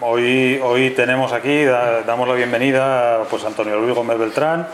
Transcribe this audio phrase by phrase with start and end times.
[0.00, 4.68] Hoy, hoy tenemos aquí, damos la bienvenida pues, a Antonio Luis Gómez Beltrán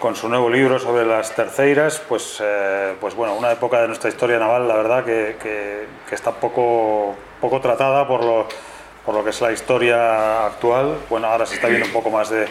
[0.00, 4.08] con su nuevo libro sobre las terceiras, pues, eh, pues bueno, una época de nuestra
[4.08, 8.48] historia naval, la verdad, que, que, está poco, poco tratada por lo,
[9.04, 10.96] por lo que es la historia actual.
[11.10, 12.46] Bueno, ahora se está viendo un poco más de,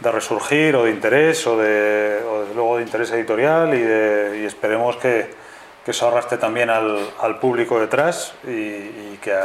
[0.00, 2.18] de resurgir o de interés o, de,
[2.52, 5.41] luego de interés editorial y esperemos que,
[5.84, 9.36] que eso arrastre también al, al público detrás y, que,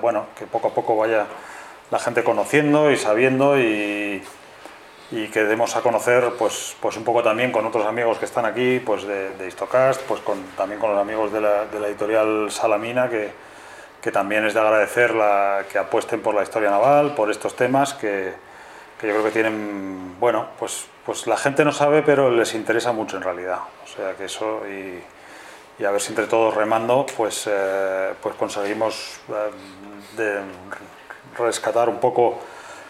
[0.00, 1.26] bueno, que poco a poco vaya
[1.90, 4.22] la gente conociendo y sabiendo y,
[5.10, 8.44] y que demos a conocer pues, pues un poco también con otros amigos que están
[8.44, 11.88] aquí pues de, de Histocast, pues con, también con los amigos de la, de la
[11.88, 13.32] editorial Salamina que,
[14.00, 17.94] que, también es de agradecer la, que apuesten por la historia naval, por estos temas
[17.94, 18.32] que,
[19.00, 22.92] que yo creo que tienen, bueno, pues, pues la gente no sabe pero les interesa
[22.92, 25.02] mucho en realidad, o sea que eso y
[25.80, 30.40] y a ver si entre todos remando pues, eh, pues conseguimos eh, de
[31.42, 32.38] rescatar un poco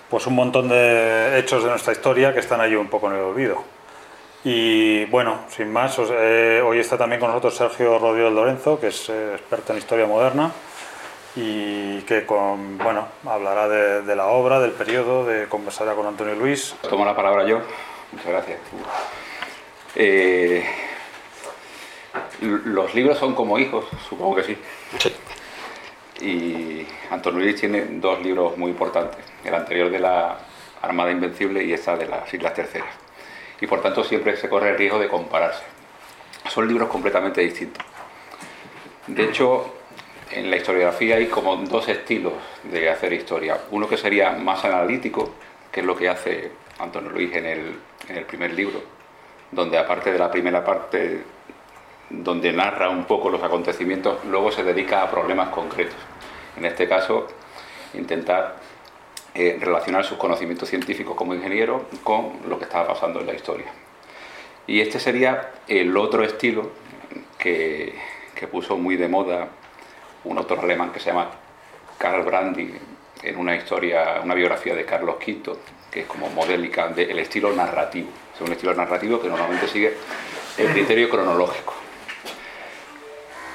[0.08, 3.22] pues un montón de hechos de nuestra historia que están ahí un poco en el
[3.22, 3.62] olvido.
[4.42, 9.08] Y bueno, sin más, eh, hoy está también con nosotros Sergio Rodríguez Lorenzo, que es
[9.08, 10.50] experto en historia moderna
[11.36, 16.74] y que con, bueno, hablará de, la obra, del periodo, de conversará con Antonio Luis.
[16.88, 17.60] Tomo la palabra yo.
[18.10, 18.58] Muchas gracias.
[22.40, 24.58] Los libros son como hijos, supongo que sí.
[26.20, 30.38] Y Antonio Luis tiene dos libros muy importantes, el anterior de la
[30.82, 32.94] Armada Invencible y esta de las Islas Terceras.
[33.60, 35.64] Y por tanto siempre se corre el riesgo de compararse.
[36.48, 37.84] Son libros completamente distintos.
[39.06, 39.74] De hecho,
[40.30, 43.58] en la historiografía hay como dos estilos de hacer historia.
[43.70, 45.34] Uno que sería más analítico,
[45.70, 47.76] que es lo que hace Antonio Luis en el,
[48.08, 48.82] en el primer libro,
[49.50, 51.22] donde aparte de la primera parte
[52.10, 55.96] donde narra un poco los acontecimientos, luego se dedica a problemas concretos.
[56.56, 57.28] En este caso,
[57.94, 58.56] intentar
[59.32, 63.66] eh, relacionar sus conocimientos científicos como ingeniero con lo que estaba pasando en la historia.
[64.66, 66.70] Y este sería el otro estilo
[67.38, 67.94] que,
[68.50, 69.48] puso muy de moda
[70.24, 71.30] un autor alemán que se llama
[71.98, 72.72] Karl Brandi
[73.22, 75.58] en una historia, una biografía de Carlos V,
[75.90, 78.08] que es como modélica del estilo narrativo.
[78.34, 79.92] Es un estilo narrativo que normalmente sigue
[80.56, 81.74] el criterio cronológico.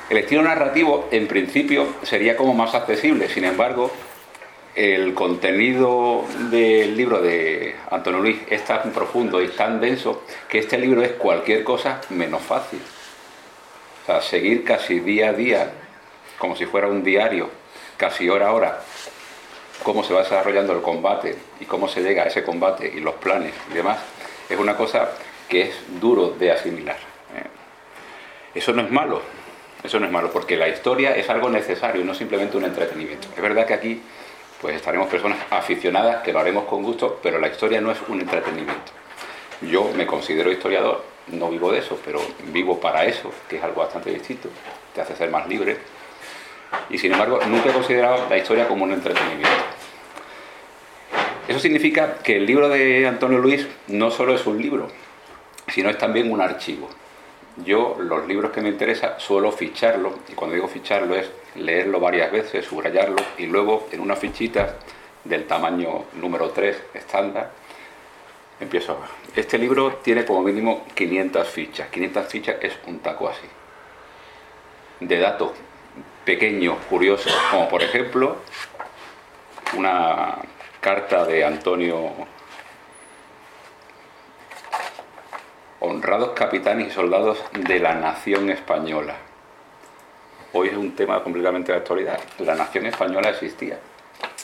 [0.07, 3.91] El estilo narrativo, en principio, sería como más accesible, sin embargo,
[4.75, 10.77] el contenido del libro de Antonio Luis es tan profundo y tan denso que este
[10.77, 12.81] libro es cualquier cosa menos fácil.
[14.03, 15.71] O sea, seguir casi día a día,
[16.37, 17.49] como si fuera un diario,
[17.97, 18.81] casi hora a hora,
[19.81, 23.15] cómo se va desarrollando el combate y cómo se llega a ese combate y los
[23.15, 23.97] planes y demás,
[24.49, 25.09] es una cosa
[25.49, 26.97] que es duro de asimilar.
[26.97, 27.47] ¿eh?
[28.53, 29.21] Eso no es malo,
[29.85, 33.27] eso no es malo, porque la historia es algo necesario, no simplemente un entretenimiento.
[33.35, 34.01] Es verdad que aquí
[34.61, 38.21] pues estaremos personas aficionadas, que lo haremos con gusto, pero la historia no es un
[38.21, 38.91] entretenimiento.
[39.61, 43.81] Yo me considero historiador, no vivo de eso, pero vivo para eso, que es algo
[43.81, 44.49] bastante distinto,
[44.93, 45.77] te hace ser más libre.
[46.89, 49.49] Y sin embargo, nunca he considerado la historia como un entretenimiento.
[51.47, 54.89] Eso significa que el libro de Antonio Luis no solo es un libro,
[55.67, 56.89] sino es también un archivo
[57.57, 62.31] yo los libros que me interesan suelo ficharlo, y cuando digo ficharlo es leerlo varias
[62.31, 64.77] veces, subrayarlo, y luego en una fichita
[65.23, 67.51] del tamaño número 3 estándar,
[68.59, 68.99] empiezo.
[69.35, 73.47] Este libro tiene como mínimo 500 fichas, 500 fichas es un taco así,
[74.99, 75.51] de datos
[76.23, 78.37] pequeños, curiosos, como por ejemplo
[79.77, 80.35] una
[80.81, 82.11] carta de Antonio
[85.79, 89.15] honrados capitanes y soldados de la nación española.
[90.53, 92.19] Hoy es un tema completamente de actualidad.
[92.39, 93.77] La nación española existía.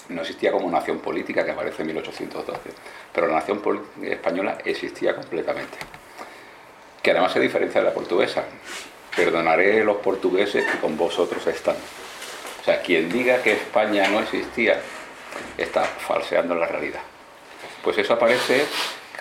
[0.09, 2.59] No existía como nación política que aparece en 1812,
[3.13, 3.61] pero la nación
[4.03, 5.77] española existía completamente.
[7.01, 8.43] Que además se diferencia de la portuguesa.
[9.15, 11.75] Perdonaré los portugueses que con vosotros están.
[12.61, 14.81] O sea, quien diga que España no existía
[15.57, 17.01] está falseando la realidad.
[17.83, 18.65] Pues eso aparece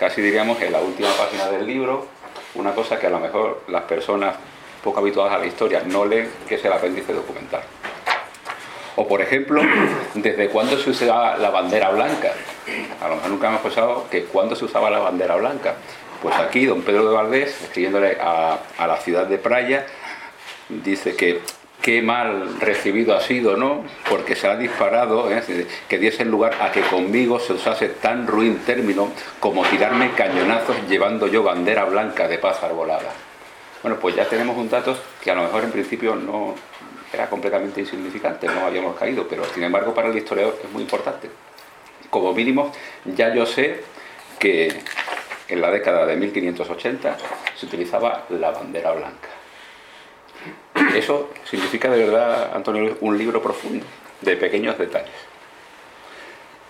[0.01, 2.07] casi diríamos en la última página del libro,
[2.55, 4.35] una cosa que a lo mejor las personas
[4.83, 7.61] poco habituadas a la historia no leen, que es el apéndice documental.
[8.97, 9.61] O por ejemplo,
[10.15, 12.33] ¿desde cuándo se usaba la bandera blanca?
[13.03, 15.75] A lo mejor nunca hemos pensado que cuándo se usaba la bandera blanca.
[16.23, 19.87] Pues aquí don Pedro de Valdés, escribiéndole a, la ciudad de Praia,
[20.71, 21.43] dice que
[21.83, 23.85] qué mal recibido ha sido, ¿no?
[24.09, 25.67] Porque se ha disparado, ¿eh?
[25.89, 31.27] que diese lugar a que conmigo se usase tan ruin término como tirarme cañonazos llevando
[31.27, 33.13] yo bandera blanca de paz arbolada.
[33.83, 36.55] Bueno, pues ya tenemos un dato que a lo mejor en principio no,
[37.13, 41.31] era completamente insignificante, no habíamos caído, pero sin embargo para el historiador es muy importante.
[42.11, 42.73] Como mínimo,
[43.05, 43.83] ya yo sé
[44.39, 44.83] que
[45.49, 47.17] en la década de 1580
[47.57, 49.40] se utilizaba la bandera blanca.
[50.95, 53.85] Eso significa de verdad, Antonio, un libro profundo,
[54.21, 55.15] de pequeños detalles.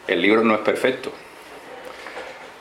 [0.07, 1.13] El libro no es perfecto.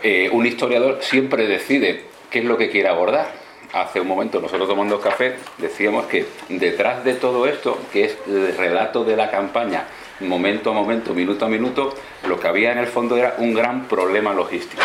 [0.01, 3.33] Eh, un historiador siempre decide qué es lo que quiere abordar.
[3.73, 8.55] Hace un momento, nosotros tomando café, decíamos que detrás de todo esto, que es el
[8.57, 9.85] relato de la campaña,
[10.21, 11.93] momento a momento, minuto a minuto,
[12.27, 14.81] lo que había en el fondo era un gran problema logístico.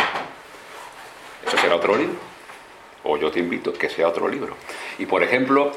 [1.47, 2.17] Eso será otro libro.
[3.05, 4.57] O yo te invito a que sea otro libro.
[4.99, 5.73] Y por ejemplo,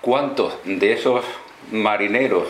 [0.00, 1.24] ¿cuántos de esos
[1.72, 2.48] marineros,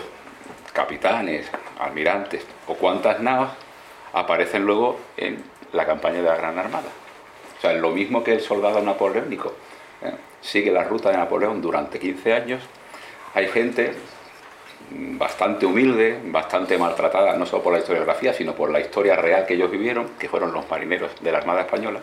[0.72, 1.46] capitanes,
[1.78, 3.50] almirantes, o cuántas naves
[4.12, 5.42] aparecen luego en
[5.72, 6.88] la campaña de la Gran Armada?
[7.58, 9.52] O sea, lo mismo que el soldado napoleónico.
[10.02, 10.12] ¿eh?
[10.40, 12.62] Sigue la ruta de Napoleón durante 15 años.
[13.34, 13.94] Hay gente
[14.90, 19.54] bastante humilde, bastante maltratada, no solo por la historiografía, sino por la historia real que
[19.54, 22.00] ellos vivieron, que fueron los marineros de la Armada Española,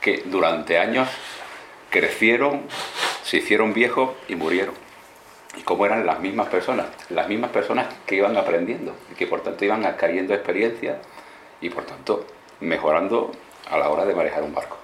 [0.00, 1.08] que durante años
[1.90, 2.62] crecieron,
[3.28, 4.74] se hicieron viejos y murieron.
[5.54, 9.42] Y como eran las mismas personas, las mismas personas que iban aprendiendo y que por
[9.42, 10.98] tanto iban adquiriendo experiencia
[11.60, 12.24] y por tanto
[12.60, 13.32] mejorando
[13.68, 14.78] a la hora de manejar un barco.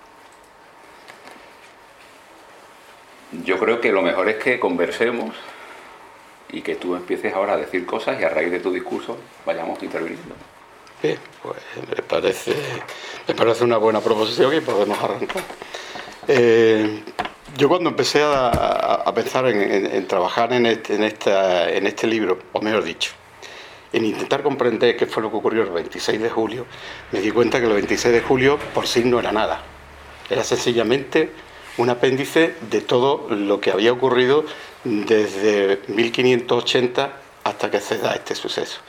[3.45, 5.35] Yo creo que lo mejor es que conversemos
[6.51, 9.83] y que tú empieces ahora a decir cosas y a raíz de tu discurso vayamos
[9.83, 10.35] interviniendo.
[11.03, 11.57] Bien, pues
[11.89, 12.55] me parece,
[13.27, 15.43] me parece una buena proposición y podemos arrancar.
[16.29, 17.03] Eh,
[17.57, 23.13] yo cuando empecé a, pensar en, trabajar en este, en este libro, o mejor dicho,
[23.93, 26.67] en intentar comprender qué fue lo que ocurrió el 26 de julio,
[27.13, 29.63] me di cuenta que el 26 de julio por sí no era nada.
[30.29, 31.31] Era sencillamente
[31.77, 34.45] un apéndice de todo lo que había ocurrido
[34.85, 37.13] desde 1580
[37.45, 38.81] hasta que se da este suceso.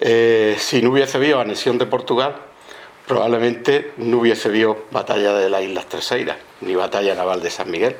[0.00, 2.36] Eh, si no hubiese habido anexión de Portugal,
[3.06, 7.96] probablemente no hubiese habido batalla de las Islas Terceiras, ni batalla naval de San Miguel.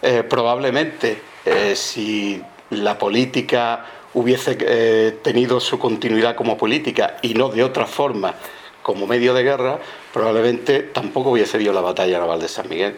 [0.00, 7.48] Eh, probablemente eh, si la política hubiese eh, tenido su continuidad como política y no
[7.48, 8.34] de otra forma
[8.82, 9.78] como medio de guerra,
[10.12, 12.96] probablemente tampoco hubiese habido la batalla naval de San Miguel.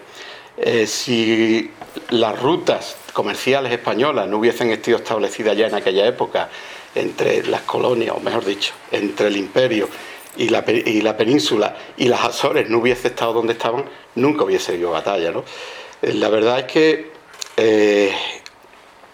[0.87, 1.71] Si
[2.11, 6.49] las rutas comerciales españolas no hubiesen sido establecidas ya en aquella época
[6.95, 9.89] entre las colonias, o mejor dicho, entre el imperio
[10.37, 13.85] y la, península y las Azores no hubiese estado donde estaban,
[14.15, 15.31] nunca hubiese habido batalla.
[15.31, 15.45] ¿no?
[16.03, 17.13] Eh, la verdad es que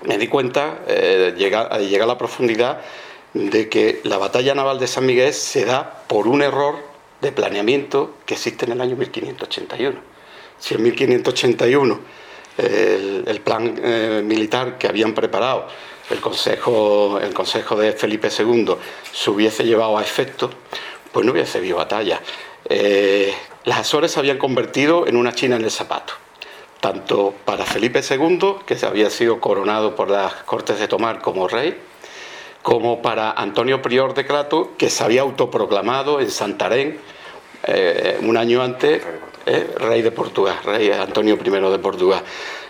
[0.03, 2.81] me di cuenta, eh, llegar, a la profundidad,
[3.35, 6.77] de que la batalla naval de San Miguel se da por un error
[7.21, 10.01] de planeamiento que existe en el año 1581.
[10.59, 12.01] Si en 1581
[12.59, 15.67] el, plan eh, militar que habían preparado
[16.11, 18.75] el consejo, el consejo de Felipe II
[19.13, 20.51] se hubiese llevado a efecto,
[21.13, 22.21] pues no hubiese habido batalla.
[22.69, 23.35] Eh,
[23.65, 26.15] las Azores se habían convertido en una China en el zapato
[26.81, 31.47] tanto para Felipe II, que se había sido coronado por las Cortes de Tomar como
[31.47, 31.77] rey,
[32.63, 36.99] como para Antonio Prior de Clato, que se había autoproclamado en Santarén
[37.67, 39.03] eh, un año antes
[39.47, 42.23] eh, rey de Portugal, rey Antonio I de Portugal.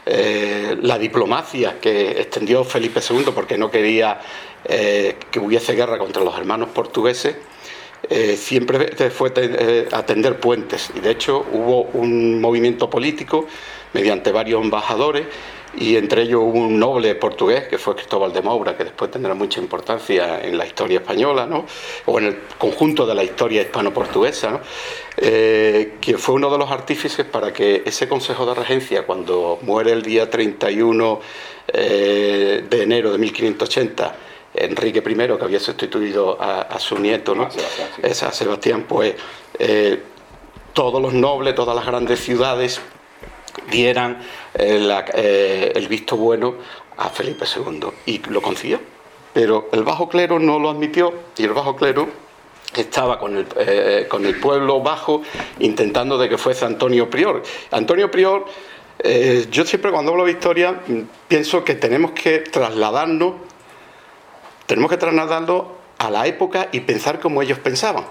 [0.06, 4.20] Eh, la diplomacia que extendió Felipe II porque no quería
[4.62, 7.34] que hubiese guerra contra los hermanos portugueses,
[8.36, 9.32] siempre fue
[9.92, 13.46] atender puentes y de hecho hubo un movimiento político
[13.92, 15.26] mediante varios embajadores
[15.76, 19.60] y entre ellos un noble portugués que fue Cristóbal de Moura, que después tendrá mucha
[19.60, 21.64] importancia en la historia española, ¿no?
[22.06, 24.60] o en el conjunto de la historia hispano-portuguesa, ¿no?
[25.16, 29.92] Eh, que fue uno de los artífices para que ese Consejo de Regencia, cuando muere
[29.92, 31.20] el día 31
[31.68, 34.16] eh, de enero de 1580,
[34.64, 37.50] Enrique I, que había sustituido a, su nieto, ¿no?
[37.50, 39.14] Sebastián, Sebastián pues
[39.58, 40.02] eh,
[40.72, 42.80] todos los nobles, todas las grandes ciudades
[43.70, 44.20] dieran
[44.54, 46.54] eh, eh, el visto bueno
[46.96, 48.80] a Felipe II y lo consiguió.
[49.32, 52.08] Pero el bajo clero no lo admitió y el bajo clero
[52.74, 55.22] estaba con el, eh, con el pueblo bajo
[55.60, 57.42] intentando de que fuese Antonio Prior.
[57.70, 58.44] Antonio Prior,
[59.50, 63.34] yo siempre cuando hablo de historia mm, pienso que tenemos que trasladarnos,
[64.70, 65.66] tenemos que trasladarlo
[65.98, 68.04] a la época y pensar como ellos pensaban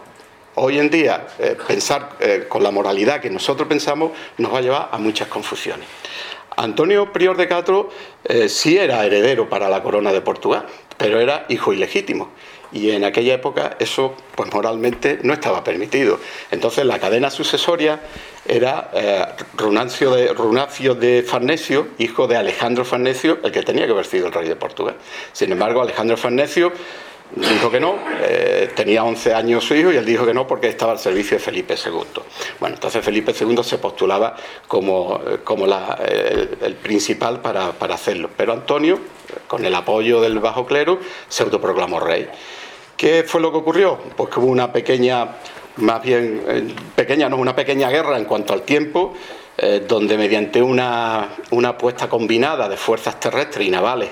[0.55, 4.61] hoy en día eh, pensar eh, con la moralidad que nosotros pensamos nos va a
[4.61, 5.87] llevar a muchas confusiones.
[6.57, 7.89] Antonio Prior de Castro
[8.25, 10.65] eh, sí era heredero para la corona de Portugal,
[10.97, 12.27] pero era hijo ilegítimo.
[12.71, 16.19] Y en aquella época eso, pues moralmente, no estaba permitido.
[16.51, 17.99] Entonces la cadena sucesoria
[18.45, 19.25] era eh,
[19.57, 24.27] Runancio de, Runacio de Farnesio, hijo de Alejandro Farnesio, el que tenía que haber sido
[24.27, 24.95] el rey de Portugal.
[25.33, 26.71] Sin embargo, Alejandro Farnesio
[27.35, 30.67] dijo que no, eh, tenía 11 años su hijo y él dijo que no porque
[30.67, 32.23] estaba al servicio de Felipe II.
[32.59, 34.35] Bueno, entonces Felipe II se postulaba
[34.67, 38.99] como, eh, como el, principal para, para, hacerlo, pero Antonio,
[39.47, 42.27] con el apoyo del bajo clero, se autoproclamó rey.
[42.99, 43.97] ¿Qué fue lo que ocurrió?
[44.17, 45.37] Pues que hubo una pequeña,
[45.77, 49.13] más bien eh, pequeña, no, una pequeña guerra en cuanto al tiempo,
[49.89, 54.09] donde mediante una, una apuesta combinada de fuerzas terrestres y navales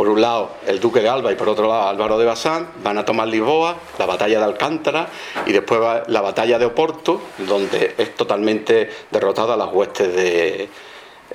[0.00, 2.96] por un lado el duque de Alba y por otro lado Álvaro de Bazán, van
[2.96, 5.06] a tomar Lisboa, la batalla de Alcántara
[5.44, 10.70] y después la batalla de Oporto, donde es totalmente derrotada las huestes de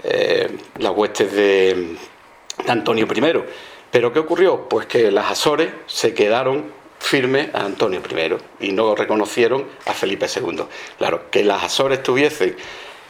[0.04, 1.96] eh, las huestes de,
[2.68, 3.44] Antonio I.
[3.92, 4.68] Pero ¿qué ocurrió?
[4.68, 8.02] Pues que las Azores se quedaron firmes a Antonio
[8.60, 10.64] I y no reconocieron a Felipe II.
[10.98, 12.56] Claro, que las Azores tuviesen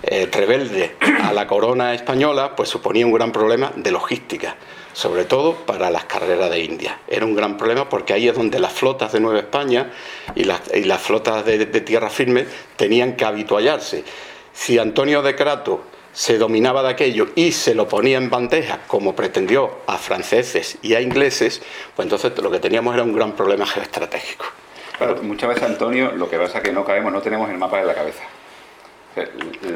[0.04, 4.56] eh, rebelde a la corona española, pues suponía un gran problema de logística
[4.96, 7.00] sobre todo para las carreras de India.
[7.06, 9.92] Era un gran problema porque ahí es donde las flotas de Nueva España
[10.36, 12.46] y las, flotas de, tierra firme
[12.78, 14.06] tenían que habituallarse.
[14.54, 15.84] Si Antonio de Crato
[16.16, 20.96] se dominaba de aquello y se lo ponía en bandeja, como pretendió a franceses y
[20.96, 21.62] a ingleses,
[21.94, 24.46] pues entonces lo que teníamos era un gran problema geoestratégico.
[25.22, 27.88] Muchas veces, Antonio, lo que pasa es que no caemos, no tenemos el mapa en
[27.88, 28.24] la cabeza.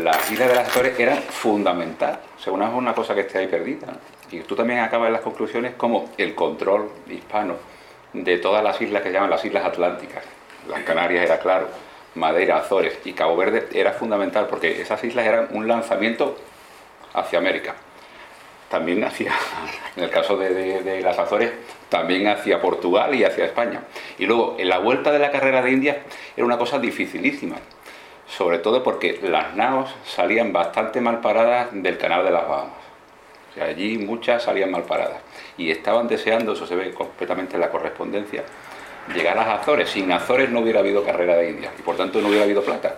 [0.02, 3.88] Las islas de las Azores eran fundamental, según es una cosa que esté ahí perdida.
[4.32, 7.56] Y tú también acabas en las conclusiones como el control hispano
[8.14, 10.24] de todas las islas que llaman las Islas Atlánticas.
[10.70, 11.68] Las Canarias era claro,
[12.16, 16.38] Madeira, Azores y Cabo Verde era fundamental porque esas islas eran un lanzamiento
[17.14, 17.76] hacia América.
[18.70, 19.34] También hacia,
[19.96, 21.52] en el caso de, las Azores,
[21.90, 23.82] también hacia Portugal y hacia España.
[24.18, 26.04] Y luego, en la vuelta de la carrera de India
[26.36, 27.58] era una cosa dificilísima,
[28.28, 32.90] sobre todo porque las naos salían bastante mal paradas del canal de las Bahamas
[33.62, 35.22] allí muchas salían mal paradas
[35.58, 38.44] y estaban deseando, eso se ve completamente en la correspondencia,
[39.14, 39.90] llegar a Azores.
[39.90, 42.96] Sin Azores no hubiera habido carrera de India y por tanto no hubiera habido plata.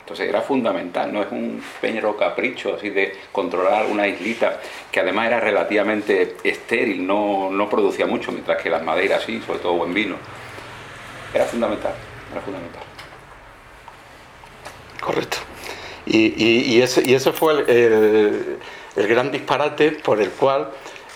[0.00, 4.60] Entonces era fundamental, no es un peñero capricho así de controlar una islita
[4.92, 9.60] que además era relativamente estéril, no, no producía mucho, mientras que las maderas sí, sobre
[9.60, 10.16] todo buen vino.
[11.32, 11.94] Era fundamental,
[12.30, 12.82] era fundamental.
[15.00, 15.38] Correcto.
[16.04, 18.58] Y, y, ese, y ese fue el
[18.96, 20.70] el gran disparate por el cual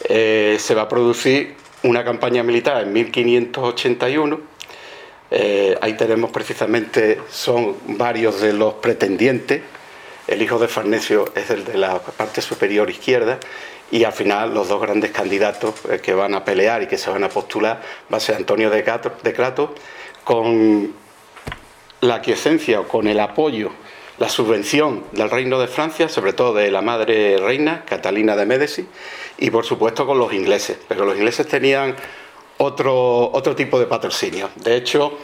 [0.09, 4.41] eh, se va a producir una campaña militar en 1581.
[5.31, 9.63] Eh, ahí tenemos precisamente, son varios de los pretendientes.
[10.27, 13.39] El hijo de Farnesio es el de la parte superior izquierda
[13.91, 17.11] y al final los dos grandes candidatos eh, que van a pelear y que se
[17.11, 17.81] van a postular
[18.13, 18.83] va a ser Antonio de,
[19.23, 19.75] de Crato
[20.25, 20.93] con
[22.01, 23.71] la aquiescencia o con el apoyo
[24.19, 28.87] la subvención del Reino de Francia, sobre todo de la madre reina, Catalina de Médici,
[29.39, 30.79] y por supuesto con los ingleses.
[30.89, 31.95] Pero los ingleses tenían
[32.59, 34.51] otro, otro tipo de patrocinio.
[34.57, 35.19] De hecho,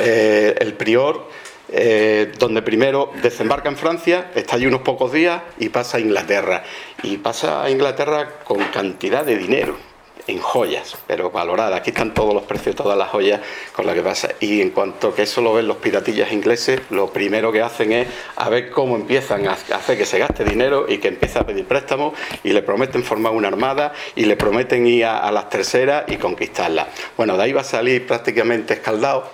[0.00, 1.28] eh, el prior,
[1.68, 6.62] eh, donde primero desembarca en Francia, está allí unos pocos días y pasa a Inglaterra.
[7.02, 9.93] Y pasa a Inglaterra con cantidad de dinero
[10.26, 11.80] en joyas, pero valoradas.
[11.80, 13.40] Aquí están todos los precios, todas las joyas
[13.72, 14.28] con las que pasa.
[14.40, 18.08] Y en cuanto que eso lo ven los piratillas ingleses, lo primero que hacen es
[18.36, 21.66] a ver cómo empiezan a hacer que se gaste dinero y que empiece a pedir
[21.66, 26.16] préstamos y le prometen formar una armada y le prometen ir a, las terceras y
[26.16, 26.88] conquistarla.
[27.16, 29.28] Bueno, de ahí va a salir prácticamente escaldado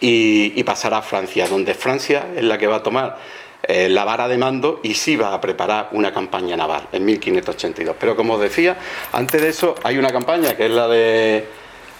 [0.00, 3.18] y, y pasará a Francia, donde Francia es la que va a tomar
[3.62, 7.96] eh, la vara de mando y sí va a preparar una campaña naval en 1582.
[7.98, 8.76] Pero como os decía,
[9.12, 11.46] antes de eso hay una campaña que es la de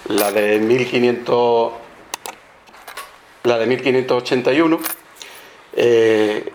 [0.08, 1.72] la de 1500
[3.44, 4.80] la de 1581
[5.74, 6.52] eh,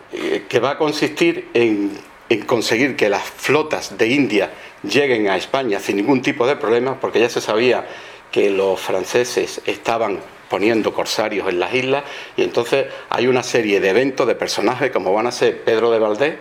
[0.47, 1.97] que va a consistir en,
[2.29, 4.51] en conseguir que las flotas de India
[4.83, 7.87] lleguen a España sin ningún tipo de problema, porque ya se sabía
[8.31, 12.03] que los franceses estaban poniendo corsarios en las islas.
[12.35, 15.99] Y entonces hay una serie de eventos de personajes como van a ser Pedro de
[15.99, 16.35] Valdés,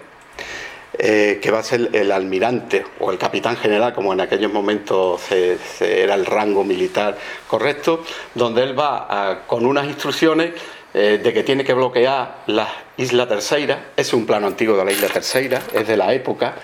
[0.98, 5.20] eh, que va a ser el almirante o el capitán general, como en aquellos momentos
[5.80, 8.02] era el rango militar correcto,
[8.34, 10.52] donde él va con unas instrucciones
[10.98, 14.92] eh, de que tiene que bloquear la isla tercera, es un plano antiguo de la
[14.92, 16.54] isla tercera, es de la época,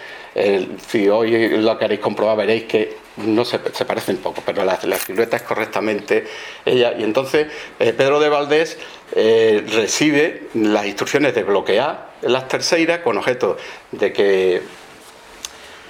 [0.88, 5.36] si hoy lo queréis comprobar veréis que no se, se parecen poco, pero la, silueta
[5.36, 6.24] es correctamente
[6.64, 6.94] ella.
[6.98, 7.48] Y entonces
[7.78, 8.78] eh, Pedro de Valdés
[9.14, 13.56] eh, recibe las instrucciones de bloquear las terceras con objeto
[13.90, 14.62] de que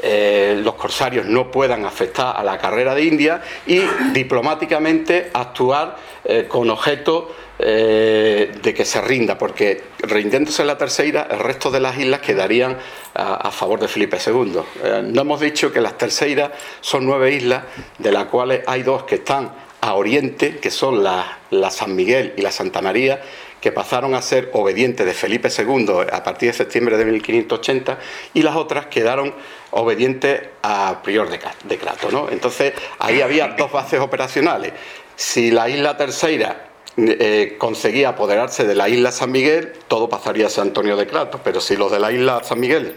[0.05, 3.81] eh, los corsarios no puedan afectar a la carrera de India y
[4.13, 11.39] diplomáticamente actuar eh, con objeto eh, de que se rinda, porque rindiéndose la tercera, el
[11.39, 12.77] resto de las islas quedarían
[13.15, 14.59] a, favor de Felipe II.
[15.05, 17.63] no hemos dicho que las terceiras son nueve islas,
[17.99, 22.43] de las cuales hay dos que están a oriente, que son la San Miguel y
[22.43, 23.21] la Santa María,
[23.63, 27.99] que pasaron a ser obedientes de Felipe II a partir de septiembre de 1580
[28.35, 29.33] y las otras quedaron
[29.71, 32.11] obedientes a Prior de Crato.
[32.11, 32.29] ¿no?
[32.29, 34.73] Entonces ahí había dos bases operacionales.
[35.15, 40.51] Si la isla tercera eh, conseguía apoderarse de la isla San Miguel, todo pasaría a
[40.51, 42.97] San Antonio de Crato, pero si los de la isla San Miguel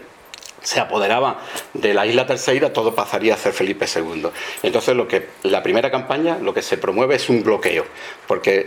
[0.66, 1.36] se apoderaban
[1.74, 4.26] de la isla tercera, todo pasaría a ser Felipe II.
[4.64, 7.84] Entonces, lo que la primera campaña lo que se promueve es un bloqueo,
[8.26, 8.64] porque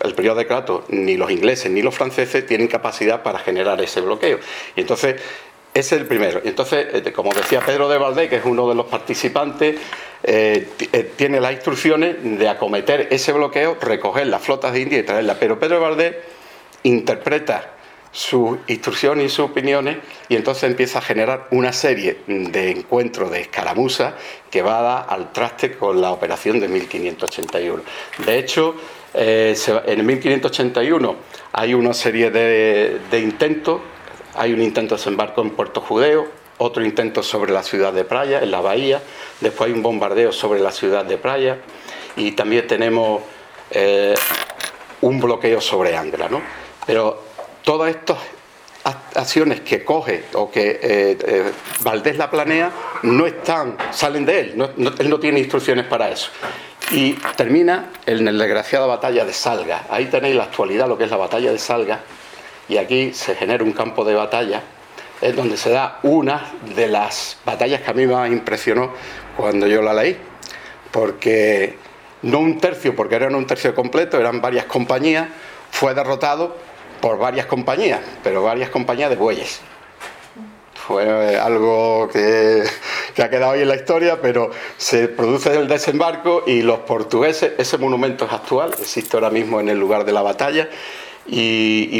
[0.00, 4.00] el, periodo de Crato, ni los ingleses ni los franceses tienen capacidad para generar ese
[4.00, 4.38] bloqueo.
[4.74, 5.16] Y entonces,
[5.74, 6.40] ese es el primero.
[6.44, 9.78] Entonces, eh, como decía Pedro de Valdés, que es uno de los participantes,
[10.22, 15.02] eh, eh, tiene las instrucciones de acometer ese bloqueo, recoger las flotas de India y
[15.02, 15.36] traerlas.
[15.38, 16.16] Pero Pedro de Valdés
[16.84, 17.73] interpreta
[18.14, 19.96] sus instrucciones y sus opiniones
[20.28, 24.14] y entonces empieza a generar una serie de encuentros de escaramuzas
[24.48, 27.82] que va al traste con la operación de 1581.
[28.24, 28.76] De hecho,
[29.14, 29.56] eh,
[29.86, 31.16] en 1581
[31.54, 33.80] hay una serie de, intentos,
[34.36, 36.28] hay un intento de desembarco en Puerto Judeo,
[36.58, 39.02] otro intento sobre la ciudad de Praia, en la bahía,
[39.40, 41.58] después hay un bombardeo sobre la ciudad de Praia
[42.14, 43.22] y también tenemos
[43.72, 44.14] eh,
[45.00, 46.28] un bloqueo sobre Angra.
[46.28, 46.40] ¿no?
[46.86, 47.33] Pero
[47.64, 48.18] todas estas
[49.14, 51.52] acciones que coge o que eh, eh,
[51.82, 52.70] Valdés la planea
[53.02, 56.30] no están, salen de él, él no tiene instrucciones para eso.
[56.90, 59.86] Y termina en la desgraciada batalla de Salga.
[59.88, 62.00] Ahí tenéis la actualidad, lo que es la batalla de Salga,
[62.68, 64.62] y aquí se genera un campo de batalla,
[65.22, 68.92] es donde se da una de las batallas que a mí me impresionó
[69.36, 70.18] cuando yo la leí,
[70.90, 71.78] porque
[72.22, 75.28] no un tercio, porque era un tercio completo, eran varias compañías,
[75.70, 76.56] fue derrotado
[77.04, 79.60] por varias compañías, pero varias compañías de bueyes.
[80.72, 82.64] Fue algo que,
[83.22, 87.76] ha quedado ahí en la historia, pero se produce el desembarco y los portugueses, ese
[87.76, 90.70] monumento es actual, existe ahora mismo en el lugar de la batalla,
[91.26, 91.90] y,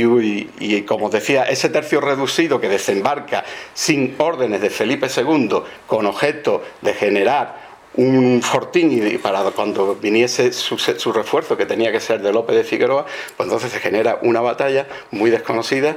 [0.58, 6.62] y, como decía, ese tercio reducido que desembarca sin órdenes de Felipe II con objeto
[6.80, 7.63] de generar
[7.96, 12.64] un fortín y para cuando viniese su, refuerzo, que tenía que ser de López de
[12.64, 15.96] Figueroa, pues entonces se genera una batalla muy desconocida,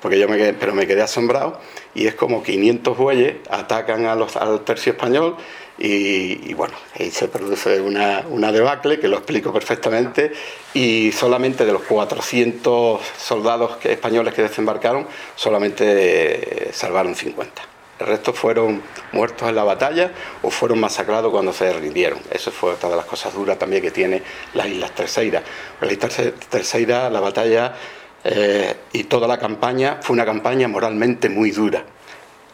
[0.00, 1.60] porque yo me quedé, pero me quedé asombrado,
[1.94, 5.36] y es como 500 bueyes atacan a los, al tercio español
[5.78, 10.32] y, bueno, ahí se produce una, una, debacle, que lo explico perfectamente,
[10.72, 17.75] y solamente de los 400 soldados españoles que desembarcaron, solamente salvaron 50.
[17.98, 18.82] El resto fueron
[19.12, 20.10] muertos en la batalla
[20.42, 22.18] o fueron masacrados cuando se rindieron.
[22.30, 24.22] Eso fue otra de las cosas duras también que tiene
[24.54, 25.42] las Islas Terceiras.
[25.80, 27.74] Las Islas Terceiras, la batalla
[28.22, 31.84] eh, y toda la campaña fue una campaña moralmente muy dura.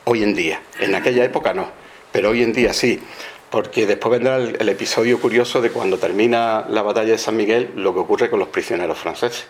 [0.05, 0.61] Hoy en día.
[0.79, 1.69] En aquella época no,
[2.13, 3.03] pero hoy en día sí.
[3.51, 7.93] Porque después vendrá el, episodio curioso de cuando termina la batalla de San Miguel, lo
[7.93, 9.47] que ocurre con los prisioneros franceses.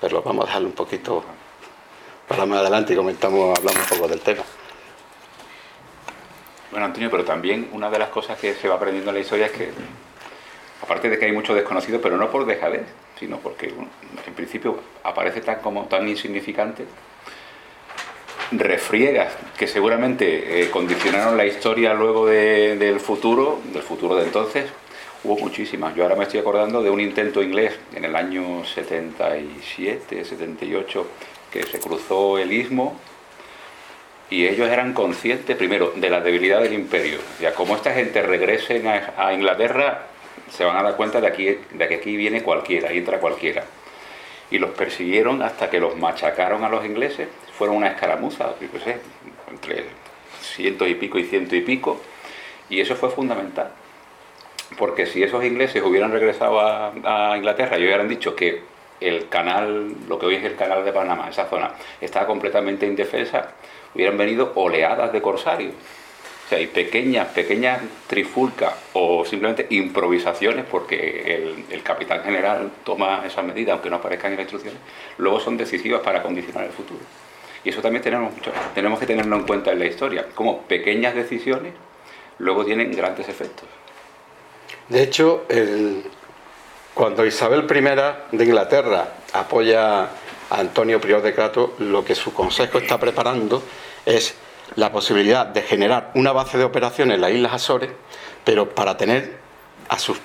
[0.00, 1.22] Pero vamos a dejarlo un poquito
[2.28, 4.42] para más adelante y comentamos, hablamos un poco del tema.
[6.72, 9.44] Bueno, Antonio, pero también una de las cosas que se va aprendiendo en la historia
[9.44, 9.68] es que,
[10.82, 12.86] aparte de que hay mucho desconocido, pero no por dejadez,
[13.20, 16.86] sino porque en principio aparece tan como tan insignificante,
[18.52, 24.64] refriegas que seguramente eh, condicionaron la historia luego del futuro, del futuro de entonces,
[25.24, 25.94] hubo muchísimas.
[25.94, 31.06] Yo ahora me estoy acordando de un intento inglés en el año 77, 78,
[31.52, 32.98] que se cruzó el istmo
[34.32, 37.18] y ellos eran conscientes primero de la debilidad del imperio.
[37.38, 38.82] Ya como esta gente regrese
[39.14, 40.06] a, Inglaterra,
[40.50, 43.64] se van a dar cuenta de, aquí, de que aquí viene cualquiera, y entra cualquiera.
[44.50, 47.28] Y los persiguieron hasta que los machacaron a los ingleses.
[47.58, 48.96] Fueron una escaramuza, sé,
[49.50, 49.84] entre
[50.40, 52.00] ciento y pico y ciento y pico.
[52.70, 53.70] Y eso fue fundamental.
[54.78, 58.62] Porque si esos ingleses hubieran regresado a, a Inglaterra y hubieran dicho que
[58.98, 63.52] el canal, lo que hoy es el canal de Panamá, esa zona, estaba completamente indefensa,
[63.94, 65.72] hubieran venido oleadas de corsarios.
[65.72, 73.44] O sea, hay pequeñas, pequeñas trifulcas o simplemente improvisaciones, porque el, capitán general toma esas
[73.44, 74.80] medidas, aunque no aparezcan en las instrucciones,
[75.18, 77.00] luego son decisivas para condicionar el futuro.
[77.64, 78.32] Y eso también tenemos,
[78.74, 81.72] tenemos que tenerlo en cuenta en la historia, como pequeñas decisiones
[82.38, 83.68] luego tienen grandes efectos.
[84.88, 85.44] De hecho,
[86.94, 90.08] cuando Isabel I de Inglaterra apoya
[90.58, 93.62] Antonio Prior de Crato, lo que su consejo está preparando
[94.04, 94.34] es
[94.76, 97.90] la posibilidad de generar una base de operaciones en las Islas Azores,
[98.44, 99.36] pero para tener
[99.88, 100.18] a sus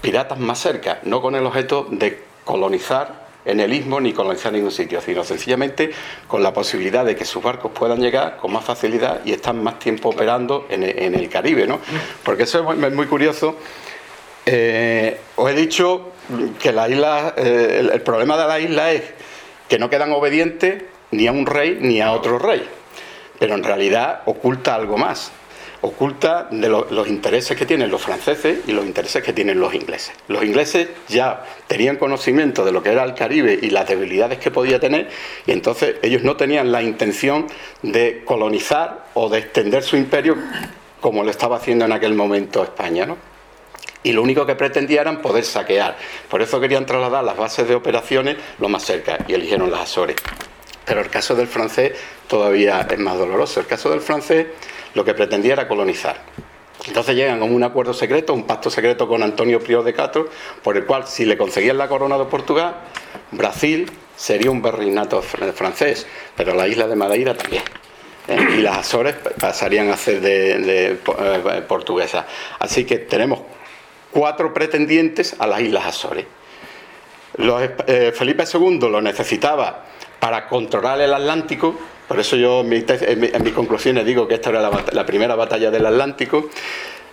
[0.00, 4.70] piratas más cerca, no con el objeto de colonizar en el istmo ni colonizar ningún
[4.70, 5.90] sitio, sino sencillamente
[6.26, 9.78] con la posibilidad de que sus barcos puedan llegar con más facilidad y están más
[9.78, 11.80] tiempo operando en el, Caribe, ¿no?
[12.22, 13.56] Porque eso es muy, curioso.
[14.46, 16.12] Eh, os he dicho
[16.60, 19.02] que la isla, eh, el problema de la isla es
[19.68, 22.66] que no quedan obedientes ni a un rey ni a otro rey,
[23.38, 25.32] pero en realidad oculta algo más
[25.84, 30.14] oculta de los intereses que tienen los franceses y los intereses que tienen los ingleses.
[30.28, 34.50] Los ingleses ya tenían conocimiento de lo que era el Caribe y las debilidades que
[34.50, 35.10] podía tener
[35.46, 37.46] y entonces ellos no tenían la intención
[37.82, 40.36] de colonizar o de extender su imperio
[41.00, 43.33] como lo estaba haciendo en aquel momento España, ¿no?
[44.04, 45.96] Y lo único que pretendían era poder saquear.
[46.28, 50.16] Por eso querían trasladar las bases de operaciones lo más cerca y eligieron las Azores.
[50.84, 51.92] Pero el caso del francés
[52.28, 53.58] todavía es más doloroso.
[53.58, 54.46] El caso del francés
[54.94, 56.16] lo que pretendía era colonizar.
[56.86, 60.28] Entonces llegan a un acuerdo secreto, un pacto secreto con Antonio Prior de Castro,
[60.62, 62.74] por el cual si le conseguían la corona de Portugal,
[63.30, 67.62] Brasil sería un berrinato francés, pero la isla de Madeira también.
[68.28, 68.38] ¿eh?
[68.58, 72.24] y las Azores pasarían a ser de, eh, portuguesas.
[72.58, 73.40] Así que tenemos
[74.14, 76.24] cuatro pretendientes a las Islas Azores.
[77.36, 79.84] Eh, Felipe II lo necesitaba
[80.20, 81.74] para controlar el Atlántico,
[82.06, 86.48] por eso yo en, mis conclusiones digo que esta era la, primera batalla del Atlántico.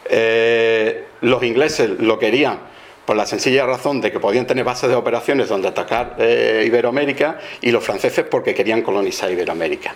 [0.05, 2.59] Eh, los ingleses lo querían
[3.05, 7.39] por la sencilla razón de que podían tener bases de operaciones donde atacar eh, Iberoamérica
[7.61, 9.95] y los franceses porque querían colonizar Iberoamérica.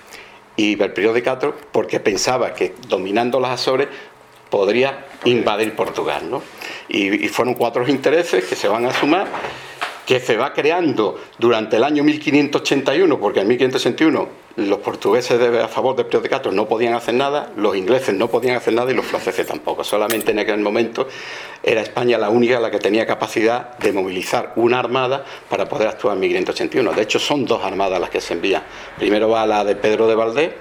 [0.57, 3.89] Y Belprío de Castro porque pensaba que dominando las Azores
[4.55, 6.23] podría invadir Portugal.
[6.87, 9.27] Y, y fueron cuatro intereses que se van a sumar
[10.05, 15.95] que se va creando durante el año 1581, porque en 1581 los portugueses a favor
[15.95, 19.47] de Castro no podían hacer nada, los ingleses no podían hacer nada y los franceses
[19.47, 19.83] tampoco.
[19.83, 21.07] Solamente en aquel momento
[21.63, 26.13] era España la única la que tenía capacidad de movilizar una armada para poder actuar
[26.13, 26.93] en 1581.
[26.93, 28.63] De hecho, son dos armadas las que se envían.
[28.97, 30.51] Primero va la de Pedro de Valdés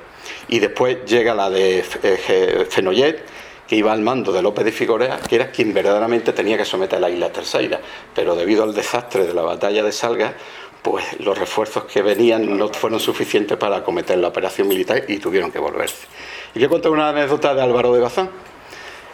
[0.48, 3.22] y después llega la de eh, Fenollet
[3.66, 6.98] que iba al mando de López de Figueroa, que era quien verdaderamente tenía que someter
[6.98, 7.80] a la isla tercera.
[8.14, 10.34] Pero debido al desastre de la batalla de Salga,
[10.82, 15.50] pues los refuerzos que venían no fueron suficientes para acometer la operación militar y tuvieron
[15.50, 16.06] que volverse.
[16.54, 18.30] Y voy a contar una anécdota de Álvaro de Bazán.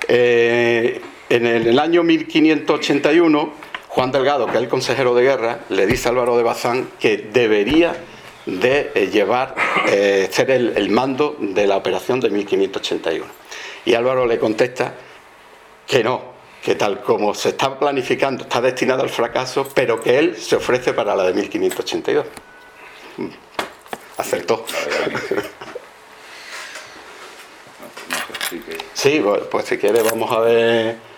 [0.09, 3.53] Eh, en el año 1581,
[3.87, 7.29] Juan Delgado, que es el consejero de guerra, le dice a Álvaro de Bazán que
[7.33, 7.95] debería
[8.47, 9.55] de eh, llevar,
[9.89, 13.40] eh, ser el mando de la operación de 1581.
[13.85, 14.95] Y Álvaro le contesta
[15.87, 20.37] que no, que tal como se está planificando está destinado al fracaso, pero que él
[20.37, 22.27] se ofrece para la de 1582.
[23.17, 23.29] Mm.
[24.19, 24.65] Acertó.
[28.95, 31.10] Sí, pues si quiere vamos a ver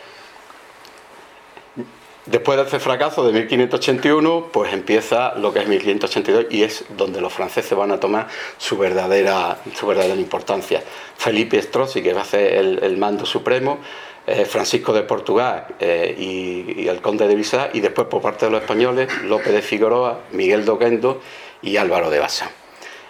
[2.26, 7.20] Después de ese fracaso de 1581, pues empieza lo que es 1582 y es donde
[7.20, 10.84] los franceses van a tomar su verdadera, su verdadera importancia.
[11.16, 13.80] Felipe Strozzi, que va a hacer el, mando supremo,
[14.24, 18.52] eh, Francisco de Portugal eh, y, el conde de Visa, y después por parte de
[18.52, 21.20] los españoles, López de Figueroa, Miguel Doquendo
[21.60, 22.52] y Álvaro de Basa.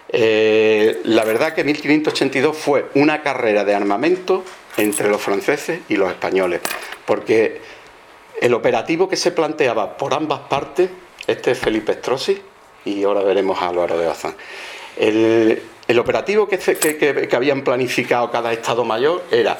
[0.09, 4.43] Eh, la verdad que 1582 fue una carrera de armamento
[4.77, 6.61] entre los franceses y los españoles,
[7.05, 7.61] porque
[8.43, 10.89] el operativo que se planteaba por ambas partes,
[11.25, 12.41] este es Felipe Strozzi
[12.83, 14.35] y ahora veremos a Álvaro de Bazán.
[14.97, 15.61] El,
[15.97, 19.57] operativo que, que, habían planificado cada Estado Mayor era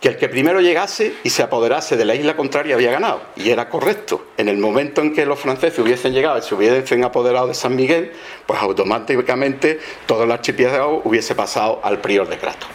[0.00, 3.20] que el que primero llegase y se apoderase de la isla contraria había ganado.
[3.36, 4.28] Y era correcto.
[4.38, 7.76] En el momento en que los franceses hubiesen llegado y se hubiesen apoderado de San
[7.76, 8.12] Miguel,
[8.46, 12.66] pues automáticamente todo el archipiélago hubiese pasado al prior de Crato.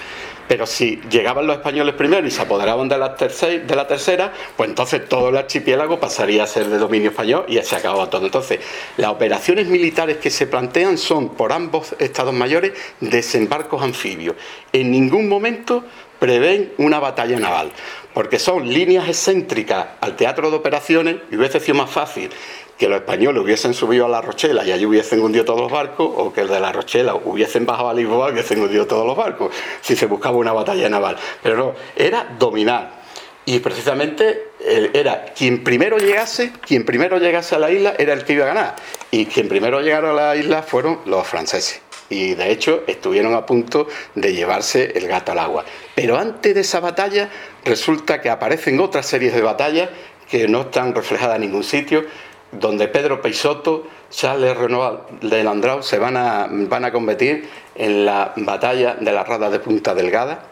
[0.50, 5.30] Pero si llegaban los españoles primero y se apoderaban de la, tercera, pues entonces todo
[5.30, 8.26] el archipiélago pasaría a ser de dominio español y se acababa todo.
[8.26, 8.60] Entonces,
[8.98, 14.38] las operaciones militares que se plantean son por ambos estados mayores desembarcos anfibios.
[14.74, 15.84] En ningún momento
[16.18, 17.72] prevén una batalla naval,
[18.16, 22.32] porque son líneas excéntricas al teatro de operaciones y hubiese sido más fácil
[22.80, 26.10] que los españoles hubiesen subido a la Rochela y allí hubiesen hundido todos los barcos,
[26.16, 29.18] o que el de la Rochela hubiesen bajado a Lisboa y hubiesen hundido todos los
[29.18, 31.18] barcos, si se buscaba una batalla naval.
[31.44, 33.00] Pero no, era dominar.
[33.44, 34.52] Y precisamente
[34.94, 38.48] era quien primero llegase, quien primero llegase a la isla era el que iba a
[38.48, 38.76] ganar.
[39.12, 41.82] Y quien primero llegara a la isla fueron los franceses.
[42.10, 45.66] Y de hecho estuvieron a punto de llevarse el gato al agua.
[45.96, 47.30] Pero antes de esa batalla
[47.66, 49.90] resulta que aparecen otras series de batallas
[50.30, 52.06] que no están reflejadas en ningún sitio,
[52.52, 58.34] donde Pedro Peixoto, Charles Renoir de Landrau se van a, van a combatir en la
[58.36, 60.46] batalla de la Rada de Punta Delgada,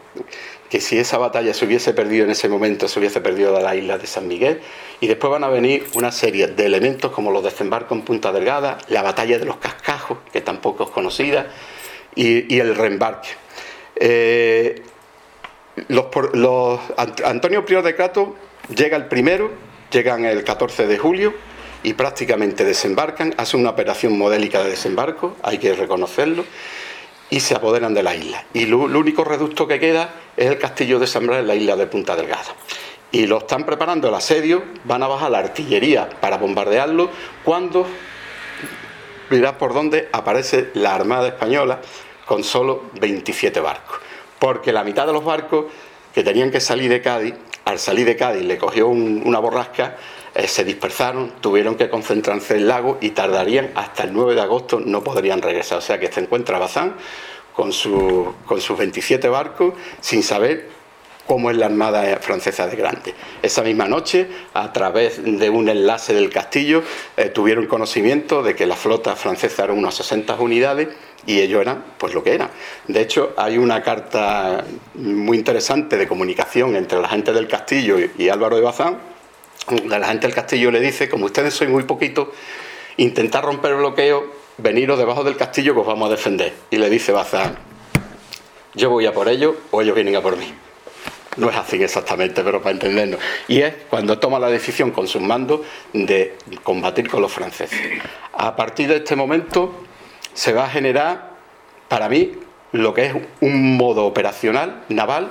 [0.70, 3.74] que si esa batalla se hubiese perdido en ese momento, se hubiese perdido de la
[3.74, 4.60] isla de San Miguel.
[5.00, 8.78] Y después van a venir una serie de elementos como los desembarcos en Punta Delgada,
[8.88, 11.46] la batalla de los cascajos, que tampoco es conocida,
[12.14, 13.28] y, el reembarque.
[13.96, 14.82] Eh,
[15.88, 16.80] los,
[17.24, 18.34] Antonio Prior de Crato
[18.74, 19.50] llega el primero,
[19.90, 21.34] llegan el 14 de julio
[21.82, 26.44] y prácticamente desembarcan, hacen una operación modélica de desembarco, hay que reconocerlo,
[27.30, 28.44] y se apoderan de la isla.
[28.54, 31.86] Y lo, único reducto que queda es el castillo de San en la isla de
[31.86, 32.54] Punta Delgada.
[33.12, 37.10] Y lo están preparando el asedio, van a bajar la artillería para bombardearlo,
[37.44, 37.86] cuando,
[39.30, 41.80] mirad por dónde aparece la Armada Española
[42.26, 43.98] con solo 27 barcos.
[44.38, 45.66] Porque la mitad de los barcos
[46.14, 49.96] que tenían que salir de Cádiz, al salir de Cádiz le cogió una borrasca,
[50.34, 54.40] eh, se dispersaron, tuvieron que concentrarse en el lago y tardarían hasta el 9 de
[54.40, 55.78] agosto, no podrían regresar.
[55.78, 56.94] O sea que se encuentra Bazán
[57.54, 57.72] con,
[58.46, 60.78] con sus 27 barcos sin saber
[61.28, 63.14] cómo es la Armada Francesa de Grande.
[63.42, 66.82] Esa misma noche, a través de un enlace del castillo,
[67.18, 70.88] eh, tuvieron conocimiento de que la flota francesa era unas 60 unidades
[71.26, 72.48] y ellos eran pues lo que eran.
[72.86, 74.64] De hecho, hay una carta
[74.94, 78.96] muy interesante de comunicación entre la gente del castillo y Álvaro de Bazán,
[79.86, 82.28] la gente del castillo le dice, como ustedes son muy poquitos,
[82.96, 84.26] intentar romper el bloqueo,
[84.58, 86.52] veniros debajo del castillo que os vamos a defender.
[86.70, 87.56] Y le dice Bazán,
[88.74, 90.52] yo voy a por ellos o ellos vienen a por mí.
[91.36, 93.20] No es así exactamente, pero para entendernos.
[93.46, 95.60] Y es cuando toma la decisión con sus mandos
[95.92, 97.80] de combatir con los franceses.
[98.32, 99.72] A partir de este momento
[100.34, 101.30] se va a generar,
[101.86, 102.32] para mí,
[102.72, 105.30] lo que es un modo operacional naval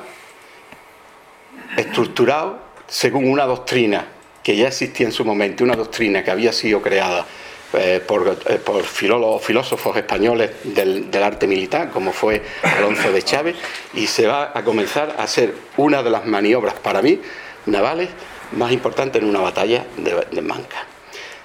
[1.75, 4.07] estructurado según una doctrina
[4.47, 7.25] que ya existía en su momento, una doctrina que había sido creada
[7.73, 13.57] eh, por, eh, filósofos españoles del, arte militar, como fue Alonso de Chávez,
[13.93, 17.19] y se va a comenzar a hacer una de las maniobras, para mí,
[17.65, 18.07] navales
[18.53, 20.85] más importantes en una batalla de, de Manca.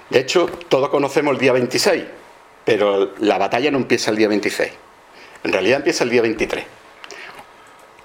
[0.09, 2.05] De hecho, todos conocemos el día 26,
[2.63, 4.71] pero la batalla no empieza el día 26,
[5.43, 6.63] en realidad empieza el día 23.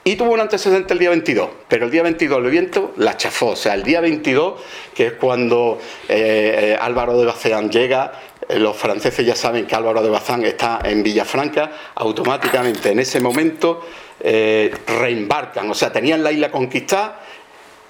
[0.09, 3.49] Y tuvo un antecedente el día 22, pero el día 22 el viento la chafó.
[3.49, 4.55] O sea, el día 22,
[4.94, 8.12] que es cuando eh, eh, Álvaro de Bazán llega,
[8.49, 13.21] eh, los franceses ya saben que Álvaro de Bazán está en Villafranca, automáticamente en ese
[13.21, 13.85] momento
[14.18, 15.71] reembarcan.
[15.71, 17.21] O sea, tenían la isla conquistada,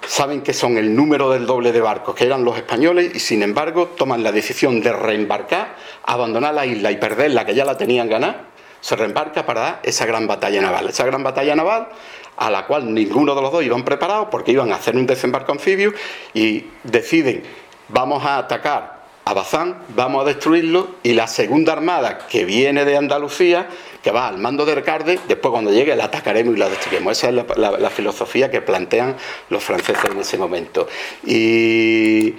[0.05, 3.43] saben que son el número del doble de barcos que eran los españoles y sin
[3.43, 8.09] embargo toman la decisión de reembarcar, abandonar la isla y perderla, que ya la tenían
[8.09, 8.48] ganada
[8.81, 10.89] se reembarca para dar esa gran batalla naval.
[10.89, 11.89] Esa gran batalla naval
[12.37, 15.51] a la cual ninguno de los dos iban preparados porque iban a hacer un desembarco
[15.51, 15.93] anfibio
[16.33, 17.43] y deciden
[17.89, 22.97] vamos a atacar a Bazán, vamos a destruirlo y la segunda armada que viene de
[22.97, 23.67] Andalucía,
[24.01, 27.11] que va al mando de Ricarde, después cuando llegue la atacaremos y la destruiremos.
[27.11, 29.15] Esa es la, filosofía que plantean
[29.49, 30.87] los franceses en ese momento.
[31.25, 32.33] Y,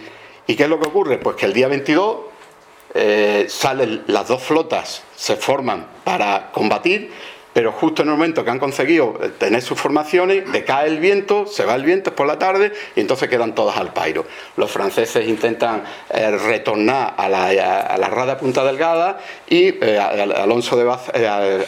[0.46, 1.18] ¿Y qué es lo que ocurre?
[1.18, 2.16] Pues que el día 22
[2.94, 7.11] eh, salen las dos flotas, se forman para combatir,
[7.53, 11.64] pero justo en el momento que han conseguido tener sus formaciones, decae el viento, se
[11.64, 14.24] va el viento por la tarde y entonces quedan todas al pairo.
[14.57, 20.83] Los franceses intentan eh, retornar a la, rada Punta Delgada y eh, Alonso de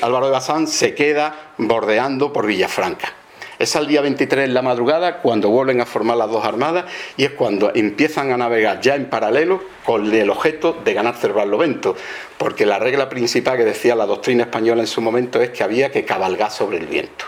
[0.00, 3.21] Álvaro de Bazán se queda bordeando por Villafranca.
[3.62, 6.84] Es al día 23 en la madrugada cuando vuelven a formar las dos armadas
[7.16, 11.32] y es cuando empiezan a navegar ya en paralelo con el objeto de ganarse el
[11.32, 11.94] Barlovento,
[12.38, 15.92] porque la regla principal que decía la doctrina española en su momento es que había
[15.92, 17.24] que cabalgar sobre el viento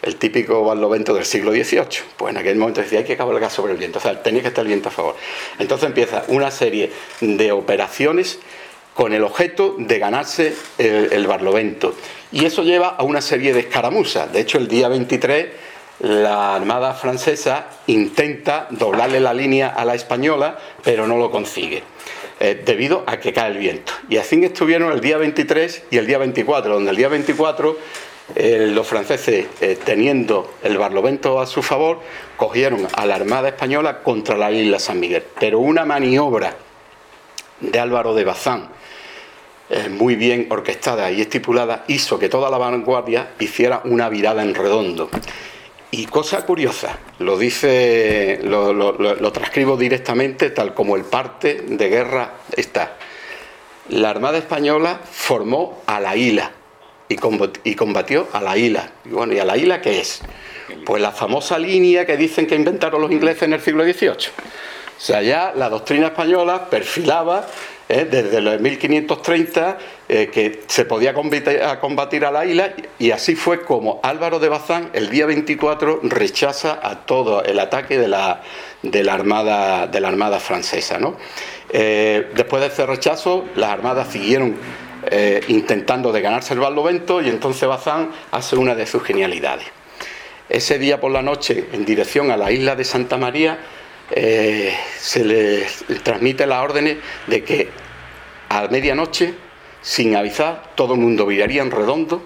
[0.00, 2.04] el típico barlovento del siglo XVIII.
[2.16, 4.48] Pues en aquel momento decía hay que cabalgar sobre el viento, o sea, tenía que
[4.48, 5.16] estar el viento a favor.
[5.58, 8.38] Entonces empieza una serie de operaciones
[8.98, 11.94] con el objeto de ganarse el, Barlovento.
[12.32, 14.32] Y eso lleva a una serie de escaramuzas.
[14.32, 15.46] De hecho, el día 23
[16.00, 21.84] la Armada francesa intenta doblarle la línea a la española, pero no lo consigue,
[22.40, 23.92] eh, debido a que cae el viento.
[24.08, 27.78] Y así estuvieron el día 23 y el día 24, donde el día 24
[28.34, 32.00] eh, los franceses, eh, teniendo el Barlovento a su favor,
[32.36, 35.22] cogieron a la Armada española contra la isla San Miguel.
[35.38, 36.56] Pero una maniobra
[37.60, 38.77] de Álvaro de Bazán,
[39.70, 44.54] eh, muy bien orquestada y estipulada, hizo que toda la vanguardia hiciera una virada en
[44.54, 45.10] redondo.
[45.90, 52.96] Y cosa curiosa, lo dice, lo, transcribo directamente tal como el parte de guerra está.
[53.90, 56.50] La Armada Española formó a la isla
[57.08, 58.90] y combatió a la isla.
[59.04, 60.20] Y bueno, ¿y a la isla qué es?
[60.84, 64.32] Pues la famosa línea que dicen que inventaron los ingleses en el siglo XVIII
[64.98, 67.46] O sea, ya la doctrina española perfilaba
[67.88, 68.08] ¿eh?
[68.10, 74.00] desde los 1530 eh, que se podía combatir a, la isla y así fue como
[74.02, 78.42] Álvaro de Bazán el día 24 rechaza a todo el ataque de la,
[78.82, 80.98] de la, armada, de la armada francesa.
[81.70, 84.56] Eh, después de ese rechazo, las armadas siguieron
[85.46, 89.64] intentando de ganarse el Barlovento y entonces Bazán hace una de sus genialidades.
[90.48, 93.58] Ese día por la noche, en dirección a la isla de Santa María,
[94.10, 97.68] eh, se les transmite las órdenes de que
[98.48, 99.34] a medianoche,
[99.82, 102.22] sin avisar, todo el mundo viraría en redondo,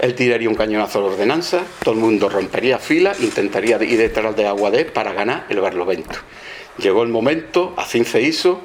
[0.00, 4.36] él tiraría un cañonazo a la ordenanza, todo el mundo rompería fila, intentaría ir detrás
[4.36, 6.18] de Aguadé para ganar el Barlovento.
[6.78, 8.60] Llegó el momento, así se hizo,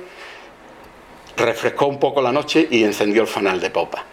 [1.37, 4.05] refrescó un poco la noche y encendió el fanal de popa.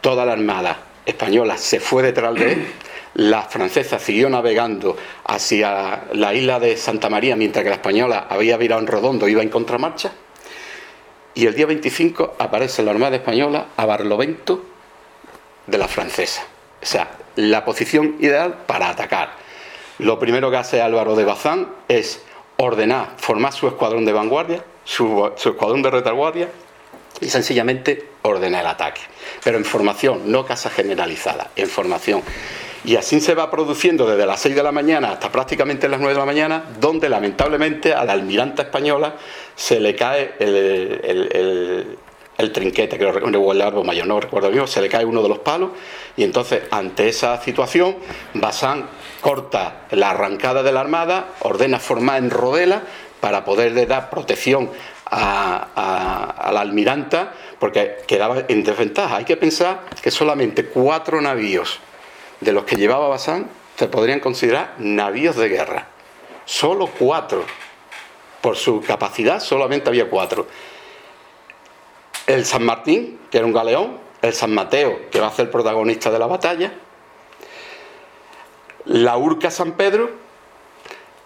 [0.00, 2.66] Toda la armada española se fue detrás de él
[3.14, 8.56] la francesa siguió navegando hacia la isla de Santa María, mientras que la española había
[8.56, 10.12] virado en redondo, iba en contramarcha.
[11.34, 14.62] Y el día 25 aparece la Armada Española a Barlovento
[15.66, 16.44] de la francesa.
[16.82, 19.30] O sea, la posición ideal para atacar.
[19.98, 22.22] Lo primero que hace Álvaro de Bazán es
[22.56, 26.48] ordenar, formar su escuadrón de vanguardia, su escuadrón de retaguardia
[27.20, 29.00] y sencillamente ordenar el ataque.
[29.44, 32.22] Pero en formación, no casa generalizada, en formación.
[32.84, 36.14] Y así se va produciendo desde las 6 de la mañana hasta prácticamente las 9
[36.14, 39.14] de la mañana, donde lamentablemente a la almiranta española
[39.54, 41.96] se le cae el,
[42.52, 45.38] trinquete, que o el árbol mayor, no recuerdo bien, se le cae uno de los
[45.38, 45.70] palos
[46.16, 47.94] y entonces ante esa situación
[48.34, 48.88] Basán
[49.20, 52.82] corta la arrancada de la armada, ordena formar en rodela
[53.20, 54.70] para poder dar protección
[55.06, 55.68] a,
[56.36, 59.18] a, la almiranta porque quedaba en desventaja.
[59.18, 61.78] Hay que pensar que solamente cuatro navíos
[62.42, 65.88] de los que llevaba Bazán se podrían considerar navíos de guerra.
[66.44, 67.44] Solo cuatro.
[68.40, 70.46] Por su capacidad solamente había cuatro.
[72.26, 76.10] El San Martín, que era un galeón, el San Mateo, que va a ser protagonista
[76.10, 76.72] de la batalla,
[78.84, 80.10] la Urca San Pedro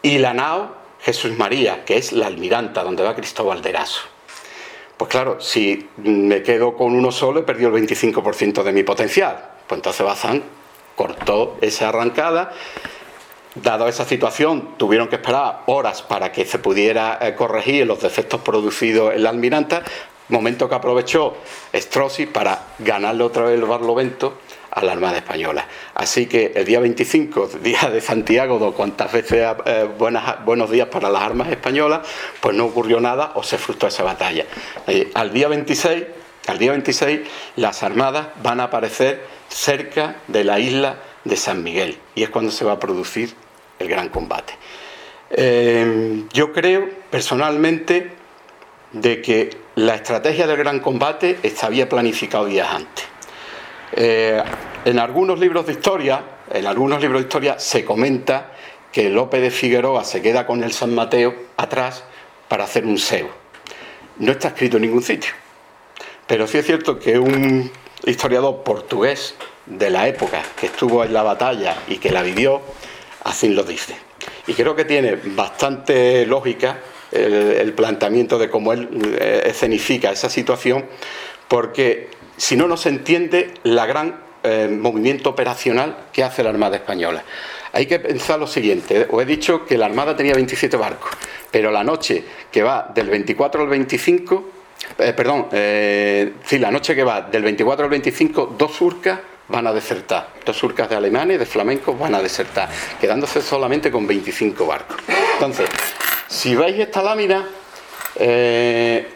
[0.02, 4.02] y la nao Jesús María, que es la almiranta, donde va Cristóbal de Eraso.
[4.96, 9.50] Pues claro, si me quedo con uno solo, he perdido el 25% de mi potencial.
[9.66, 10.42] Pues entonces Bazán
[10.96, 12.50] cortó esa arrancada.
[13.54, 18.40] Dado esa situación, tuvieron que esperar horas para que se pudiera eh, corregir los defectos
[18.42, 19.82] producidos en la almiranta,
[20.28, 21.36] momento que aprovechó
[21.72, 24.38] Strozzi para ganarle otra vez el Barlovento
[24.70, 25.66] a la Armada Española.
[25.94, 31.08] Así que el día 25, día de Santiago, do cuantas veces eh, buenos días para
[31.08, 32.06] las armas españolas,
[32.40, 34.44] pues no ocurrió nada o se frustró esa batalla.
[34.86, 36.04] Eh, al día 26,
[36.48, 37.20] al día 26,
[37.56, 42.50] las armadas van a aparecer cerca de la isla de San Miguel y es cuando
[42.50, 43.34] se va a producir
[43.78, 44.52] el gran combate.
[45.30, 48.12] Eh, yo creo personalmente
[48.92, 53.04] de que la estrategia del gran combate estaba planificado días antes.
[53.92, 54.42] Eh,
[54.84, 58.52] en algunos libros de historia, en algunos libros de historia se comenta
[58.92, 62.04] que López de Figueroa se queda con el San Mateo atrás
[62.46, 63.30] para hacer un SEO.
[64.18, 65.32] No está escrito en ningún sitio.
[66.26, 67.70] Pero sí es cierto que un
[68.06, 69.34] historiador portugués
[69.66, 72.62] de la época que estuvo en la batalla y que la vivió,
[73.24, 73.96] así lo dice.
[74.46, 76.78] Y creo que tiene bastante lógica
[77.12, 78.88] el, planteamiento de cómo él
[79.18, 80.86] eh, escenifica esa situación,
[81.48, 86.76] porque si no, no se entiende la gran eh, movimiento operacional que hace la Armada
[86.76, 87.24] Española.
[87.72, 91.10] Hay que pensar lo siguiente, os he dicho que la Armada tenía 27 barcos,
[91.50, 94.55] pero la noche que va del 24 al 25
[94.98, 99.66] eh, perdón, eh, sí, la noche que va del 24 al 25, dos surcas van
[99.66, 100.28] a desertar.
[100.44, 102.68] Dos surcas de alemanes, de flamencos, van a desertar,
[103.00, 104.96] quedándose solamente con 25 barcos.
[105.34, 105.68] Entonces,
[106.28, 107.46] si veis esta lámina,
[108.16, 109.08] eh,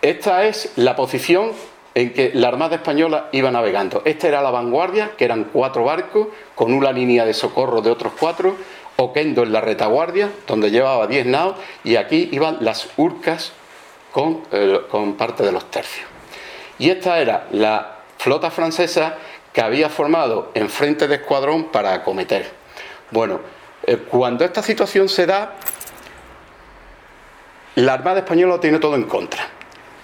[0.00, 1.52] esta es la posición
[1.94, 4.02] en que la Armada Española iba navegando.
[4.04, 8.12] Esta era la vanguardia, que eran cuatro barcos, con una línea de socorro de otros
[8.18, 8.56] cuatro,
[9.00, 11.54] Oquendo en la retaguardia, donde llevaba 10 naos,
[11.84, 13.52] y aquí iban las urcas
[14.16, 16.06] eh, con, parte de los tercios.
[16.78, 19.16] Y esta era la flota francesa
[19.52, 22.50] que había formado en frente de escuadrón para acometer.
[23.10, 23.40] Bueno,
[23.84, 25.54] eh, cuando esta situación se da,
[27.76, 29.46] la Armada Española tiene todo en contra.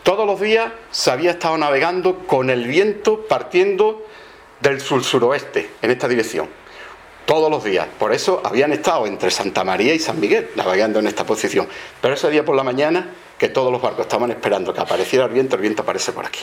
[0.02, 4.06] Todos los días se había estado navegando con el viento partiendo
[4.60, 6.48] del sur-suroeste, en esta dirección.
[7.24, 7.88] Todos los días.
[7.98, 11.66] Por eso habían estado entre Santa María y San Miguel navegando en esta posición.
[12.00, 13.08] Pero ese día por la mañana
[13.44, 16.40] que todos los barcos estaban esperando que apareciera el viento, el viento aparece por aquí.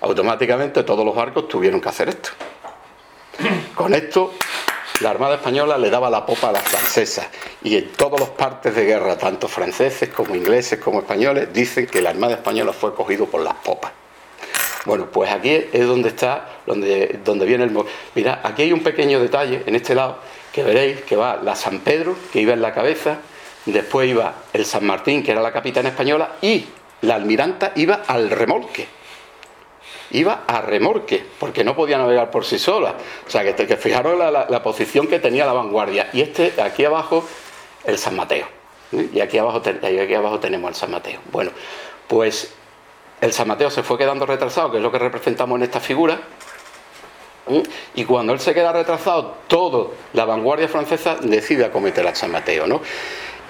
[0.00, 2.30] Automáticamente todos los barcos tuvieron que hacer esto.
[3.74, 4.34] Con esto
[5.00, 7.26] la Armada Española le daba la popa a las francesas
[7.64, 12.00] y en todos los partes de guerra, tanto franceses como ingleses como españoles, dicen que
[12.00, 13.90] la Armada Española fue cogido por las popas.
[14.84, 17.76] Bueno, pues aquí es donde está, donde, donde viene el...
[18.14, 20.18] Mira, aquí hay un pequeño detalle en este lado
[20.52, 23.18] que veréis que va la San Pedro, que iba en la cabeza,
[23.66, 26.66] después iba el San Martín, que era la capitana española, y
[27.02, 28.86] la almiranta iba al remolque.
[30.12, 32.94] Iba a remolque, porque no podía navegar por sí sola.
[33.26, 36.10] O sea, que, que fijaros la, posición que tenía la vanguardia.
[36.12, 37.24] Y este, aquí abajo,
[37.84, 38.46] el San Mateo.
[38.92, 39.08] ¿eh?
[39.12, 39.60] Y aquí abajo,
[40.40, 41.20] tenemos el San Mateo.
[41.30, 41.52] Bueno,
[42.08, 42.52] pues
[43.20, 46.20] el San Mateo se fue quedando retrasado, que es lo que representamos en esta figura.
[47.48, 47.62] ¿eh?
[47.94, 52.66] Y cuando él se queda retrasado, todo la vanguardia francesa decide acometer al San Mateo.
[52.66, 52.82] ¿no?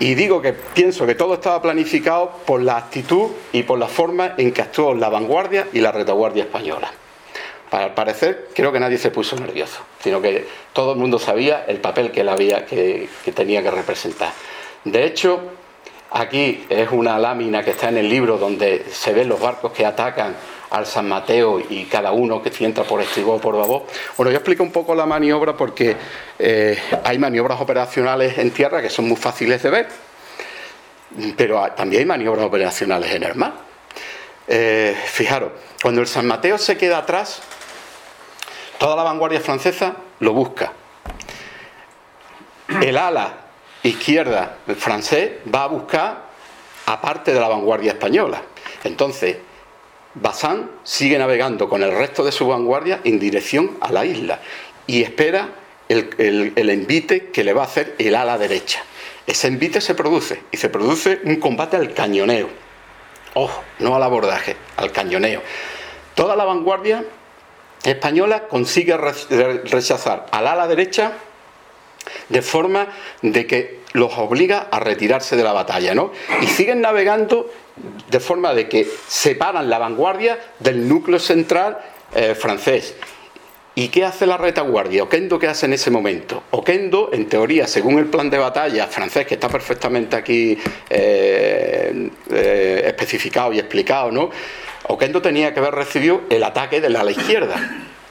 [0.01, 4.33] Y digo que pienso que todo estaba planificado por la actitud y por la forma
[4.39, 6.91] en que actuó la vanguardia y la retaguardia española.
[7.69, 11.81] Para parecer, creo que nadie se puso nervioso, sino que todo el mundo sabía el
[11.81, 14.33] papel que, él había, que, que tenía que representar.
[14.85, 15.39] De hecho,
[16.11, 19.85] aquí es una lámina que está en el libro donde se ven los barcos que
[19.85, 20.35] atacan
[20.71, 23.87] al San Mateo y cada uno que entra por estribor o por babor.
[24.17, 25.97] Bueno, yo explico un poco la maniobra porque
[26.39, 29.89] eh, hay maniobras operacionales en tierra que son muy fáciles de ver,
[31.37, 33.53] pero también hay maniobras operacionales en el mar.
[34.47, 35.53] Eh, fijaros,
[35.83, 37.43] cuando el San Mateo se queda atrás,
[38.79, 40.73] toda la vanguardia francesa lo busca.
[42.81, 43.35] El ala
[43.83, 46.31] izquierda francés va a buscar
[46.87, 48.43] aparte de la vanguardia española.
[48.85, 49.37] Entonces,
[50.15, 54.41] Bazán sigue navegando con el resto de su vanguardia en dirección a la isla
[54.87, 55.51] y espera
[55.89, 58.83] el, envite que le va a hacer el ala derecha.
[59.27, 62.49] Ese envite se produce y se produce un combate al cañoneo.
[63.35, 65.43] Ojo, no al abordaje, al cañoneo.
[66.15, 67.05] Toda la vanguardia
[67.85, 71.13] española consigue rechazar al ala derecha
[72.29, 72.89] de forma
[73.23, 76.13] de que los obliga a retirarse de la batalla, ¿no?
[76.41, 77.51] Y siguen navegando
[78.11, 81.79] de forma de que separan la vanguardia del núcleo central
[82.15, 82.95] eh, francés.
[83.75, 85.05] ¿Y qué hace la retaguardia?
[85.05, 86.43] ¿Oquendo qué hace en ese momento?
[86.51, 90.59] Oquendo, en teoría, según el plan de batalla francés, que está perfectamente aquí
[90.91, 94.31] eh, eh, especificado y explicado, ¿no?
[94.89, 97.57] Oquendo tenía que haber recibido el ataque del ala izquierda,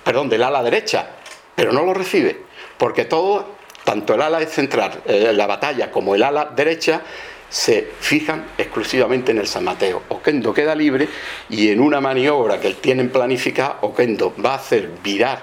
[0.03, 1.07] perdón, del ala derecha,
[1.55, 2.37] pero no lo recibe,
[2.77, 3.45] porque todo,
[3.89, 7.01] tanto el ala central, la batalla, como el ala derecha,
[7.49, 10.03] se fijan exclusivamente en el San Mateo.
[10.09, 11.09] Oquendo queda libre
[11.49, 15.41] y en una maniobra que tienen planificada, Oquendo va a hacer virar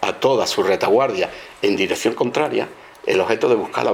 [0.00, 1.30] a toda su retaguardia
[1.62, 2.66] en dirección contraria
[3.06, 3.86] el objeto de buscar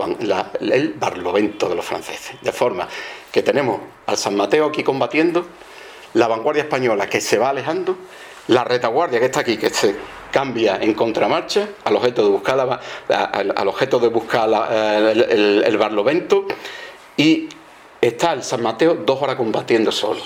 [0.61, 2.41] el barlovento de los franceses.
[2.41, 2.89] De forma
[3.31, 5.47] que tenemos al San Mateo aquí combatiendo,
[6.15, 7.99] la vanguardia española que se va alejando,
[8.51, 9.95] la retaguardia que está aquí, que se
[10.33, 14.49] cambia en contramarcha al objeto de buscar, al objeto de buscar
[15.17, 16.47] el, el barlovento
[17.17, 17.49] y
[18.01, 20.21] está el San Mateo dos horas combatiendo solo.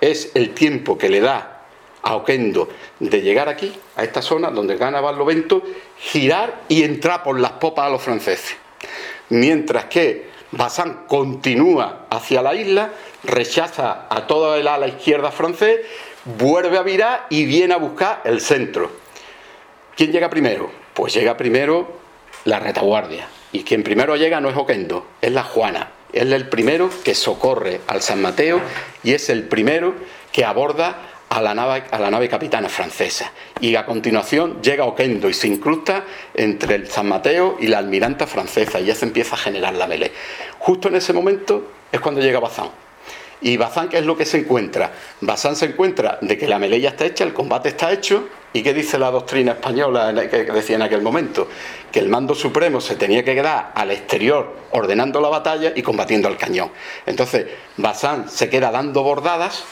[0.00, 1.64] Es el tiempo que le da
[2.02, 2.68] a Oquendo
[3.00, 5.62] de llegar aquí, a esta zona donde gana Barlovento,
[5.98, 8.56] girar y entrar por las popas a los franceses.
[9.30, 12.92] Mientras que Bazán continúa hacia la isla,
[13.24, 15.80] rechaza a toda el ala izquierda francés,
[16.26, 18.90] vuelve a virar y viene a buscar el centro.
[19.96, 20.70] ¿Quién llega primero?
[20.92, 21.88] Pues llega primero
[22.44, 23.28] la retaguardia.
[23.52, 25.90] Y quien primero llega no es Oquendo, es la Juana.
[26.12, 28.60] Es el primero que socorre al San Mateo
[29.02, 29.94] y es el primero
[30.32, 30.98] que aborda
[31.28, 33.32] a la nave, a la nave capitana francesa.
[33.60, 36.04] Y a continuación llega Oquendo y se incrusta
[36.34, 39.86] entre el San Mateo y la almiranta francesa y ya se empieza a generar la
[39.86, 40.12] melee.
[40.58, 42.85] Justo en ese momento es cuando llega Bazán.
[43.40, 44.92] ¿Y Bazán qué es lo que se encuentra?
[45.20, 48.62] Bazán se encuentra de que la melee ya está hecha, el combate está hecho, ¿y
[48.62, 51.48] qué dice la doctrina española que decía en aquel momento?
[51.92, 56.28] Que el mando supremo se tenía que quedar al exterior ordenando la batalla y combatiendo
[56.28, 56.70] al cañón.
[57.04, 59.64] Entonces, Bazán se queda dando bordadas,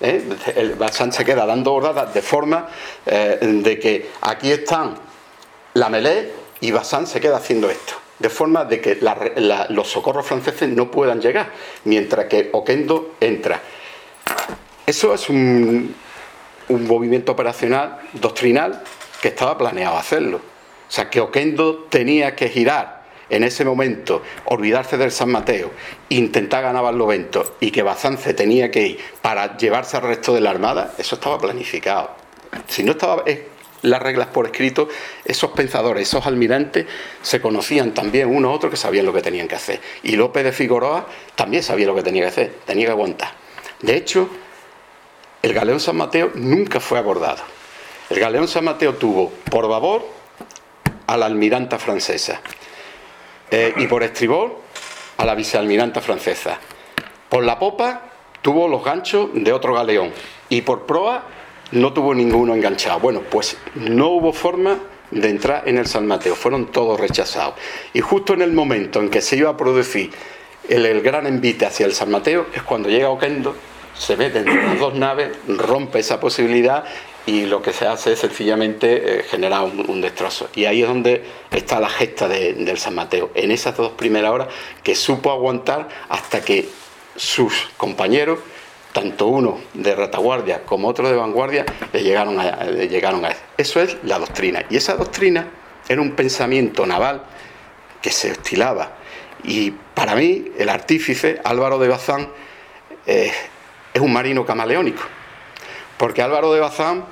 [0.00, 0.74] ¿eh?
[0.76, 2.68] Bazán se queda dando bordadas de forma
[3.06, 4.96] eh, de que aquí están
[5.74, 8.98] la melee y Bazán se queda haciendo esto de forma de que
[9.70, 11.52] los socorros franceses no puedan llegar,
[11.84, 13.60] mientras que Oquendo entra.
[14.86, 15.94] Eso es un,
[16.68, 18.82] movimiento operacional doctrinal
[19.22, 20.36] que estaba planeado hacerlo.
[20.36, 22.98] O sea, que Oquendo tenía que girar
[23.30, 25.70] en ese momento, olvidarse del San Mateo,
[26.08, 30.50] intentar ganar Barlovento y que Bazance tenía que ir para llevarse al resto de la
[30.50, 32.10] armada, eso estaba planificado.
[32.66, 33.24] Si no estaba,
[33.82, 34.88] las reglas por escrito,
[35.24, 36.86] esos pensadores, esos almirantes,
[37.22, 39.80] se conocían también uno a otro que sabían lo que tenían que hacer.
[40.02, 43.30] Y López de Figueroa también sabía lo que tenía que hacer, tenía que aguantar.
[43.80, 44.28] De hecho,
[45.42, 47.42] el galeón San Mateo nunca fue abordado.
[48.10, 50.04] El galeón San Mateo tuvo por babor
[51.06, 52.40] a la almiranta francesa.
[53.50, 54.60] Eh, y por estribor
[55.16, 56.58] a la vicealmiranta francesa.
[57.28, 58.02] Por la popa
[58.42, 60.12] tuvo los ganchos de otro galeón
[60.48, 61.24] y por proa
[61.72, 63.00] no tuvo ninguno enganchado.
[63.00, 64.78] Bueno, pues no hubo forma
[65.10, 67.54] de entrar en el San Mateo, fueron todos rechazados.
[67.92, 70.10] Y justo en el momento en que se iba a producir
[70.68, 73.56] el, gran envite hacia el San Mateo es cuando llega Oquendo,
[73.94, 76.84] se ve dentro de las dos naves, rompe esa posibilidad
[77.26, 80.48] y lo que se hace es sencillamente eh, generar un, destrozo.
[80.54, 84.48] Y ahí es donde está la gesta del San Mateo, en esas dos primeras horas
[84.82, 86.68] que supo aguantar hasta que
[87.16, 88.38] sus compañeros,
[88.98, 93.40] tanto uno de retaguardia como otro de vanguardia, le llegaron a, llegaron a eso.
[93.56, 94.64] Eso es la doctrina.
[94.68, 95.46] Y esa doctrina
[95.88, 97.22] era un pensamiento naval
[98.02, 98.96] que se estilaba.
[99.44, 102.28] Y para mí, el artífice, Álvaro de Bazán,
[103.06, 103.30] eh,
[103.94, 105.04] es un marino camaleónico.
[105.96, 107.04] Porque Álvaro de Bazán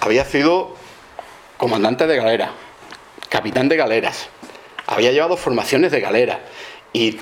[0.00, 0.76] había sido
[1.56, 2.52] comandante de galera,
[3.30, 4.28] capitán de galeras,
[4.86, 6.40] había llevado formaciones de galera
[6.92, 7.18] y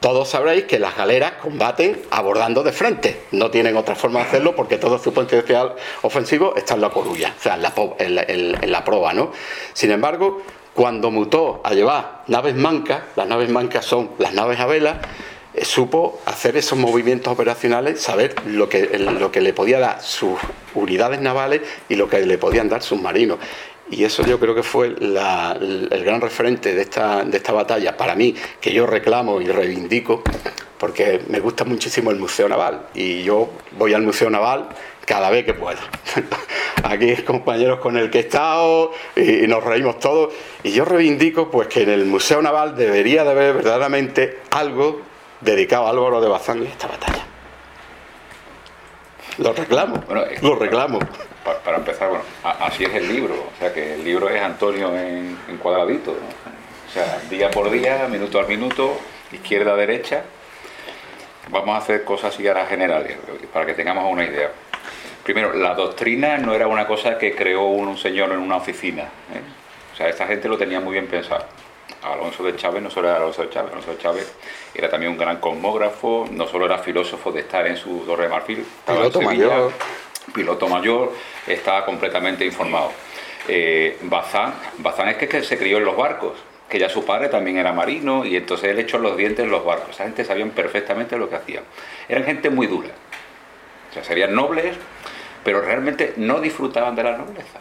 [0.00, 4.54] todos sabréis que las galeras combaten abordando de frente, no tienen otra forma de hacerlo
[4.54, 8.84] porque todo su potencial ofensivo está en la corulla, o sea, en la, en la
[8.84, 9.32] proa, ¿no?
[9.72, 10.42] Sin embargo,
[10.74, 15.00] cuando mutó a llevar naves mancas, las naves mancas son las naves a vela,
[15.54, 20.38] eh, supo hacer esos movimientos operacionales, saber lo que, lo que le podía dar sus
[20.74, 23.38] unidades navales y lo que le podían dar sus marinos.
[23.90, 28.16] Y eso yo creo que fue el gran referente de esta, de esta batalla, para
[28.16, 30.22] mí, que yo reclamo y reivindico,
[30.78, 32.88] porque me gusta muchísimo el Museo Naval.
[32.94, 34.68] Y yo voy al Museo Naval
[35.04, 35.78] cada vez que puedo.
[36.82, 40.34] Aquí compañeros con el que he estado y, nos reímos todos.
[40.64, 45.00] Y yo reivindico pues que en el Museo Naval debería de haber verdaderamente algo
[45.40, 47.24] dedicado a Álvaro de Bazán en esta batalla.
[49.38, 50.02] Lo reclamo,
[50.42, 50.98] lo reclamo.
[51.64, 55.36] Para, empezar, bueno, así es el libro, o sea que el libro es Antonio en,
[55.62, 58.98] cuadradito, o sea, día por día, minuto a minuto,
[59.30, 60.24] izquierda a derecha.
[61.48, 63.16] Vamos a hacer cosas así ahora generales,
[63.52, 64.50] para que tengamos una idea.
[65.22, 69.04] Primero, la doctrina no era una cosa que creó un, señor en una oficina.
[69.04, 69.40] ¿eh?
[69.92, 71.46] O sea, esta gente lo tenía muy bien pensado.
[72.02, 74.34] Alonso de Chávez no solo era Alonso de Chávez, Alonso de Chávez
[74.74, 78.28] era también un gran cosmógrafo, no solo era filósofo de estar en su torre de
[78.28, 79.72] marfil, piloto mayor.
[80.32, 81.12] Piloto mayor,
[81.46, 82.92] estaba completamente informado.
[83.48, 86.34] Eh, Bazán, Bazán es que, se crió en los barcos,
[86.68, 89.64] que ya su padre también era marino y entonces él echó los dientes en los
[89.64, 89.90] barcos.
[89.90, 91.64] Esa gente sabían perfectamente lo que hacían.
[92.08, 92.90] Eran gente muy dura.
[93.90, 94.76] O sea, serían nobles,
[95.44, 97.60] pero realmente no disfrutaban de la nobleza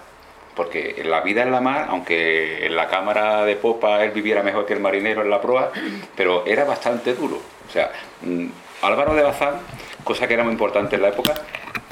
[0.56, 4.66] porque la vida en la mar, aunque en la cámara de popa él viviera mejor
[4.66, 5.72] que el marinero en la proa,
[6.16, 7.40] pero era bastante duro.
[7.68, 7.92] O sea,
[8.22, 8.46] mm,
[8.82, 9.56] Álvaro de Bazán,
[10.04, 11.34] cosa que era muy importante en la época,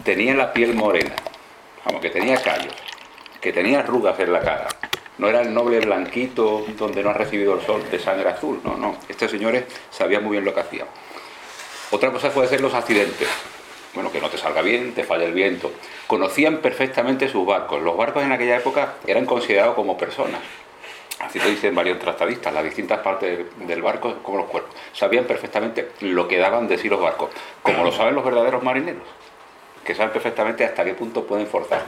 [0.03, 1.15] tenía la piel morena,
[1.85, 2.73] vamos, que tenía callos,
[3.41, 4.67] que tenía arrugas en la cara.
[5.17, 8.77] No era el noble blanquito donde no ha recibido el sol de sangre azul, no,
[8.77, 8.97] no.
[9.07, 10.87] Estos señores sabían muy bien lo que hacían.
[11.91, 13.27] Otra cosa puede ser los accidentes
[13.93, 15.71] bueno, que no te salga bien, te falla el viento.
[16.07, 17.81] Conocían perfectamente sus barcos.
[17.81, 20.41] Los barcos en aquella época eran considerados como personas.
[21.19, 24.73] Así lo dicen varios tratadistas, las distintas partes del barco como los cuerpos.
[24.93, 27.29] Sabían perfectamente lo que daban de sí los barcos,
[27.61, 29.03] como lo saben los verdaderos marineros,
[29.85, 31.83] que saben perfectamente hasta qué punto pueden forzar.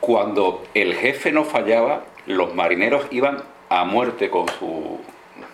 [0.00, 5.00] Cuando el jefe no fallaba, los marineros iban a muerte con su,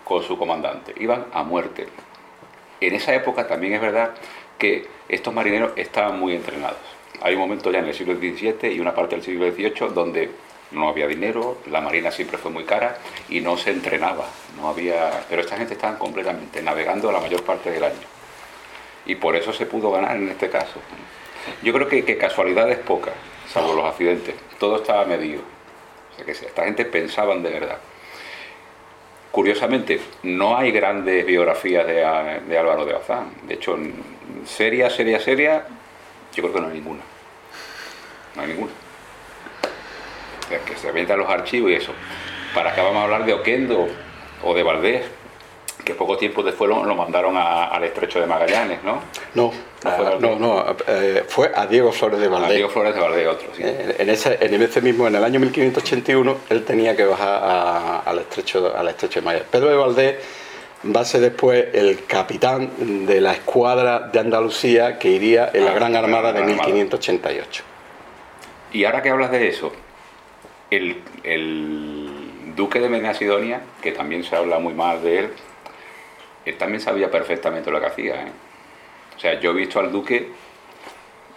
[0.05, 1.89] con su comandante, iban a muerte.
[2.81, 4.15] En esa época también es verdad
[4.59, 6.79] que estos marineros estaban muy entrenados.
[7.23, 10.31] Hay un momento ya en el siglo XVII y una parte del siglo XVIII donde
[10.71, 12.99] no había dinero, la marina siempre fue muy cara
[13.29, 14.27] y no se entrenaba,
[14.57, 18.07] no había, pero esta gente estaba completamente navegando la mayor parte del año.
[19.07, 20.81] Y por eso se pudo ganar en este caso.
[21.63, 23.15] Yo creo que, que casualidades pocas,
[23.53, 25.43] salvo los accidentes, todo estaba medido.
[26.13, 27.79] O sea que esta gente pensaban de verdad.
[29.31, 33.33] Curiosamente, no hay grandes biografías de, de Álvaro de Bazán.
[33.47, 33.79] De hecho,
[34.45, 35.67] seria, seria, seria,
[36.35, 37.03] yo creo que no hay ninguna.
[38.35, 38.73] No hay ninguna.
[40.45, 41.93] O sea, que se vendan los archivos y eso.
[42.55, 43.89] Para acá vamos a hablar de Oquendo
[44.43, 45.05] o de Valdés,
[45.85, 49.01] que poco tiempo después lo, mandaron al estrecho de Magallanes, ¿no?
[49.35, 49.53] No,
[50.21, 52.51] no, no, eh, fue a Diego Flores de Valdés.
[52.51, 53.63] A Diego Flores de Valdés, otro, sí.
[53.65, 58.19] Eh, en, ese, en ese mismo, en el año 1581, él tenía que bajar al,
[58.19, 59.51] estrecho, al estrecho de Magallanes.
[59.51, 60.17] Pedro de Valdés
[60.85, 65.73] va a ser después el capitán de la escuadra de Andalucía que iría en la
[65.73, 67.65] ah, Gran Armada de 1588.
[68.73, 69.73] Y ahora que hablas de eso,
[70.71, 70.97] el,
[72.57, 75.31] duque de Menasidonia, que también se habla muy mal de él,
[76.45, 78.15] él también sabía perfectamente lo que hacía.
[78.23, 78.33] ¿eh?
[79.17, 80.31] O sea, yo he visto al duque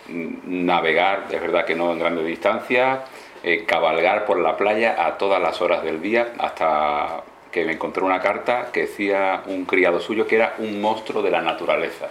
[0.08, 3.00] navegar, es verdad que no en grandes distancias,
[3.44, 8.04] eh, cabalgar por la playa a todas las horas del día hasta que me encontré
[8.04, 12.08] una carta que decía un criado suyo que era un monstruo de la naturaleza.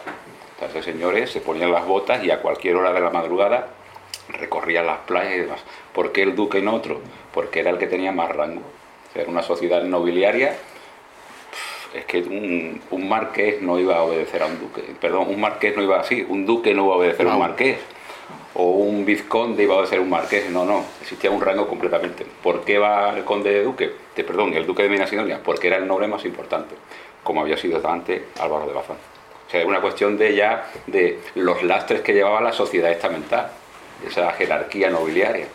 [0.54, 3.68] Entonces, señores se ponían las botas y a cualquier hora de la madrugada
[4.28, 5.60] recorrían las playas y demás.
[5.92, 7.00] ¿Por qué el duque en otro?
[7.32, 8.62] Porque era el que tenía más rango.
[9.14, 10.56] era una sociedad nobiliaria.
[11.94, 14.82] Es que un, un, marqués no iba a obedecer a un duque.
[15.00, 16.24] Perdón, un marqués no iba así.
[16.26, 17.78] Un duque no iba a obedecer a un marqués
[18.54, 22.26] o un vizconde iba a ser un marqués, no, no, existía un rango completamente.
[22.42, 23.92] ¿Por qué va el conde de Duque?
[24.14, 26.74] De, perdón, el duque de Minas Sidonia, porque era el noble más importante,
[27.22, 28.96] como había sido antes Álvaro de Bazán.
[29.46, 33.50] O sea, es una cuestión de ya de los lastres que llevaba la sociedad estamental,
[34.06, 35.46] esa jerarquía nobiliaria.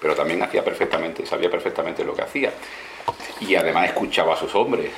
[0.00, 2.52] Pero también hacía perfectamente, sabía perfectamente lo que hacía.
[3.40, 4.90] Y además escuchaba a sus hombres,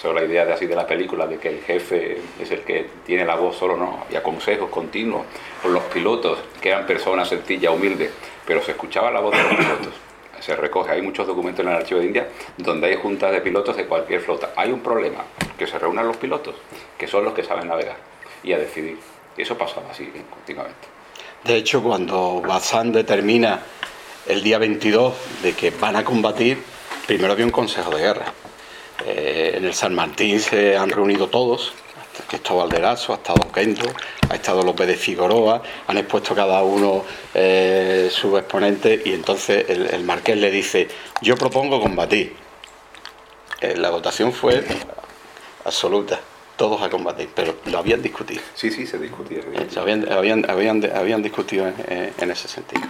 [0.00, 2.88] sobre la idea de así de la película, de que el jefe es el que
[3.04, 5.26] tiene la voz solo, no, había consejos continuos
[5.60, 8.12] con los pilotos, que eran personas sencillas, humildes,
[8.46, 9.94] pero se escuchaba la voz de los pilotos.
[10.40, 13.76] Se recoge, hay muchos documentos en el archivo de India donde hay juntas de pilotos
[13.76, 14.52] de cualquier flota.
[14.54, 15.24] Hay un problema,
[15.58, 16.54] que se reúnan los pilotos,
[16.96, 17.96] que son los que saben navegar
[18.44, 18.98] y a decidir.
[19.36, 20.78] Eso pasaba así continuamente.
[21.42, 23.62] De hecho, cuando Bazán determina
[24.26, 26.62] el día 22 de que van a combatir,
[27.06, 28.32] primero había un consejo de guerra
[29.06, 31.72] eh, en el San Martín se han reunido todos,
[32.26, 33.90] Cristóbal de Lazo, ha estado Kendo,
[34.28, 40.02] ha estado López de Figueroa, han expuesto cada uno eh, su exponente y entonces el,
[40.04, 40.88] marqués le dice,
[41.22, 42.34] yo propongo combatir.
[43.60, 44.64] Eh, la votación fue
[45.64, 46.20] absoluta,
[46.56, 48.42] todos a combatir, pero lo habían discutido.
[48.54, 49.40] Sí, sí, se discutía.
[49.76, 52.82] habían, discutido en, ese sentido.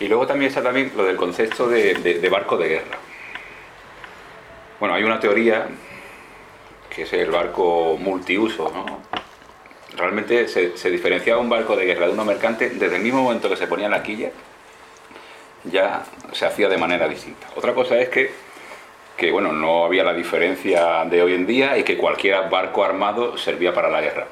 [0.00, 2.98] Y luego también está también lo del concepto de barco de guerra.
[4.84, 5.66] Bueno, hay una teoría
[6.94, 9.00] que es el barco multiuso, ¿no?
[9.96, 13.56] Realmente se, diferenciaba un barco de guerra de uno mercante desde el mismo momento que
[13.56, 14.28] se ponía en la quilla,
[15.64, 17.46] ya se hacía de manera distinta.
[17.56, 18.30] Otra cosa es que,
[19.16, 23.38] que bueno, no había la diferencia de hoy en día y que cualquier barco armado
[23.38, 24.26] servía para la guerra.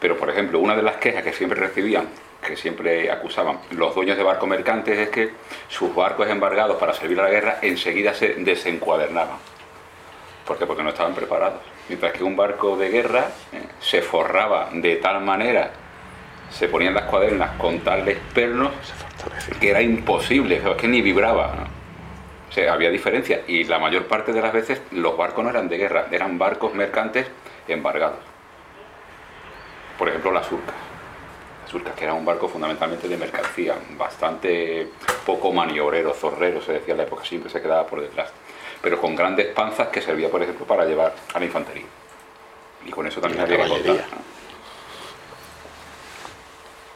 [0.00, 2.08] Pero, por ejemplo, una de las quejas que siempre recibían,
[2.44, 5.30] que siempre acusaban los dueños de barcos mercantes es que
[5.68, 9.51] sus barcos embargados para servir a la guerra enseguida se desencuadernaban
[10.52, 10.66] ¿Por qué?
[10.66, 11.62] Porque no estaban preparados.
[11.88, 15.70] Mientras que un barco de guerra eh, se forraba de tal manera,
[16.50, 18.70] se ponían las cuadernas con tales pernos,
[19.58, 21.54] que era imposible, es que ni vibraba.
[22.50, 23.40] O sea, había diferencia.
[23.46, 26.74] Y la mayor parte de las veces los barcos no eran de guerra, eran barcos
[26.74, 27.26] mercantes
[27.66, 28.18] embargados.
[29.96, 30.76] Por ejemplo, las surcas.
[31.62, 34.86] Las surcas, que era un barco fundamentalmente de mercancía, bastante
[35.24, 38.30] poco maniobrero, zorrero, se decía en la época, siempre se quedaba por detrás
[38.82, 41.86] pero con grandes panzas que servía, por ejemplo, para llevar a la infantería.
[42.84, 43.96] Y con eso también había que contar.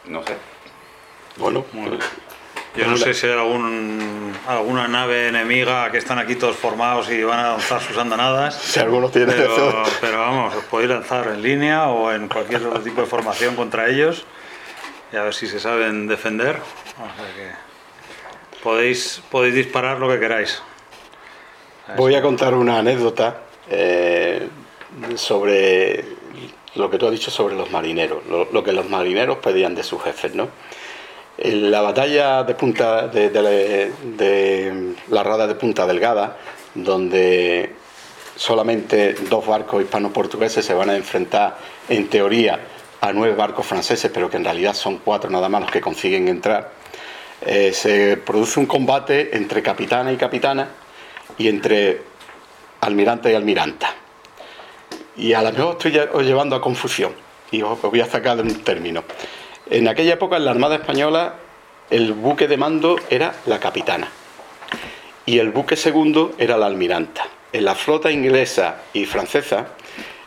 [0.07, 0.23] ¿no?
[0.25, 0.37] sé.
[1.37, 1.65] Bueno,
[2.77, 7.23] yo no sé si hay algún, alguna nave enemiga que están aquí todos formados y
[7.23, 8.55] van a lanzar sus andanadas.
[8.55, 12.81] Si alguno tiene pero, pero vamos, os podéis lanzar en línea o en cualquier otro
[12.81, 14.27] tipo de formación contra ellos
[15.13, 16.59] y a ver si se saben defender.
[18.63, 20.63] podéis, podéis disparar lo que queráis.
[21.95, 24.49] Voy a contar una anécdota eh,
[25.15, 26.05] sobre
[26.75, 30.03] lo que tú has dicho sobre los marineros, lo, que los marineros pedían de sus
[30.03, 30.49] jefes, ¿no?
[31.39, 33.93] En la batalla de Punta de,
[35.09, 36.37] la rada de Punta Delgada,
[36.75, 37.73] donde
[38.35, 41.57] solamente dos barcos hispano-portugueses se van a enfrentar,
[41.89, 42.59] en teoría,
[43.01, 46.27] a nueve barcos franceses, pero que en realidad son cuatro nada más los que consiguen
[46.27, 46.73] entrar,
[47.43, 50.69] eh, se produce un combate entre capitana y capitana
[51.39, 52.03] y entre
[52.81, 53.95] almirante y almiranta.
[55.17, 57.13] Y a lo mejor estoy llevando a confusión
[57.51, 59.05] y os voy a sacar de un término.
[59.71, 61.35] En aquella época en la Armada Española
[61.91, 64.09] el buque de mando era la capitana
[65.25, 67.27] y el buque segundo era la almiranta.
[67.53, 69.69] En la flota inglesa y francesa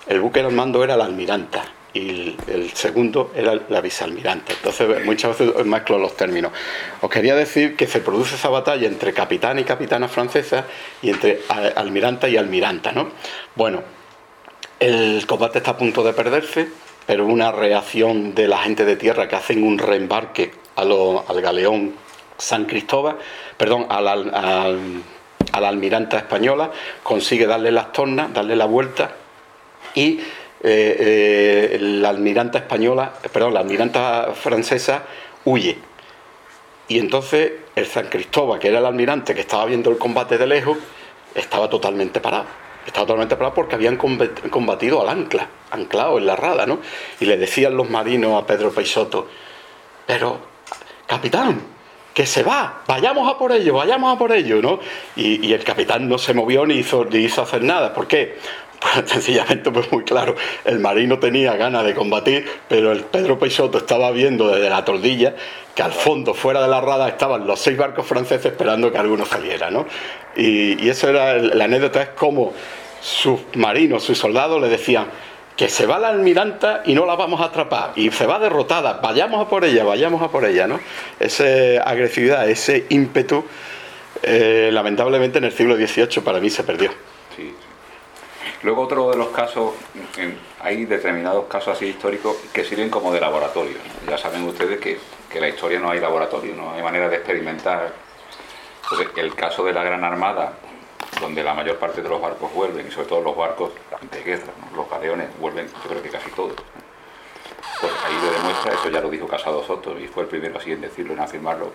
[0.07, 1.64] el buque de mando era la almiranta
[1.94, 4.54] y el segundo era la vicealmirante.
[4.54, 6.52] Entonces muchas veces mezclo los términos.
[7.02, 10.66] Os quería decir que se produce esa batalla entre capitán y capitana francesa
[11.02, 11.42] y entre
[11.76, 12.92] almiranta y almiranta.
[12.92, 13.10] ¿no?
[13.56, 13.82] Bueno,
[14.80, 16.70] el combate está a punto de perderse,
[17.08, 21.96] pero una reacción de la gente de tierra que hacen un reembarque al galeón
[22.38, 23.18] San Cristóbal,
[23.58, 26.72] perdón, a la, a la almiranta española,
[27.04, 29.12] consigue darle las tornas, darle la vuelta
[29.96, 30.20] y
[30.62, 35.03] eh, eh, la almiranta española, perdón, la almiranta francesa
[35.45, 35.78] huye.
[36.88, 40.47] Y entonces el San Cristóbal, que era el almirante que estaba viendo el combate de
[40.47, 40.78] lejos,
[41.36, 42.45] estaba totalmente parado.
[42.86, 46.80] Estaba totalmente parado porque habían combatido al ancla, anclado en la rada, ¿no?
[47.20, 49.28] Y le decían los marinos a Pedro Peixoto,
[50.07, 50.39] pero,
[51.05, 51.62] capitán,
[52.14, 54.80] que se va, vayamos a por ello, vayamos a por ello, ¿no?
[55.16, 57.93] Y, el capitán no se movió ni hizo, ni hizo hacer nada.
[57.93, 58.38] ¿Por qué?
[58.80, 63.78] Pues sencillamente, pues muy claro, el marino tenía ganas de combatir, pero el Pedro Peixoto
[63.78, 65.36] estaba viendo desde la tordilla
[65.76, 69.26] que al fondo, fuera de la rada, estaban los seis barcos franceses esperando que alguno
[69.26, 69.86] saliera, ¿no?
[70.38, 72.53] Y, y eso era, la anécdota es como
[73.01, 75.07] sus marinos, sus soldados le decían,
[75.60, 79.01] que se va la almiranta y no la vamos a atrapar, y se va derrotada,
[79.03, 80.80] vayamos a por ella, vayamos a por ella, ¿no?
[81.20, 83.43] Esa agresividad, ese ímpetu,
[84.24, 86.91] eh, lamentablemente en el siglo XVIII para mí se perdió.
[87.36, 87.53] Sí.
[88.64, 89.74] Luego otro de los casos,
[90.62, 93.76] hay determinados casos así históricos que sirven como de laboratorio.
[94.10, 94.97] Ya saben ustedes que,
[95.30, 97.91] que la historia no hay laboratorio, no hay manera de experimentar.
[99.18, 100.53] el caso de la Gran Armada,
[101.20, 103.72] donde la mayor parte de los barcos vuelven, y sobre todo los barcos
[104.11, 106.55] de guerra, los galeones vuelven, yo creo que casi todos.
[107.82, 110.72] Pues ahí lo demuestra, eso ya lo dijo Casado Soto, y fue el primero así
[110.72, 111.72] en decirlo, en afirmarlo,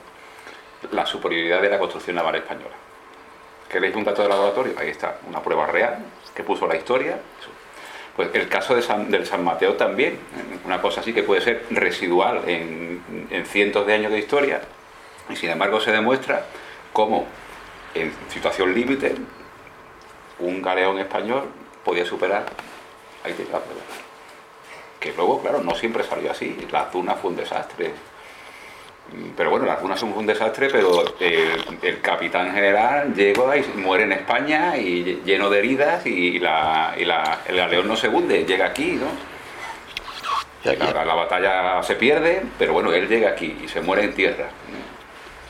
[0.93, 2.75] la superioridad de la construcción naval española.
[3.69, 4.75] ¿Queréis un dato de laboratorio?
[4.79, 5.99] Ahí está, una prueba real
[6.35, 7.19] que puso la historia.
[8.15, 10.21] Pues el caso de San, del San Mateo también,
[10.65, 14.61] una cosa así que puede ser residual en, en cientos de años de historia,
[15.29, 16.45] y sin embargo se demuestra
[16.93, 17.27] cómo
[17.95, 19.15] en situación límite,
[20.41, 21.45] un galeón español
[21.85, 22.47] podía superar
[23.25, 23.61] la
[25.01, 26.57] Que luego, claro, no siempre salió así.
[26.71, 27.93] La Zuna fue un desastre.
[29.37, 34.13] Pero bueno, la Zuna fue un desastre, pero el, capitán general llegó y muere en
[34.13, 38.67] España y lleno de heridas y, la, y la, el galeón no se hunde, llega
[38.67, 39.07] aquí, ¿no?
[40.65, 44.49] La, la batalla se pierde, pero bueno, él llega aquí y se muere en tierra.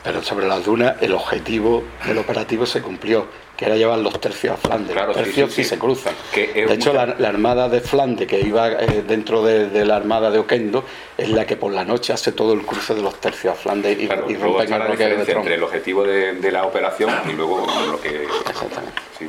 [0.05, 3.25] Pero sobre las dunas el objetivo del operativo se cumplió,
[3.57, 4.93] que era llevar los tercios a Flandes.
[4.93, 6.13] Claro, los tercios sí, se cruzan.
[6.35, 10.85] de hecho, la, armada de Flandes, que iba eh, dentro de, la armada de Oquendo,
[11.17, 13.97] es la que por la noche hace todo el cruce de los tercios a Flandes
[13.99, 17.65] y, claro, y rompen el bloque de entre el objetivo de, la operación y luego
[17.89, 18.25] lo que...
[18.47, 19.01] Exactamente.
[19.17, 19.27] Sí.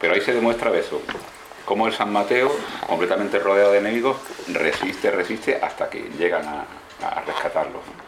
[0.00, 1.02] Pero ahí se demuestra eso,
[1.66, 2.50] cómo el San Mateo,
[2.86, 4.16] completamente rodeado de enemigos,
[4.48, 6.64] resiste, resiste hasta que llegan a,
[7.06, 8.07] a rescatarlo.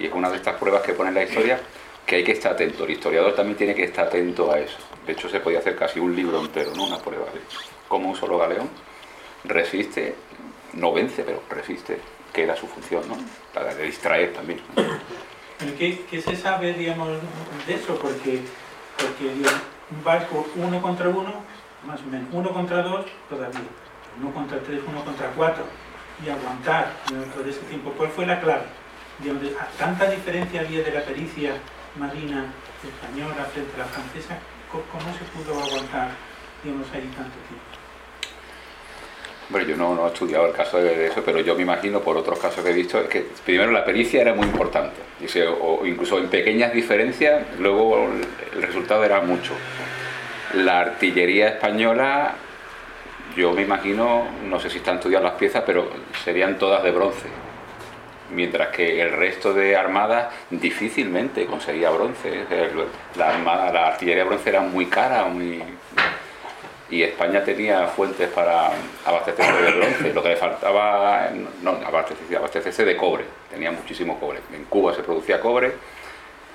[0.00, 1.60] Y es una de estas pruebas que pone la historia
[2.06, 2.84] que hay que estar atento.
[2.84, 4.78] El historiador también tiene que estar atento a eso.
[5.06, 6.86] De hecho, se podía hacer casi un libro entero, ¿no?
[6.86, 7.40] Una prueba de
[7.86, 8.68] cómo un solo galeón
[9.44, 10.14] resiste,
[10.72, 11.98] no vence, pero resiste,
[12.32, 13.16] que era su función, ¿no?
[13.52, 14.60] Para distraer también.
[15.78, 17.08] ¿Qué, ¿Qué, se sabe, digamos,
[17.66, 17.94] de eso?
[17.96, 18.40] Porque,
[18.96, 19.24] porque
[19.90, 21.44] un barco uno contra uno,
[21.86, 23.60] más o menos, uno contra dos, todavía.
[24.18, 25.64] Uno contra tres, uno contra cuatro.
[26.24, 26.92] Y aguantar
[27.34, 27.92] todo ese tiempo.
[27.96, 28.79] ¿Cuál fue la clave?
[29.78, 31.52] Tanta diferencia había de la pericia
[31.96, 32.46] marina
[32.82, 34.38] española frente a la francesa,
[34.70, 36.10] ¿cómo se pudo aguantar
[36.64, 37.64] digamos, ahí tanto tiempo?
[39.50, 42.38] Bueno, yo no, he estudiado el caso de eso, pero yo me imagino por otros
[42.38, 45.00] casos que he visto, es que primero la pericia era muy importante,
[45.60, 48.08] o incluso en pequeñas diferencias, luego
[48.54, 49.52] el resultado era mucho.
[50.54, 52.36] La artillería española,
[53.36, 55.90] yo me imagino, no sé si están estudiadas las piezas, pero
[56.24, 57.49] serían todas de bronce
[58.32, 62.44] mientras que el resto de armadas difícilmente conseguía bronce.
[63.16, 65.62] La, armada, la artillería bronce era muy cara muy...
[66.90, 68.70] y España tenía fuentes para
[69.04, 70.12] abastecerse de bronce.
[70.12, 71.30] Lo que le faltaba,
[71.62, 74.40] no, abastecerse, abastecerse de cobre, tenía muchísimo cobre.
[74.52, 75.72] En Cuba se producía cobre,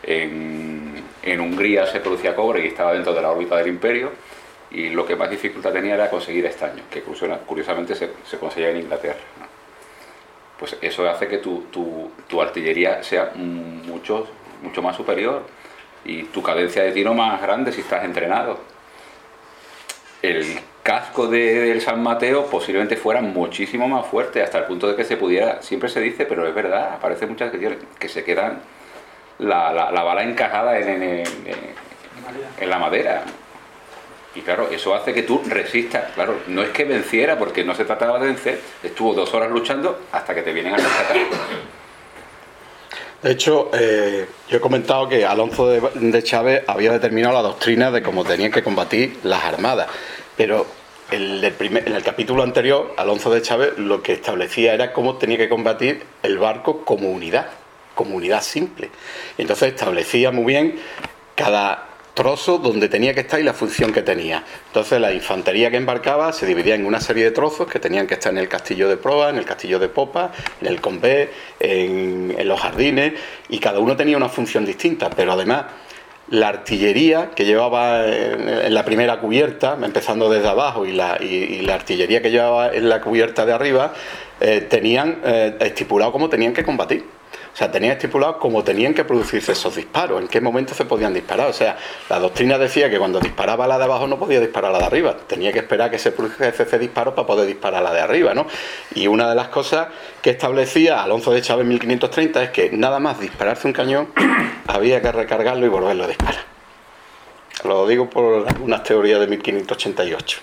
[0.04, 1.04] en,
[1.40, 4.12] Hungría se producía cobre y estaba dentro de la órbita del imperio.
[4.72, 8.78] Y lo que más dificultad tenía era conseguir estaño, que curiosamente se, se conseguía en
[8.78, 9.20] Inglaterra
[10.60, 14.28] pues eso hace que tu, tu, artillería sea mucho,
[14.62, 15.44] mucho más superior
[16.04, 18.60] y tu cadencia de tiro más grande si estás entrenado.
[20.22, 25.04] El casco del San Mateo posiblemente fuera muchísimo más fuerte, hasta el punto de que
[25.04, 28.62] se pudiera, siempre se dice, pero es verdad, aparece muchas que, que se quedan
[29.40, 31.24] la, la, bala encajada en, en,
[32.60, 33.24] en la madera.
[34.36, 36.12] Y claro, eso hace que tú resistas.
[36.14, 38.60] Claro, no es que venciera, porque no se trataba de vencer.
[38.84, 41.18] Estuvo dos horas luchando hasta que te vienen a rescatar.
[43.26, 48.04] De hecho, eh, yo he comentado que Alonso de, Chávez había determinado la doctrina de
[48.04, 49.88] cómo tenían que combatir las armadas.
[50.38, 50.68] Pero
[51.10, 56.04] en el capítulo anterior, Alonso de Chávez lo que establecía era cómo tenía que combatir
[56.22, 57.48] el barco como unidad,
[57.96, 58.92] como unidad simple.
[59.38, 60.80] Entonces establecía muy bien
[61.36, 64.44] cada trozos donde tenía que estar y la función que tenía.
[64.68, 68.16] Entonces la infantería que embarcaba se dividía en una serie de trozos que tenían que
[68.16, 72.36] estar en el castillo de proa, en el castillo de popa, en el convé, en,
[72.48, 73.14] los jardines,
[73.50, 75.66] y cada uno tenía una función distinta, pero además
[76.30, 81.18] la artillería que llevaba en, la primera cubierta, empezando desde abajo, y la,
[81.74, 83.94] artillería que llevaba en la cubierta de arriba,
[84.40, 87.15] eh, tenían eh, estipulado cómo tenían que combatir.
[87.56, 91.14] O sea, tenían estipulado cómo tenían que producirse esos disparos, en qué momento se podían
[91.14, 91.48] disparar.
[91.48, 91.78] O sea,
[92.10, 95.16] la doctrina decía que cuando disparaba la de abajo no podía disparar la de arriba,
[95.26, 98.46] tenía que esperar que se produjese ese disparo para poder disparar la de arriba, ¿no?
[98.94, 99.88] Y una de las cosas
[100.22, 104.10] que establecía Alonso de Chávez en 1530 es que nada más dispararse un cañón
[104.68, 106.44] había que recargarlo y volverlo a disparar.
[107.64, 110.42] Lo digo por algunas teorías de 1588.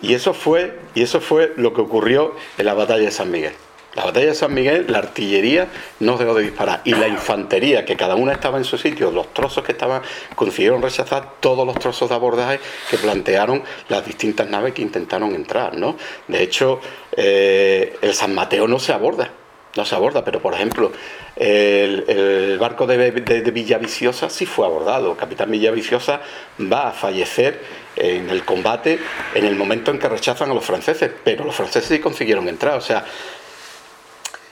[0.00, 3.52] Y eso fue, y eso fue lo que ocurrió en la batalla de San Miguel.
[3.94, 5.68] La batalla de San Miguel, la artillería
[6.00, 9.34] no dejó de disparar y la infantería, que cada una estaba en su sitio, los
[9.34, 10.00] trozos que estaban,
[10.34, 12.58] consiguieron rechazar todos los trozos de abordaje
[12.90, 15.76] que plantearon las distintas naves que intentaron entrar.
[15.76, 15.96] ¿no?
[16.26, 16.80] De hecho,
[17.14, 19.30] eh, el San Mateo no se aborda,
[19.76, 20.90] no se aborda, pero por ejemplo,
[21.36, 25.12] el, barco de, de, Villaviciosa sí fue abordado.
[25.12, 26.22] El capitán Villaviciosa
[26.60, 27.60] va a fallecer
[27.96, 28.98] en el combate
[29.34, 32.76] en el momento en que rechazan a los franceses, pero los franceses sí consiguieron entrar.
[32.76, 33.04] O sea,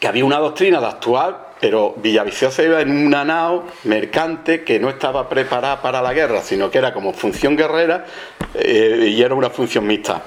[0.00, 4.88] que había una doctrina de actuar, pero Villaviciosa iba en una nao mercante que no
[4.88, 8.06] estaba preparada para la guerra, sino que era como función guerrera
[8.54, 10.22] eh, y era una función mixta.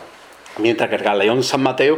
[0.59, 1.97] Mientras que el Galeón San Mateo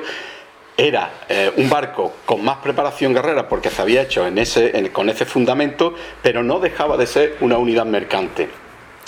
[0.77, 5.09] era eh, un barco con más preparación guerrera porque se había hecho en ese, con
[5.09, 8.47] ese fundamento, pero no dejaba de ser una unidad mercante.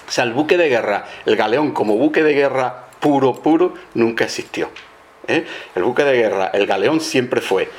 [0.06, 4.26] O sea, el buque de guerra, el galeón como buque de guerra puro, puro, nunca
[4.26, 4.70] existió.
[5.28, 5.46] ¿eh?
[5.74, 7.70] El buque de guerra, el galeón siempre fue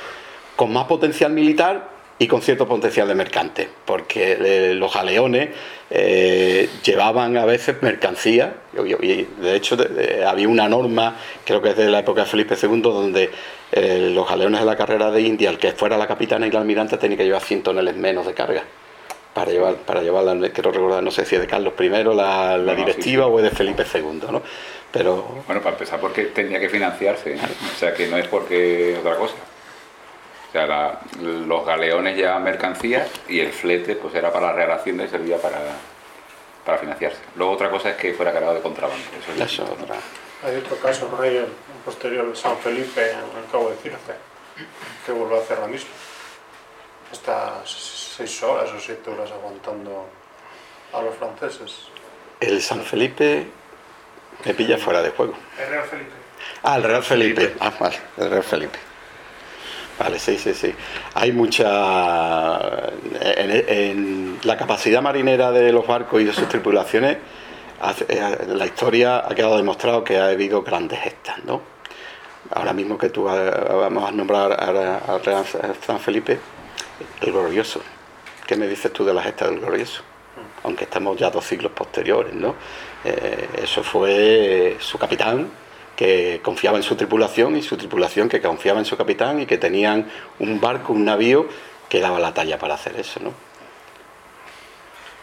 [0.59, 1.87] con más potencial militar
[2.17, 5.51] y con cierto potencial de mercante, porque eh, los galeones
[5.89, 9.77] eh, llevaban a veces mercancía, y, de hecho
[10.27, 13.29] había una norma, creo que es de la época de Felipe II, donde
[13.71, 16.59] eh, los galeones de la carrera de India, el que fuera la capitana y la
[16.59, 18.63] almirante, tenía que llevar 100 toneladas menos de carga.
[19.33, 22.75] Para llevar, para llevarla, quiero recordar, no sé si es de Carlos I, la, la
[22.75, 24.41] directiva, o es de Felipe II, ¿no?
[24.91, 25.43] Pero...
[25.47, 29.35] Bueno, para empezar, porque tenía que financiarse, o sea que no es porque otra cosa.
[30.49, 35.03] O sea, los galeones llevaban mercancías y el flete pues era para la Real Hacienda
[35.03, 35.59] y servía para,
[36.65, 37.19] para financiarse.
[37.35, 39.03] Luego otra cosa es que fuera cargado de contrabando.
[39.39, 39.63] Eso
[40.43, 41.45] Hay otro caso por ahí,
[41.85, 44.15] posterior de San Felipe, en el Cabo de Circe,
[45.05, 45.89] que vuelve a hacer lo mismo.
[47.11, 50.07] Está seis horas o siete horas aguantando
[50.93, 51.89] a los franceses.
[52.39, 53.45] El San Felipe
[54.45, 55.35] me pilla fuera de juego.
[55.59, 56.11] El Real Felipe.
[56.63, 57.55] Ah, el Real Felipe.
[57.59, 58.88] Ah, vale, el Real Felipe.
[59.99, 60.73] Vale, sí, sí, sí.
[61.13, 62.89] Hay mucha...
[63.19, 67.17] En, la capacidad marinera de los barcos y de sus tripulaciones,
[68.07, 71.61] eh, la historia ha quedado demostrado que ha habido grandes gestas, ¿no?
[72.51, 74.49] Ahora mismo que tú vamos a nombrar
[75.23, 75.45] Real
[75.85, 76.39] San Felipe,
[77.21, 77.81] el glorioso.
[78.47, 80.01] ¿Qué me dices tú de la gesta del glorioso?
[80.63, 82.55] Aunque estamos ya dos siglos posteriores, ¿no?
[83.03, 85.49] Eh, eso fue su capitán,
[85.99, 89.57] que confiaba en su tripulación y su tripulación que confiaba en su capitán y que
[89.57, 91.49] tenían un barco, un navío
[91.89, 93.33] que daba la talla para hacer eso, ¿no?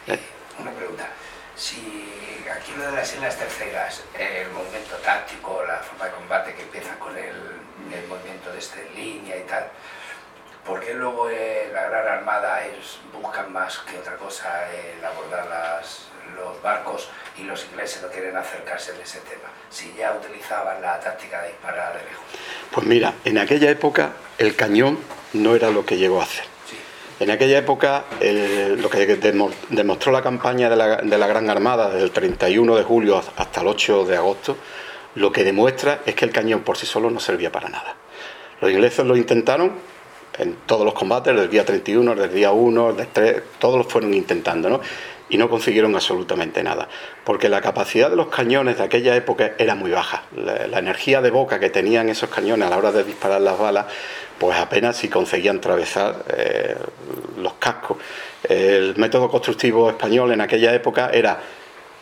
[0.07, 0.20] ¿Eh?
[0.59, 1.09] Una pregunta.
[1.57, 6.64] Si aquí lo de las islas terceras, el movimiento táctico, la forma de combate que
[6.64, 7.33] empieza con el,
[8.07, 9.70] movimiento de este línea y tal,
[10.66, 15.47] ¿por qué luego eh, la Gran Armada es, buscan más que otra cosa el abordar
[15.47, 17.09] las, los barcos
[17.39, 21.49] y los ingleses no quieren acercarse de ese tema, si ya utilizaban la táctica de
[21.49, 22.24] disparar de lejos.
[22.72, 24.99] Pues mira, en aquella época el cañón
[25.33, 26.45] no era lo que llegó a hacer.
[27.18, 29.07] En aquella época, lo que
[29.70, 33.61] demostró la campaña de la, de la, Gran Armada, desde el 31 de julio hasta
[33.62, 34.59] el 8 de agosto,
[35.14, 37.97] lo que demuestra es que el cañón por sí solo no servía para nada.
[38.61, 39.72] Los ingleses lo intentaron
[40.39, 44.12] en todos los combates, del día 31, del día 1, del 3, todos lo fueron
[44.12, 44.81] intentando, ¿no?
[45.29, 46.89] Y no consiguieron absolutamente nada,
[47.24, 50.22] porque la capacidad de los cañones de aquella época era muy baja.
[50.37, 53.87] La, energía de boca que tenían esos cañones a la hora de disparar las balas,
[54.39, 56.77] pues apenas si conseguían atravesar eh,
[57.39, 57.99] los cascos.
[58.49, 61.41] El método constructivo español en aquella época era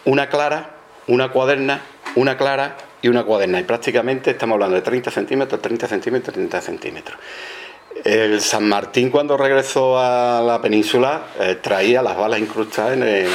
[0.04, 0.74] una clara,
[1.06, 1.80] una cuaderna,
[2.16, 6.60] una clara y una cuaderna, y prácticamente estamos hablando de 30 centímetros, 30 centímetros, 30
[6.60, 7.18] centímetros.
[8.04, 13.28] El San Martín cuando regresó a la península eh, traía las balas incrustadas en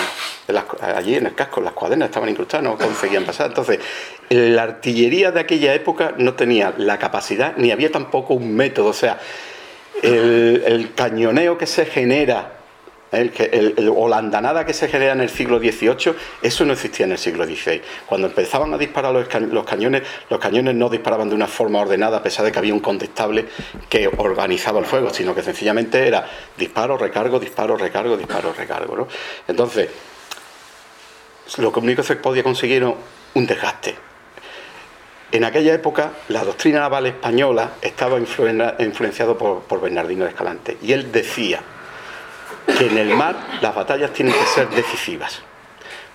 [0.82, 3.48] allí en el casco, las cuadernas estaban incrustadas, no conseguían pasar.
[3.48, 3.80] Entonces,
[4.30, 8.90] la artillería de aquella época no tenía la capacidad, ni había tampoco un método.
[8.90, 9.20] O sea,
[10.02, 12.59] el cañoneo que se genera
[13.12, 17.14] el, o la andanada que se genera en el siglo XVIII, eso no existía en
[17.14, 17.82] el siglo XVI.
[18.06, 19.28] Cuando empezaban a disparar los,
[19.66, 22.80] cañones, los cañones no disparaban de una forma ordenada, a pesar de que había un
[22.80, 23.46] contestable
[23.90, 29.08] que organizaba el fuego, sino que sencillamente era disparo, recargo, disparo, recargo, disparo, recargo.
[29.48, 29.90] Entonces,
[31.58, 32.94] lo único que se podía conseguir era
[33.34, 33.96] un desgaste.
[35.32, 40.92] En aquella época, la doctrina naval española estaba influenciada por, por Bernardino de Escalante, y
[40.92, 41.62] él decía,
[42.78, 45.42] que en el mar las batallas tienen que ser decisivas.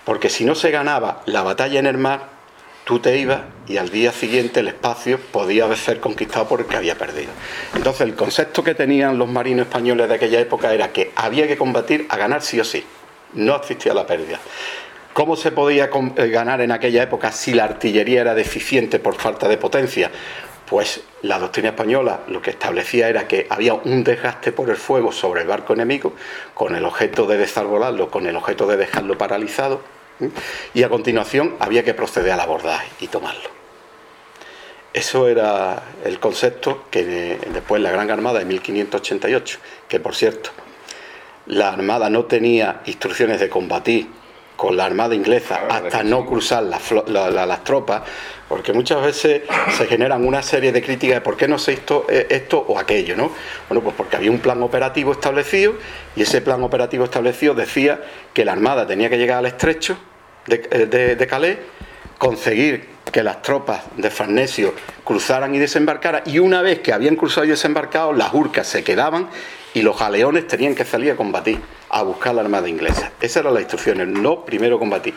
[0.03, 2.29] Porque si no se ganaba la batalla en el mar,
[2.83, 6.77] tú te ibas y al día siguiente el espacio podía ser conquistado por el que
[6.77, 7.31] había perdido.
[7.73, 11.57] Entonces el concepto que tenían los marinos españoles de aquella época era que había que
[11.57, 12.85] combatir a ganar sí o sí.
[13.33, 14.39] No existía la pérdida.
[15.15, 19.47] ¿Cómo se podía eh, ganar en aquella época si la artillería era deficiente por falta
[19.47, 20.11] de potencia?
[20.69, 25.11] Pues la doctrina española lo que establecía era que había un desgaste por el fuego
[25.11, 26.13] sobre el barco enemigo
[26.53, 29.81] con el objeto de desarbolarlo, con el objeto de dejarlo paralizado
[30.73, 33.49] y a continuación había que proceder al abordaje y tomarlo.
[34.93, 39.59] Eso era el concepto que después la Gran Armada de 1588,
[39.89, 40.51] que por cierto,
[41.47, 44.07] la Armada no tenía instrucciones de combatir
[44.55, 48.03] con la Armada inglesa hasta no cruzar las tropas,
[48.47, 49.41] porque muchas veces
[49.75, 52.79] se generan una serie de críticas de por qué no se hizo eh, esto o
[52.79, 53.31] aquello, ¿no?
[53.69, 55.73] Bueno, pues porque había un plan operativo establecido
[56.15, 58.01] y ese plan operativo establecido decía
[58.33, 59.97] que la Armada tenía que llegar al estrecho
[60.47, 61.57] de, eh, de Calais,
[62.17, 67.45] conseguir que las tropas de Farnesio cruzaran y desembarcaran y una vez que habían cruzado
[67.45, 69.29] y desembarcado, las urcas se quedaban
[69.73, 71.59] y los galeones tenían que salir a combatir,
[71.95, 73.13] a buscar la armada inglesa.
[73.21, 75.13] Esas eran las instrucciones, no primero combatir.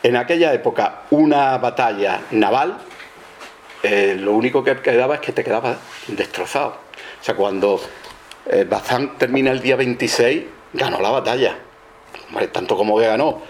[0.00, 2.78] En aquella época, una batalla naval,
[3.82, 6.68] eh, lo único que quedaba es que te quedabas destrozado.
[7.20, 7.80] O sea, cuando
[8.46, 11.58] eh, Bazán termina el día 26, ganó la batalla.
[12.52, 13.42] tanto como que ganó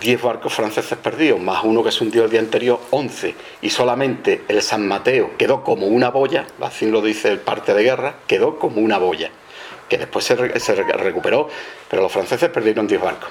[0.00, 3.36] 10 barcos franceses perdidos, más uno que se hundió el día anterior, 11.
[3.62, 7.84] Y solamente el San Mateo quedó como una boya, así lo dice el parte de
[7.84, 9.30] guerra, quedó como una boya,
[9.88, 11.48] que después se, recuperó,
[11.88, 13.30] pero los franceses perdieron 10 barcos.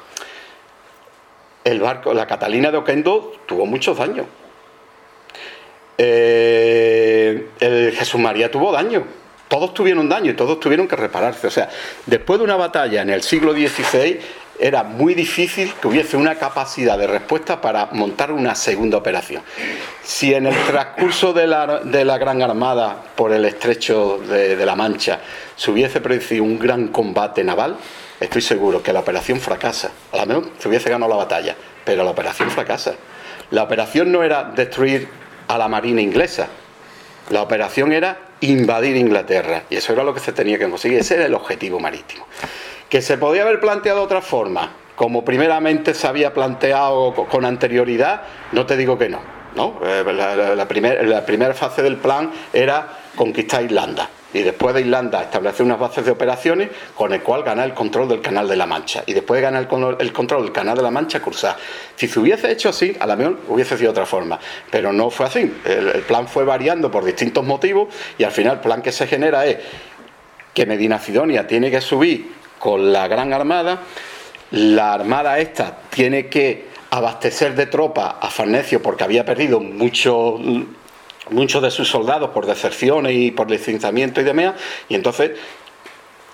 [1.64, 4.28] El barco, la Catalina de Oquendo tuvo muchos daños.
[5.98, 9.04] Eh, el Jesús María tuvo daño.
[9.48, 11.48] Todos tuvieron daño y todos tuvieron que repararse.
[11.48, 11.70] O sea,
[12.06, 14.20] después de una batalla en el siglo XVI,
[14.60, 19.44] era muy difícil que hubiese una capacidad de respuesta para montar una segunda operación.
[20.06, 25.20] Si en el transcurso de la, Gran Armada por el estrecho de, la Mancha
[25.56, 27.76] se hubiese producido un gran combate naval,
[28.20, 29.90] estoy seguro que la operación fracasa.
[30.12, 32.94] A lo mejor se hubiese ganado la batalla, pero la operación fracasa.
[33.50, 35.10] La operación no era destruir
[35.48, 36.50] a la marina inglesa,
[37.32, 41.16] la operación era invadir Inglaterra, y eso era lo que se tenía que conseguir, ese
[41.16, 42.28] era el objetivo marítimo.
[42.90, 44.72] ¿Que se podía haber planteado de otra forma?
[44.96, 49.35] Como primeramente se había planteado con anterioridad, no te digo que no.
[49.56, 49.80] ¿No?
[49.84, 55.66] Eh, la, la primera fase del plan era conquistar Irlanda y después de Irlanda establecer
[55.66, 59.02] unas bases de operaciones con el cual ganar el control del Canal de la Mancha
[59.06, 61.56] y después de ganar el, control del Canal de la Mancha cruzar.
[61.96, 64.38] Si se hubiese hecho así, a la mejor hubiese sido otra forma,
[64.70, 65.40] pero no fue así.
[65.64, 67.88] El, el, plan fue variando por distintos motivos
[68.18, 69.58] y al final el plan que se genera es
[70.54, 73.84] que Medina Sidonia tiene que subir con la Gran Armada.
[74.52, 80.42] La Armada esta tiene que abastecer de tropas a Farnecio porque había perdido muchos
[81.30, 84.56] muchos de sus soldados por deserciones y por licenciamiento y demás,
[84.90, 85.32] y entonces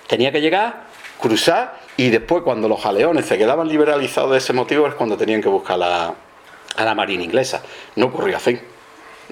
[0.06, 0.84] tenía que llegar,
[1.18, 5.40] cruzar, y después cuando los jaleones se quedaban liberalizados de ese motivo es cuando tenían
[5.40, 7.62] que buscar a la marina inglesa.
[7.96, 8.58] No ocurrió así.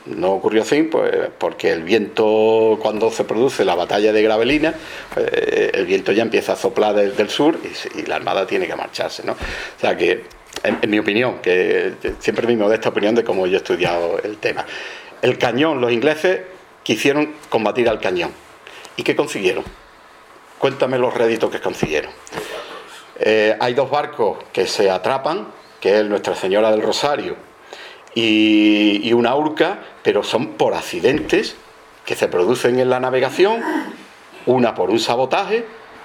[0.06, 4.74] No ocurrió así pues, porque el viento, cuando se produce la batalla de Gravelina,
[5.16, 7.58] eh, el viento ya empieza a soplar desde el sur
[7.94, 9.22] y, la armada tiene que marcharse.
[9.24, 9.32] ¿no?
[9.32, 10.24] O sea que,
[10.62, 14.38] en, mi opinión, que siempre mismo de esta opinión de cómo yo he estudiado el
[14.38, 14.64] tema,
[15.22, 16.42] el cañón, los ingleses
[16.82, 18.32] quisieron combatir al cañón.
[18.96, 19.64] ¿Y qué consiguieron?
[20.58, 22.10] Cuéntame los réditos que consiguieron.
[23.18, 25.48] Eh, hay dos barcos que se atrapan,
[25.80, 27.36] que es Nuestra Señora del Rosario
[28.14, 31.56] y, una urca, pero son por accidentes
[32.04, 33.62] que se producen en la navegación,
[34.46, 35.64] una por un sabotaje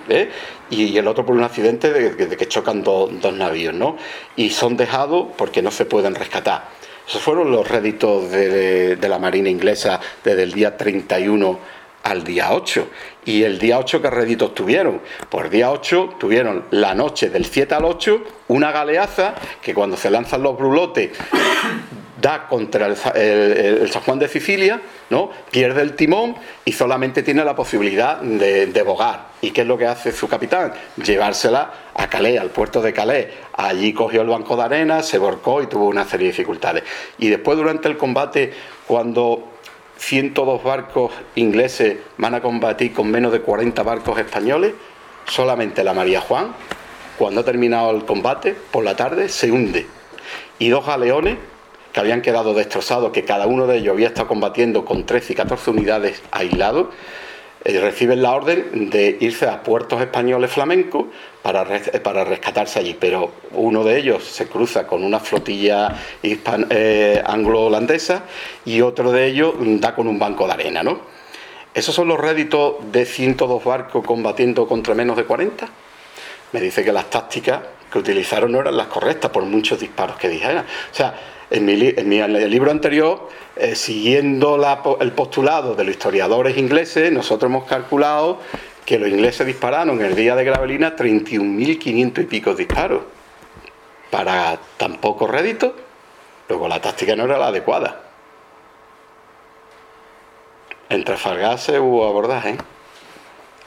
[0.09, 0.29] ¿eh?
[0.69, 3.97] y el otro por un accidente de, que chocan dos navíos, ¿no?
[4.35, 6.69] Y son dejados porque no se pueden rescatar.
[7.07, 11.59] Esos fueron los réditos de, de la Marina inglesa desde el día 31
[12.05, 12.87] al día 8.
[13.25, 15.01] ¿Y el día 8 qué réditos tuvieron?
[15.29, 19.97] Pues el día 8 tuvieron la noche del 7 al 8 una galeaza que cuando
[19.97, 21.11] se lanzan los brulotes
[22.21, 25.31] da contra el, San Juan de Sicilia, ¿no?
[25.51, 29.27] pierde el timón y solamente tiene la posibilidad de, de, bogar.
[29.41, 30.73] ¿Y qué es lo que hace su capitán?
[31.03, 33.27] Llevársela a Calais, al puerto de Calais.
[33.53, 36.83] Allí cogió el banco de arena, se borcó y tuvo una serie de dificultades.
[37.17, 38.53] Y después durante el combate,
[38.87, 39.51] cuando
[39.97, 44.73] 102 barcos ingleses van a combatir con menos de 40 barcos españoles,
[45.25, 46.53] solamente la María Juan,
[47.17, 49.87] cuando ha terminado el combate, por la tarde se hunde.
[50.59, 51.37] Y dos galeones
[51.95, 55.35] que habían quedado destrozados, que cada uno de ellos había estado combatiendo con 13 y
[55.37, 56.87] 14 unidades aislados,
[57.63, 61.05] eh, reciben la orden de irse a puertos españoles flamencos
[61.41, 61.65] para,
[62.03, 68.23] para rescatarse allí, pero uno de ellos se cruza con una flotilla eh, anglo-holandesa
[68.65, 70.99] y otro de ellos da con un banco de arena, ¿no?
[71.73, 75.65] ¿Esos son los réditos de 102 barcos combatiendo contra menos de 40?
[76.51, 77.61] Me dice que las tácticas
[77.95, 80.65] que utilizaron no eran las correctas por muchos disparos que dijeran.
[80.65, 81.15] O sea,
[81.49, 84.59] en mi, el libro anterior, eh, siguiendo
[84.99, 88.39] el postulado de los historiadores ingleses, nosotros hemos calculado
[88.85, 93.03] que los ingleses dispararon en el día de Gravelina 31.500 y pico disparos.
[94.11, 95.73] Para tan poco rédito,
[96.49, 98.01] luego la táctica no era la adecuada.
[100.89, 102.57] En Trafalgar hubo abordaje.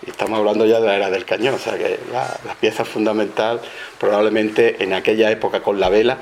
[0.06, 2.84] Y estamos hablando ya de la era del cañón, o sea que la, la pieza
[2.84, 3.60] fundamental
[3.98, 6.18] probablemente en aquella época con la vela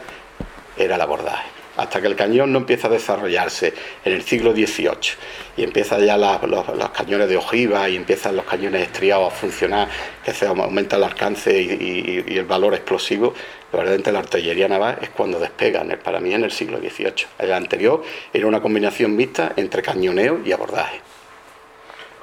[0.76, 3.72] era el abordaje hasta que el cañón no empieza a desarrollarse
[4.04, 5.14] en el siglo XVIII
[5.56, 9.88] y empiezan ya los, cañones de ojiva y empiezan los cañones estriados a funcionar,
[10.24, 13.34] que se aumenta el alcance y, el valor explosivo,
[13.72, 17.26] verdaderamente la artillería naval es cuando despegan, para mí en el siglo XVIII.
[17.38, 18.02] El anterior
[18.32, 21.00] era una combinación mixta entre cañoneo y abordaje.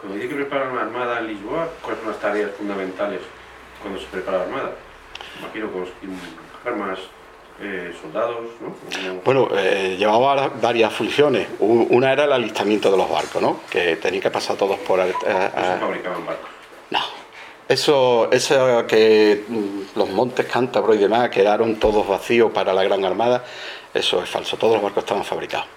[0.04, 3.22] Cuando dice que preparar una armada en Lisboa, ¿cuáles son las tareas fundamentales
[3.82, 4.72] cuando se prepara la armada?
[5.40, 5.86] Imagino con
[6.66, 7.00] armas
[7.62, 9.22] eh, soldados, ¿no?
[9.24, 11.48] Bueno, eh, llevaba varias funciones.
[11.60, 13.62] Una era el alistamiento de los barcos, ¿no?
[13.72, 15.00] Que tenían que pasar todos por...
[15.00, 16.50] Eh, ¿No fabricaban barcos?
[16.90, 17.00] No.
[17.70, 23.06] Eso, eso que mm, los montes cántabros y demás quedaron todos vacíos para la Gran
[23.06, 23.46] Armada,
[23.94, 24.58] eso es falso.
[24.58, 25.68] Todos los barcos estaban fabricados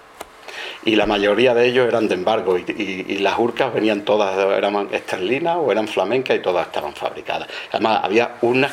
[0.85, 5.57] y la mayoría de ellos eran de embargo y, las urcas venían todas, eran esterlinas
[5.57, 7.47] o eran flamencas y todas estaban fabricadas.
[7.71, 8.71] Además, había unas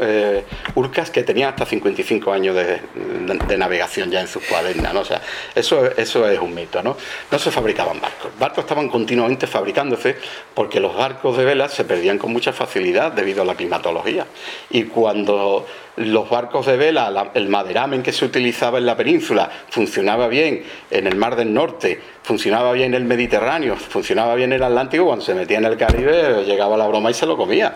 [0.00, 0.44] eh,
[0.74, 5.00] urcas que tenían hasta 55 años de, navegación ya en sus cuadernas, ¿no?
[5.00, 5.20] O sea,
[5.54, 6.96] eso, eso es un mito, ¿no?
[7.30, 8.30] No se fabricaban barcos.
[8.38, 10.16] Barcos estaban continuamente fabricándose
[10.54, 14.26] porque los barcos de vela se perdían con mucha facilidad debido a la climatología.
[14.70, 15.66] Y cuando
[15.98, 21.06] los barcos de vela, el maderamen que se utilizaba en la península funcionaba bien en
[21.06, 25.24] el Mar del Norte, funcionaba bien en el Mediterráneo, funcionaba bien en el Atlántico, cuando
[25.24, 27.74] se metía en el Caribe llegaba la broma y se lo comía.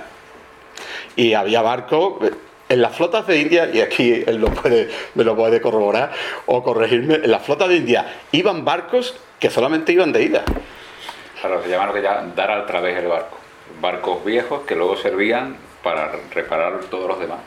[1.16, 2.30] Y había barcos
[2.68, 6.12] en las flotas de India, y aquí él puede, me lo puede corroborar
[6.46, 10.44] o corregirme, en las flotas de India iban barcos que solamente iban de ida.
[11.40, 13.36] Claro, se llama lo que llaman dar al través del barco.
[13.80, 17.40] Barcos viejos que luego servían para reparar todos los demás.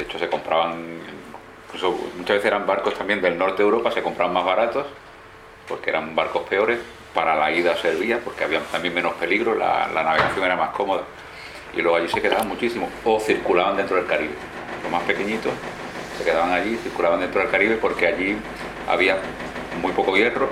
[0.00, 0.98] De hecho, se compraban,
[1.66, 4.86] incluso muchas veces eran barcos también del norte de Europa, se compraban más baratos,
[5.68, 6.78] porque eran barcos peores,
[7.12, 11.02] para la ida servía, porque había también menos peligro, la, navegación era más cómoda.
[11.74, 14.32] Y luego allí se quedaban muchísimo, o circulaban dentro del Caribe.
[14.82, 15.52] Los más pequeñitos
[16.16, 18.38] se quedaban allí, circulaban dentro del Caribe, porque allí
[18.88, 19.18] había
[19.82, 20.48] muy poco hierro,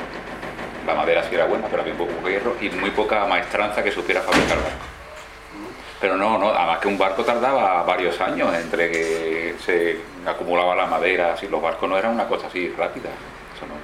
[0.87, 3.93] la madera sí era buena, pero había muy poco hierro y muy poca maestranza que
[3.93, 4.88] supiera fabricar barcos.
[6.01, 10.87] Pero no, no, además que un barco tardaba varios años entre que se acumulaba la
[10.87, 13.09] madera, así los barcos no eran una cosa así rápida.
[13.57, 13.75] Eso no.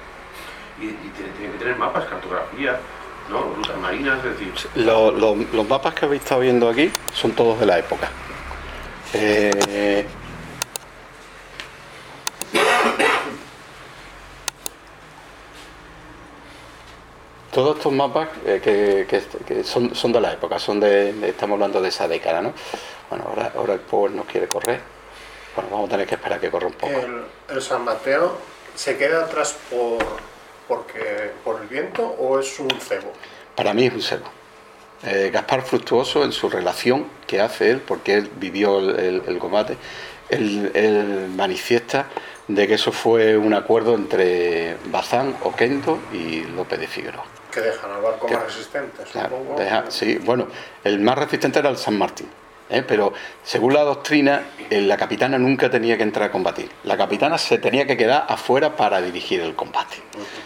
[0.83, 2.79] Y, y tienen que tener mapas, cartografía,
[3.29, 3.53] ¿no?
[3.55, 4.53] Rutas marinas, es decir.
[4.75, 8.09] los mapas que habéis estado viendo aquí son todos de la época.
[9.13, 10.05] Eh,
[17.55, 22.05] todos estos mapas eh, que, son, de la época, son de, estamos hablando de esa
[22.05, 22.53] década, ¿no?
[23.09, 24.81] Bueno, ahora, ahora el Power nos quiere correr.
[25.55, 26.93] Bueno, vamos a tener que esperar que corra un poco.
[27.47, 28.37] ¿El, San Mateo
[28.75, 30.05] se queda atrás por,
[30.67, 33.13] porque, por el viento o es un cebo?
[33.55, 34.25] Para mí es un cebo.
[35.05, 39.77] Eh, Gaspar Fructuoso, en su relación que hace él, porque él vivió el, combate,
[40.27, 42.07] él, manifiesta
[42.49, 47.91] de que eso fue un acuerdo entre Bazán, Oquendo y López de Figueroa que dejan
[47.91, 49.03] al barco más resistente,
[49.89, 50.47] sí, bueno,
[50.83, 52.27] el más resistente era el San Martín.
[52.69, 52.83] ¿eh?
[52.85, 53.13] pero
[53.43, 56.69] según la doctrina, eh, la capitana nunca tenía que entrar a combatir.
[56.83, 59.97] La capitana se tenía que quedar afuera para dirigir el combate.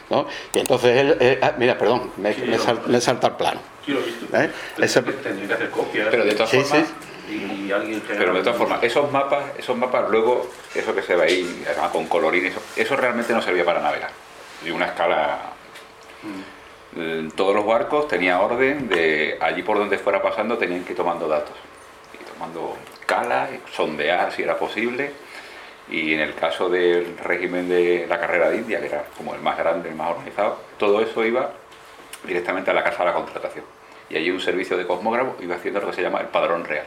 [0.09, 0.27] ¿no?
[0.53, 3.61] Y entonces él, eh, ah, mira, perdón, me, me, salta el plano.
[3.85, 4.25] Sí, lo he visto.
[5.23, 6.07] Tendría que hacer copias.
[6.11, 6.87] Pero de todas formas,
[8.07, 12.07] pero de todas formas, esos mapas, esos mapas luego, eso que se ve ahí, con
[12.07, 14.11] colorines, eso, realmente no servía para navegar.
[14.65, 15.39] Y una escala.
[16.23, 16.58] Mm.
[17.35, 21.27] Todos los barcos tenían orden de allí por donde fuera pasando tenían que ir tomando
[21.27, 21.55] datos.
[22.13, 22.75] Y tomando
[23.05, 25.11] cala, sondear si era posible.
[25.89, 29.41] Y en el caso del régimen de la carrera de India que era como el
[29.41, 31.51] más grande, el más organizado todo eso iba
[32.23, 33.65] directamente a la casa de la contratación.
[34.09, 36.85] Y allí un servicio de cosmógrafo iba haciendo lo que se llama el padrón real.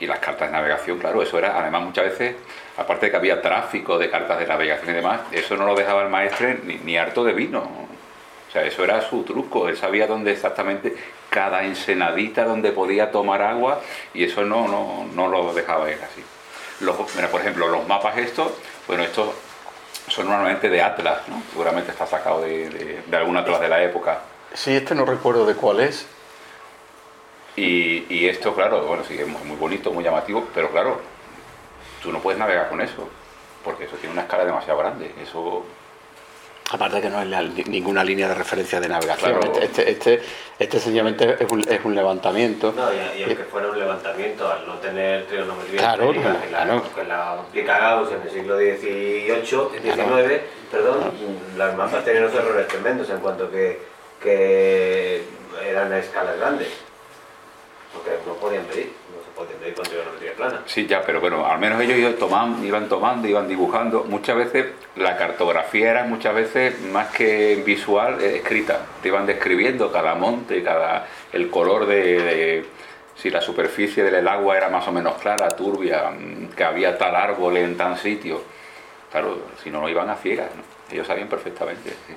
[0.00, 2.36] Y las cartas de navegación, claro, eso era, además muchas veces,
[2.76, 6.02] aparte de que había tráfico de cartas de navegación y demás, eso no lo dejaba
[6.02, 7.89] el maestre ni harto de vino
[8.50, 10.96] O sea, eso era su truco, él sabía dónde exactamente
[11.30, 13.80] cada ensenadita donde podía tomar agua
[14.12, 16.20] y eso no, no, no lo dejaba él así.
[16.80, 18.50] Los, mira, por ejemplo, los mapas estos,
[18.88, 19.28] bueno, estos
[20.08, 21.40] son normalmente de Atlas, ¿no?
[21.52, 24.18] seguramente está sacado de, de, de algún Atlas de la época.
[24.52, 26.08] Sí, este no recuerdo de cuál es.
[27.54, 31.00] Y, y esto, claro, bueno, sí, es muy, muy bonito, muy llamativo, pero claro,
[32.02, 33.08] tú no puedes navegar con eso,
[33.62, 35.14] porque eso tiene una escala demasiado grande.
[35.22, 35.64] Eso
[36.72, 39.40] Aparte que no es la- ninguna línea de referencia de navegación.
[39.40, 39.60] Claro.
[39.60, 40.22] Este, este,
[40.58, 42.72] este sencillamente es un, es un levantamiento.
[42.76, 46.82] No, y, y aunque fuera un levantamiento, al no tener trigonometría Claro, que la, claro.
[46.94, 50.40] que la aplica Gauss en el siglo XVIII, XIX,
[50.70, 51.12] perdón,
[51.56, 53.80] las mapas tenían unos errores tremendos en cuanto que,
[54.22, 55.24] que
[55.68, 56.68] eran a escalas grandes.
[57.92, 58.92] Porque no podían medir,
[59.44, 60.62] podían medir con trigonometría plana.
[60.66, 64.04] Sí, ya, pero bueno, al menos ellos iban tomando, iban tomando, iban dibujando.
[64.04, 68.80] Muchas veces la cartografía era muchas veces más que visual, eh, escrita.
[69.02, 72.66] Te iban describiendo cada monte, cada el color de, de-
[73.16, 77.14] si la superficie del agua era más o menos clara, turbia, mm, que había tal
[77.16, 78.42] árbol en tal sitio.
[79.10, 80.62] Claro, si no, no iban a ciegas, ¿no?
[80.92, 81.90] ellos sabían perfectamente.
[82.06, 82.14] sí.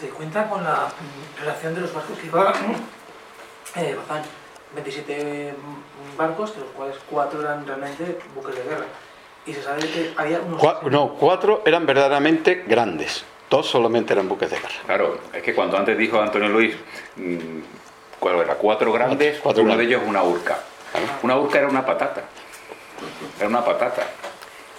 [0.00, 0.88] Se cuenta con la
[1.38, 2.54] relación de los barcos que iban,
[3.76, 3.96] eh,
[4.74, 8.84] 27 mm, barcos, de los cuales 4 eran realmente buques de guerra.
[9.46, 10.60] Y se sabe que había unos...
[10.60, 13.24] Cua- no, cuatro eran verdaderamente grandes.
[13.48, 14.74] Dos solamente eran buques de guerra.
[14.86, 16.74] Claro, es que cuando antes dijo Antonio Luis,
[17.16, 17.36] mm,
[18.20, 18.54] ¿cuál era?
[18.54, 19.88] Cuatro grandes, Cuatro uno grandes.
[19.88, 20.58] de ellos una urca.
[21.22, 22.22] Una urca era una patata.
[23.38, 24.02] Era una patata.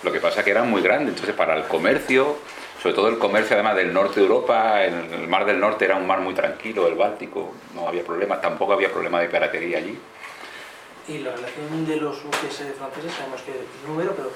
[0.03, 2.37] Lo que pasa es que eran muy grandes, entonces para el comercio,
[2.81, 6.07] sobre todo el comercio además del norte de Europa, el mar del norte era un
[6.07, 9.99] mar muy tranquilo, el Báltico, no había problema, tampoco había problema de piratería allí.
[11.07, 14.31] Y la relación de los buques eh, franceses, sabemos que el número, pero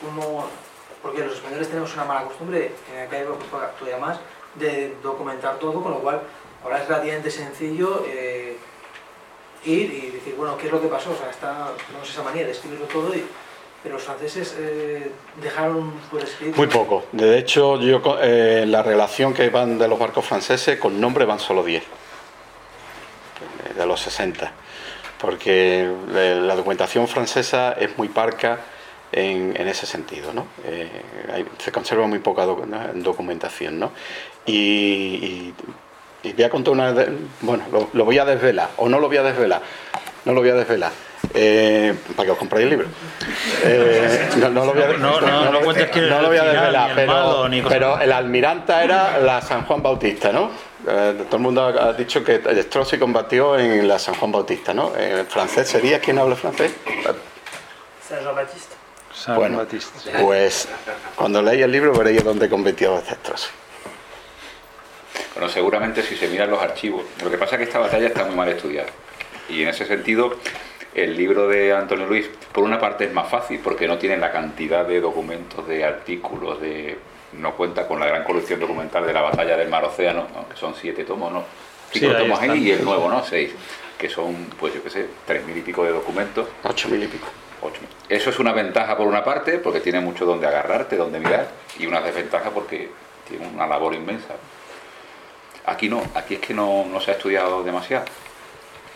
[0.00, 0.48] cómo...
[1.02, 4.20] Porque los españoles tenemos una mala costumbre, en aquella época todavía más,
[4.54, 6.22] de documentar todo, con lo cual
[6.62, 8.56] ahora es relativamente sencillo eh,
[9.64, 11.10] ir y decir, bueno, ¿qué es lo que pasó?
[11.10, 13.24] O sea, está, tenemos esa manía de escribirlo todo, y,
[13.82, 15.10] pero los franceses eh,
[15.42, 16.56] dejaron por escrito...
[16.56, 17.04] Muy poco.
[17.10, 21.40] De hecho, yo eh, la relación que van de los barcos franceses, con nombre van
[21.40, 21.82] solo 10.
[21.82, 21.86] eh,
[23.76, 24.52] De los 60.
[25.20, 28.60] Porque eh, la documentación francesa es muy parca
[29.10, 30.46] en, ese sentido, ¿no?
[31.58, 33.92] Se conserva muy poca documentación, ¿no?
[34.46, 35.52] Y,
[36.22, 36.94] voy a contar una...
[37.42, 39.60] bueno, lo, lo voy a desvelar, o no lo voy a desvelar,
[40.24, 40.92] no lo voy a desvelar.
[41.34, 42.88] Eh, para que os compréis el libro.
[43.64, 46.28] Eh, no, no lo voy a, No, no, no cuentes quién es no el lo
[46.28, 49.64] voy a final, desvelar, ni pero, malo, ni cosas pero el almiranta era la San
[49.64, 50.50] Juan Bautista, ¿no?
[50.88, 54.96] Eh, todo el mundo ha dicho que Strozzi combatió en la San Juan Bautista, ¿no?
[54.96, 56.72] En francés sería quién habla francés.
[58.08, 58.74] Saint Jean-Baptiste.
[59.14, 59.58] San Bueno.
[59.58, 60.10] Batista.
[60.20, 60.68] Pues
[61.14, 63.48] cuando leáis el libro veréis dónde combatió Strozzi.
[65.34, 67.04] Bueno, seguramente si se miran los archivos.
[67.22, 68.88] Lo que pasa es que esta batalla está muy mal estudiada.
[69.48, 70.34] Y en ese sentido,
[70.94, 74.30] el libro de Antonio Luis, por una parte es más fácil porque no tiene la
[74.30, 76.98] cantidad de documentos, de artículos, de
[77.32, 80.48] no cuenta con la gran colección documental de la batalla del Mar Océano, ¿no?
[80.48, 81.44] que son siete tomos, ¿no?
[81.90, 83.24] Cinco Sí, tomos ahí y el nuevo, ¿no?
[83.24, 83.52] Seis,
[83.98, 86.48] que son, pues yo qué sé, tres mil y pico de documentos.
[86.64, 87.26] Ocho mil y pico.
[87.62, 87.80] Ocho.
[88.08, 91.48] Eso es una ventaja por una parte, porque tiene mucho donde agarrarte, donde mirar,
[91.78, 92.90] y una desventaja porque
[93.28, 94.34] tiene una labor inmensa.
[95.66, 98.04] Aquí no, aquí es que no, no se ha estudiado demasiado.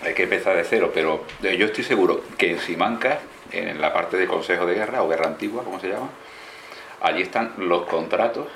[0.04, 3.18] Hay que empezar de cero, pero eh, yo estoy seguro que en Simancas,
[3.52, 6.08] en la parte de Consejo de Guerra o Guerra Antigua, como se llama,
[7.00, 8.46] allí están los contratos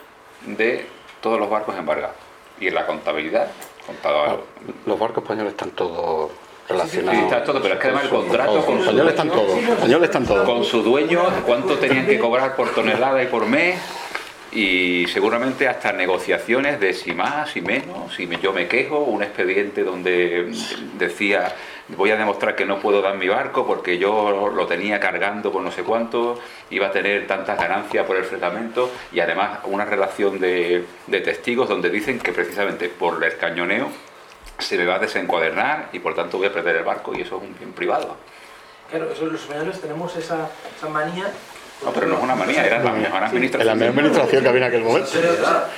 [0.46, 0.86] de
[1.20, 2.16] todos los barcos embargados.
[2.60, 3.48] Y en la contabilidad,
[3.86, 4.44] contado,
[4.86, 7.22] Los barcos españoles están todos Sí, relacionados.
[7.24, 9.58] está todo, pero es que además el contrato con su españoles están todos.
[9.58, 10.46] Españoles están todos.
[10.46, 13.76] con su dueño, cuánto tenían que cobrar por tonelada y por mes,
[14.52, 19.84] y seguramente hasta negociaciones de si más, si menos, si yo me quejo, un expediente
[19.84, 20.52] donde
[20.98, 21.54] decía
[21.96, 25.62] voy a demostrar que no puedo dar mi barco porque yo lo tenía cargando por
[25.62, 26.38] no sé cuánto,
[26.70, 31.68] iba a tener tantas ganancias por el fletamento y además una relación de, de testigos
[31.68, 33.88] donde dicen que precisamente por el cañoneo
[34.58, 37.36] se me va a desencuadernar y por tanto voy a perder el barco y eso
[37.36, 38.16] es un bien privado.
[38.90, 41.32] Claro, eso, los españoles tenemos esa, esa manía...
[41.84, 43.78] No, pero no es una manía, era la mejor En la administración.
[43.78, 45.06] mejor administración que había en aquel momento.
[45.08, 45.68] Seriedad.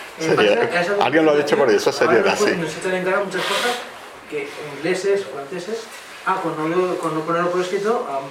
[1.01, 2.57] Alguien lo ha dicho por eso, seriedad, sí.
[2.57, 3.79] Nos echan en cara muchas cosas
[4.29, 5.85] que ingleses, franceses,
[6.27, 8.25] ah, con no, ponerlo por escrito, am,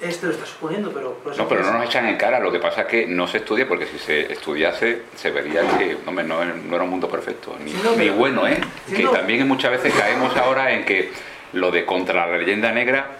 [0.00, 1.18] este lo está suponiendo, pero...
[1.36, 3.66] No, pero no nos echan en cara, lo que pasa es que no se estudia
[3.66, 6.42] porque si se estudiase se vería que no, no
[6.74, 8.60] era un mundo perfecto, ni, Sí, no, ni pero- bueno, ¿eh?
[8.86, 11.10] Sí, que también muchas veces caemos ahora en que
[11.54, 13.18] lo de contra la leyenda negra,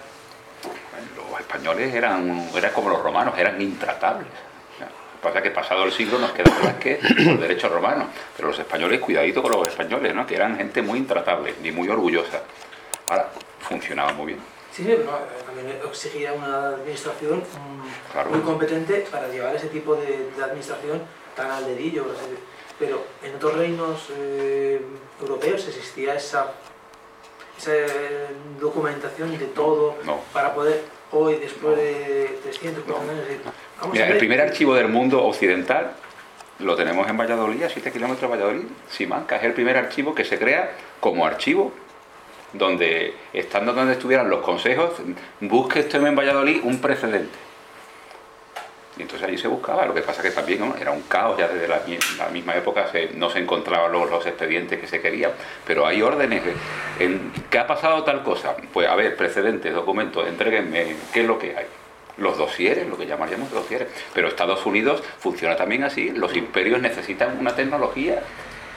[1.49, 4.27] españoles eran, eran como los romanos, eran intratables.
[4.27, 4.89] O sea,
[5.21, 8.07] pasa es que pasado el siglo nos queda que los derechos romanos.
[8.35, 10.25] Pero los españoles, cuidadito con los españoles, ¿no?
[10.25, 12.41] que eran gente muy intratable y muy orgullosa.
[13.07, 13.29] Ahora,
[13.61, 14.39] funcionaba muy bien.
[14.71, 18.29] Sí, sí, pero no, eh, también exigía una administración mm, Claro.
[18.31, 21.01] muy competente para llevar ese tipo de, de administración
[21.35, 22.05] tan al dedillo.
[22.77, 24.81] Pero en otros reinos eh,
[25.21, 26.47] europeos existía esa,
[27.57, 27.71] esa
[28.59, 30.19] documentación de todo No.
[30.33, 30.83] para poder
[31.15, 33.41] hoy, después de 300, 400 años,
[33.79, 35.93] vamos Mira, a el primer archivo del mundo occidental
[36.59, 39.39] lo tenemos en Valladolid, a 7 kilómetros de Valladolid, Simancas.
[39.39, 41.73] Es el primer archivo que se crea como archivo,
[42.53, 44.91] donde, estando donde estuvieran los consejos,
[45.41, 47.44] busque usted en Valladolid un precedente.
[48.97, 51.67] Y entonces allí se buscaba, lo que pasa que también era un caos, ya desde
[51.67, 55.31] la, mi- la misma época se- no se encontraban los, los expedientes que se querían,
[55.67, 56.43] pero hay órdenes.
[56.45, 56.53] de-
[57.03, 58.55] En, ¿Qué ha pasado tal cosa?
[58.71, 61.65] Pues a ver, precedentes, documentos, entréguenme, ¿qué es lo que hay?
[62.17, 63.89] Los dosieres, lo que llamaríamos dosieres.
[64.13, 68.21] Pero Estados Unidos funciona también así, los imperios necesitan una tecnología.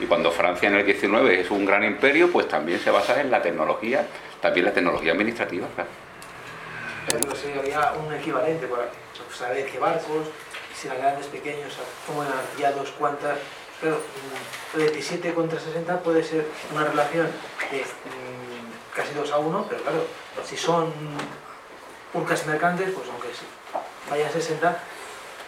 [0.01, 3.31] Y cuando Francia en el 19 es un gran imperio, pues también se basa en
[3.31, 4.05] la tecnología,
[4.41, 5.89] también la tecnología administrativa, claro.
[7.09, 8.89] Había un equivalente para
[9.35, 10.27] saber qué barcos,
[10.75, 11.73] si eran grandes, pequeños,
[12.05, 13.37] cómo eran guiados, cuántas.
[13.81, 17.25] Mm, 27 contra 60 puede ser una relación
[17.71, 20.05] de mm, casi 2 a 1, pero claro,
[20.45, 20.93] si son
[22.13, 23.29] pulcas mercantes, pues aunque
[24.09, 24.79] vayan 60,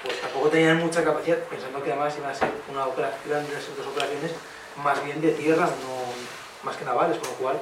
[0.03, 3.87] pues tampoco tenían mucha capacidad, pensando que además iban a ser una operación, ser dos
[3.87, 4.31] operaciones
[4.83, 6.01] más bien de tierra, no
[6.63, 7.59] más que navales, con lo cual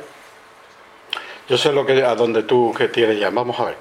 [1.49, 3.29] Yo sé lo que a donde tú que tienes ya.
[3.31, 3.75] Vamos a ver.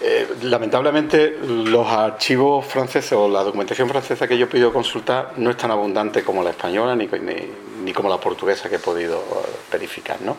[0.00, 5.48] Eh, lamentablemente los archivos franceses o la documentación francesa que yo he podido consultar no
[5.50, 7.48] es tan abundante como la española ni, ni-
[7.82, 10.20] ni como la portuguesa que he podido eh, verificar.
[10.20, 10.36] ¿no?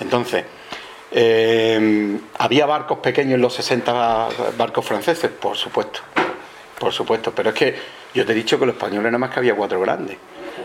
[0.00, 0.44] Entonces,
[1.10, 5.30] eh, ¿había barcos pequeños en los 60 barcos franceses?
[5.30, 6.00] Por supuesto,
[6.78, 7.32] por supuesto.
[7.34, 7.74] Pero es que
[8.14, 10.16] yo te he dicho que los españoles nada más que había cuatro grandes.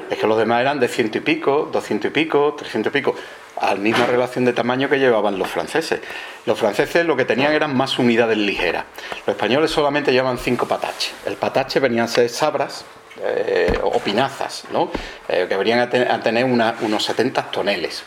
[0.09, 3.15] Es que los demás eran de ciento y pico, doscientos y pico, trescientos y pico,
[3.57, 5.99] a la misma relación de tamaño que llevaban los franceses.
[6.45, 8.85] Los franceses lo que tenían eran más unidades ligeras.
[9.27, 11.13] Los españoles solamente llevaban cinco pataches.
[11.25, 12.85] El patache venían a ser sabras
[13.21, 14.89] eh, o pinazas, ¿no?
[15.27, 18.03] Eh, que venían a, te- a tener unos 70 toneles.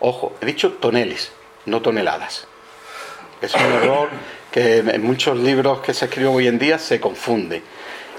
[0.00, 1.32] Ojo, he dicho toneles,
[1.66, 2.46] no toneladas.
[3.40, 4.08] Es un error
[4.50, 7.62] que en muchos libros que se escriben hoy en día se confunde.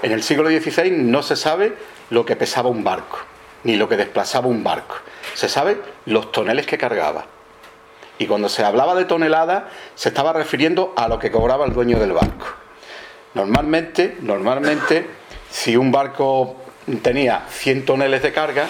[0.02, 1.74] En el siglo XVI no se sabe
[2.10, 3.18] lo que pesaba un barco,
[3.64, 4.96] ni lo que desplazaba un barco.
[5.34, 7.26] Se sabe los toneles que cargaba.
[8.18, 9.64] Y cuando se hablaba de toneladas,
[9.94, 12.46] se estaba refiriendo a lo que cobraba el dueño del barco.
[13.34, 15.08] Normalmente, normalmente,
[15.50, 16.56] si un barco
[17.02, 18.66] tenía 100 toneles de carga,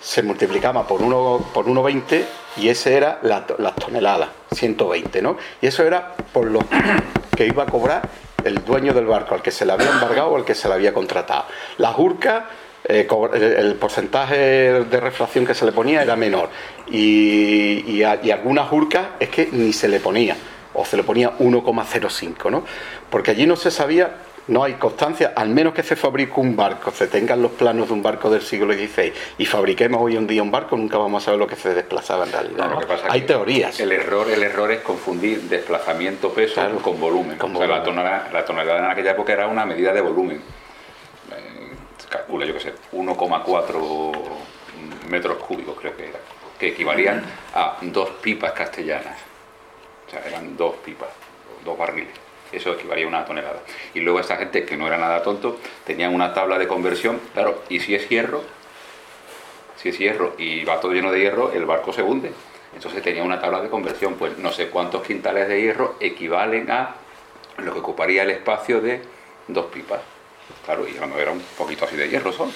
[0.00, 2.24] se multiplicaba por 1,20 por 1,20
[2.56, 5.36] y ese era la, las toneladas, 120, ¿no?
[5.60, 6.60] Y eso era por lo
[7.36, 8.08] que iba a cobrar
[8.44, 10.74] el dueño del barco, al que se le había embargado o al que se le
[10.74, 11.44] había contratado.
[11.78, 12.44] Las urcas,
[12.90, 16.48] eh, el, el porcentaje de refracción que se le ponía era menor
[16.90, 20.36] y, y a- y algunas urcas es que ni se le ponía
[20.74, 22.64] o se le ponía 1,05, ¿no?
[23.10, 24.10] Porque allí no se sabía,
[24.46, 27.94] no hay constancia, al menos que se fabrique un barco, se tengan los planos de
[27.94, 31.26] un barco del siglo XVI y fabriquemos hoy en día un barco, nunca vamos a
[31.26, 32.68] saber lo que se desplazaba en realidad.
[32.68, 32.80] Lo ¿no?
[32.80, 33.80] que pasa Hay que teorías.
[33.80, 36.76] El error, el error es confundir desplazamiento peso Claro.
[36.78, 37.36] con volumen.
[37.38, 40.40] Con O sea, la, tonelada, la tonelada en aquella época era una medida de volumen.
[42.10, 44.12] Calcula, yo qué sé, 1,4
[45.08, 46.18] metros cúbicos creo que era,
[46.58, 47.22] que equivalían
[47.54, 49.16] a dos pipas castellanas.
[50.06, 51.08] O sea, eran dos pipas,
[51.64, 52.12] dos barriles.
[52.50, 53.60] Eso equivalía a una tonelada.
[53.94, 57.62] Y luego esta gente, que no era nada tonto, tenían una tabla de conversión, claro,
[57.68, 58.42] y si es hierro,
[59.76, 62.32] si es hierro y va todo lleno de hierro, el barco se hunde.
[62.74, 66.96] Entonces tenía una tabla de conversión, pues no sé cuántos quintales de hierro equivalen a
[67.58, 69.00] lo que ocuparía el espacio de
[69.46, 70.00] dos pipas.
[70.64, 72.52] Claro, y bueno, era un poquito así de hierro son.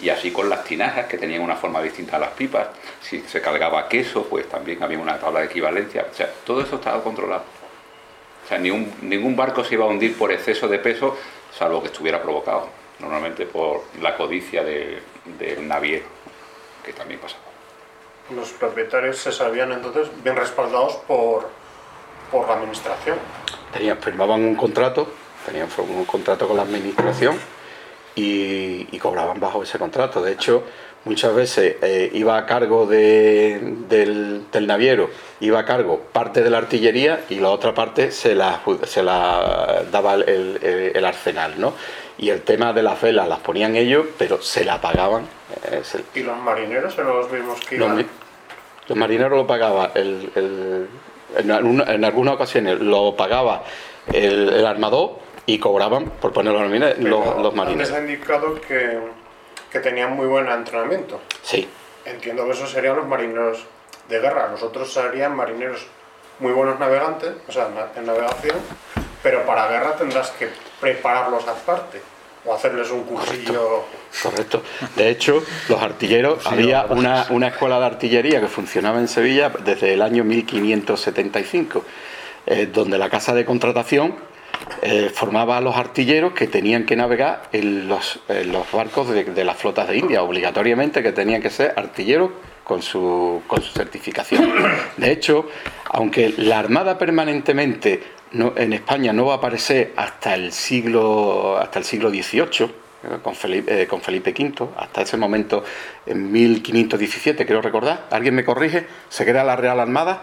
[0.00, 2.68] Y así con las tinajas, que tenían una forma distinta a las pipas.
[3.02, 6.06] Si se cargaba queso, pues también había una tabla de equivalencia.
[6.10, 7.42] O sea, todo eso estaba controlado.
[8.44, 11.16] O sea, ningún, ningún barco se iba a hundir por exceso de peso,
[11.56, 12.68] salvo que estuviera provocado.
[12.98, 15.02] Normalmente por la codicia de-
[15.38, 16.06] del naviero,
[16.84, 17.42] que también pasaba.
[18.34, 21.48] Los propietarios se sabían entonces bien respaldados por,
[22.30, 23.18] por la administración.
[23.72, 25.08] Tenían, firmaban un contrato,
[25.50, 27.36] tenían un contrato con la administración
[28.14, 30.22] y, y cobraban bajo ese contrato.
[30.22, 30.62] De hecho,
[31.04, 33.58] muchas veces eh, iba a cargo de-
[33.88, 35.10] del, del naviero,
[35.40, 40.14] iba a cargo parte de la artillería y la otra parte se la, se daba
[40.14, 41.72] el, el- el arsenal, ¿no?
[42.18, 45.22] Y el tema de las velas las ponían ellos, pero se la pagaban.
[45.70, 48.06] eh, se- Y los marineros eran los mismos que los, iban.
[48.88, 50.86] los marineros lo pagaba el, el-
[51.38, 53.62] en, alguna- en algunas ocasiones lo pagaba
[54.12, 55.12] el armador
[55.54, 57.90] y cobraban, por ponerlo en los, Pero los marineros.
[57.90, 58.98] Antes ha indicado que,
[59.70, 61.20] que tenían muy buen entrenamiento.
[61.42, 61.68] Sí,
[62.04, 63.64] Entiendo que esos serían los marineros
[64.08, 64.48] de guerra.
[64.50, 65.86] Los otros serían marineros
[66.38, 68.56] muy buenos navegantes, o sea, en navegación,
[69.22, 70.48] pero para guerra tendrás que
[70.80, 72.00] prepararlos aparte
[72.46, 73.84] o hacerles un cursillo.
[74.22, 74.62] correcto.
[74.96, 79.92] De hecho, los artilleros, había una, una escuela de artillería que funcionaba en Sevilla desde
[79.92, 81.84] el año 1575,
[82.46, 84.16] eh, donde la casa de contratación
[84.82, 88.20] eh, formaba a los artilleros que tenían que navegar en los,
[88.72, 92.30] barcos de, las flotas de India, obligatoriamente que tenían que ser artilleros
[92.64, 94.52] con su, con su certificación.
[94.96, 95.48] De hecho,
[95.86, 101.84] aunque la Armada permanentemente en España no va a aparecer hasta el siglo, hasta el
[101.84, 102.70] siglo XVIII,
[103.02, 105.64] eh, con Felipe, eh, con Felipe V, hasta ese momento,
[106.06, 108.86] en 1517, creo recordar, ¿alguien me corrige?
[109.08, 110.22] ¿Se crea la Real Armada?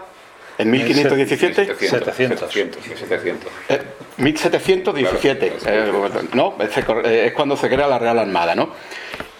[0.58, 1.66] ¿En 1517?
[1.66, 2.14] 700.
[2.14, 2.52] 700.
[2.52, 3.52] 700, 700.
[3.68, 3.82] Eh,
[4.16, 6.06] 1717, Claro.
[6.06, 6.54] eh, ¿no?
[6.60, 8.70] Es, eh, es cuando se crea la Real Armada, ¿no?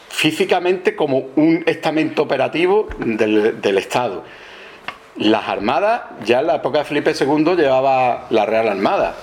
[0.09, 4.25] Físicamente como un estamento operativo del, del Estado.
[5.17, 9.17] Las armadas, ya en la época de Felipe II llevaba la Real Armada.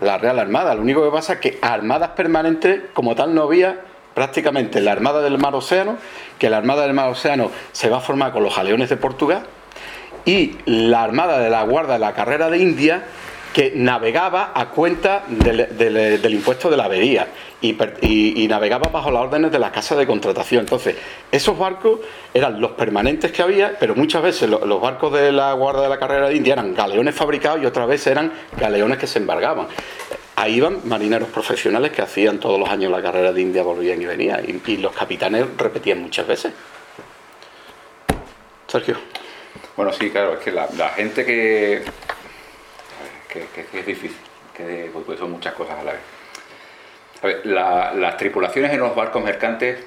[0.00, 0.74] La Real Armada.
[0.74, 3.80] Lo único que pasa es que armadas permanentes como tal no había
[4.14, 5.96] prácticamente la Armada del Mar Océano,
[6.38, 9.42] que la Armada del Mar Océano se va a formar con los galeones de Portugal,
[10.24, 13.04] y la Armada de la Guardia de la Carrera de India
[13.52, 17.28] que navegaba a cuenta del, impuesto de la avería
[17.60, 20.62] y, navegaba bajo las órdenes de la casa de contratación.
[20.62, 20.96] Entonces,
[21.30, 22.00] esos barcos
[22.34, 25.88] eran los permanentes que había, pero muchas veces lo- los barcos de la Guardia de
[25.88, 29.68] la Carrera de India eran galeones fabricados y otras veces eran galeones que se embargaban.
[30.34, 34.04] Ahí iban marineros profesionales que hacían todos los años la carrera de India, volvían y
[34.06, 36.52] venían, y los capitanes repetían muchas veces.
[38.66, 38.96] Sergio.
[39.76, 41.82] Bueno, sí, claro, es que la, gente que,
[43.28, 44.16] que, que- que es difícil,
[44.56, 47.44] que pues son muchas cosas a la vez.
[47.44, 49.84] La- las tripulaciones en los barcos mercantes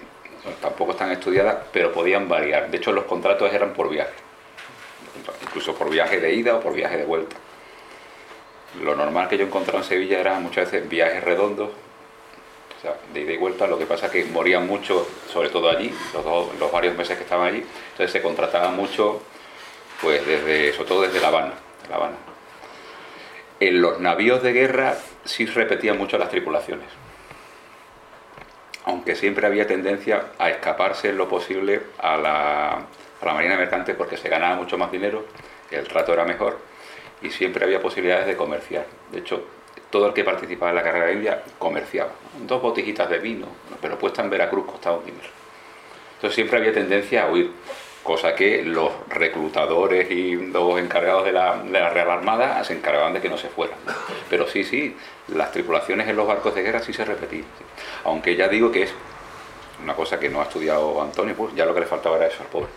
[0.61, 2.69] tampoco están estudiadas, pero podían variar.
[2.69, 4.11] De hecho, los contratos eran por viaje,
[5.43, 7.35] incluso por viaje de ida o por viaje de vuelta.
[8.81, 13.21] Lo normal que yo encontraba en Sevilla eran muchas veces viajes redondos, o sea, de
[13.21, 13.67] ida y vuelta.
[13.67, 17.17] Lo que pasa es que morían mucho, sobre todo allí, los, dos- los varios meses
[17.17, 17.63] que estaban allí.
[17.91, 19.21] Entonces se contrataba mucho,
[20.01, 21.53] pues desde, sobre todo desde La Habana.
[23.59, 24.95] En los navíos de guerra
[25.25, 26.87] sí repetían mucho las tripulaciones.
[28.85, 33.95] Aunque siempre había tendencia a escaparse en lo posible a la, a la marina mercante
[33.95, 35.25] porque se ganaba mucho más dinero,
[35.71, 36.59] el trato era mejor
[37.21, 38.85] y siempre había posibilidades de comerciar.
[39.11, 39.45] De hecho,
[39.89, 42.11] todo el que participaba en la carrera de India comerciaba.
[42.45, 43.47] Dos botellitas de vino,
[43.81, 45.29] pero puesta en Veracruz costaba un dinero.
[46.15, 47.51] Entonces siempre había tendencia a huir,
[48.07, 53.27] cosa que los reclutadores y los encargados de la, Real Armada se encargaban de que
[53.27, 53.77] no se fueran.
[54.29, 54.95] Pero sí, sí,
[55.27, 57.43] las tripulaciones en los barcos de guerra sí se repetían.
[58.05, 58.93] Aunque ya digo que es
[59.83, 62.43] una cosa que no ha estudiado Antonio, pues ya lo que le faltaba era eso
[62.43, 62.69] al pobre.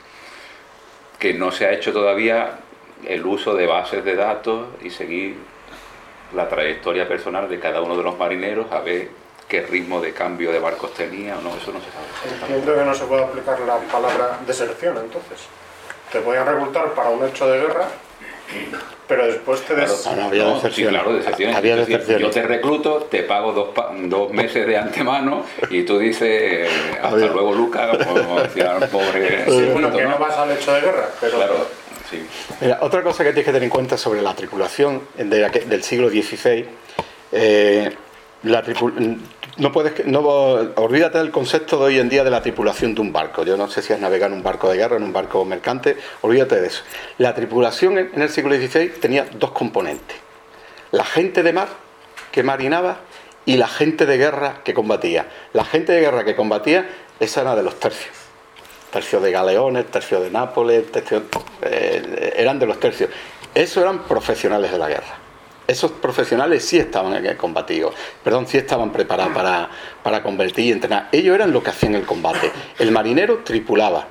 [1.16, 2.59] Que no se ha hecho todavía
[3.07, 5.36] el uso de bases de datos y seguir
[6.35, 9.11] la trayectoria personal de cada uno de los marineros a ver
[9.51, 12.47] qué ritmo de cambio de barcos tenía o no, eso no se sabe.
[12.55, 15.40] Entiendo que no se puede aplicar la palabra deserción entonces.
[16.12, 17.86] Te podían reclutar para un hecho de guerra,
[19.06, 20.06] pero después te des...
[20.16, 20.74] No, había No, deserciones.
[20.74, 21.56] Sí, claro, deserciones.
[21.56, 22.18] Había Es decir.
[22.18, 26.68] Yo te recluto, te pago dos, pa- dos meses de antemano y tú dices, eh,
[26.94, 29.44] hasta Había- luego, Luca, como decía el pobre.
[29.44, 30.10] Sí, bueno, Circuito, que ¿no?
[30.10, 31.66] no vas al hecho de guerra, pero Claro,
[32.09, 32.27] sí.
[32.60, 35.82] Mira, otra cosa que tienes que tener en cuenta sobre la tripulación de aquel- del
[35.82, 36.66] siglo XVI,
[37.32, 37.97] eh,
[38.43, 38.62] la
[39.59, 43.12] no puedes, no, olvídate del concepto de hoy en día de la tripulación de un
[43.12, 43.45] barco.
[43.45, 45.97] Yo no sé si has navegado en un barco de guerra, en un barco mercante,
[46.23, 46.83] olvídate de eso.
[47.19, 50.17] La tripulación en el siglo XVI tenía dos componentes:
[50.93, 51.69] la gente de mar
[52.33, 53.01] que marinaba
[53.45, 55.27] y la gente de guerra que combatía.
[55.53, 56.89] La gente de guerra que combatía,
[57.19, 58.21] esa era de los tercios
[58.91, 61.23] tercio de Galeones, tercio de Nápoles, tercio,
[61.62, 63.11] eh, eran de los tercios.
[63.55, 65.19] Esos eran profesionales de la guerra.
[65.70, 67.94] Esos profesionales sí estaban combatidos,
[68.24, 69.70] perdón, sí estaban preparados para,
[70.02, 71.09] para convertir y entrenar.
[71.12, 72.51] Ellos eran los que hacían el combate.
[72.78, 74.09] El marinero tripulaba.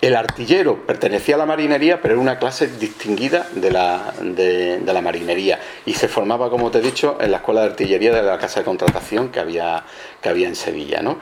[0.00, 5.00] El artillero pertenecía a la marinería, pero era una clase distinguida de la, de, la
[5.00, 5.58] marinería.
[5.86, 8.60] Y se formaba, como te he dicho, en la escuela de artillería de la casa
[8.60, 9.84] de contratación que había,
[10.20, 11.00] que había en Sevilla.
[11.00, 11.18] ¿no?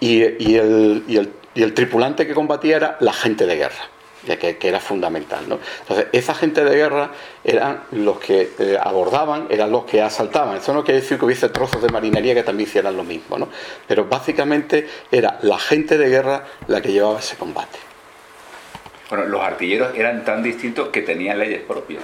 [0.00, 3.88] Y el, y el- y el tripulante que combatía era la gente de guerra,
[4.26, 5.48] ya que, que era fundamental.
[5.48, 5.58] ¿no?
[5.80, 7.10] Entonces, esa gente de guerra
[7.42, 10.56] eran los que eh, abordaban, eran los que asaltaban.
[10.56, 13.48] Eso no quiere decir que hubiese trozos de marinería que también hicieran lo mismo, ¿no?
[13.86, 17.78] pero básicamente era la gente de guerra la que llevaba ese combate.
[19.10, 22.02] Bueno, los artilleros eran tan distintos que tenían leyes propias.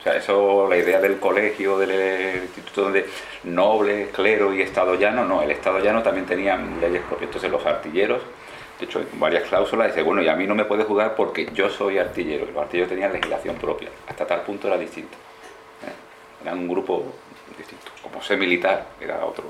[0.00, 3.06] O sea, eso, la idea del colegio, del instituto donde
[3.44, 7.28] noble, clero y estado llano, no, el estado llano también tenía leyes propias.
[7.28, 8.22] Entonces los artilleros,
[8.78, 11.70] de hecho, varias cláusulas, dice, bueno, y a mí no me puede jugar porque yo
[11.70, 12.46] soy artillero.
[12.46, 13.88] Los artilleros tenían legislación propia.
[14.06, 15.16] Hasta tal punto era distinto.
[15.82, 16.42] ¿eh?
[16.42, 17.04] Era un grupo
[17.56, 17.86] distinto.
[18.02, 19.44] Como ser militar, era otro.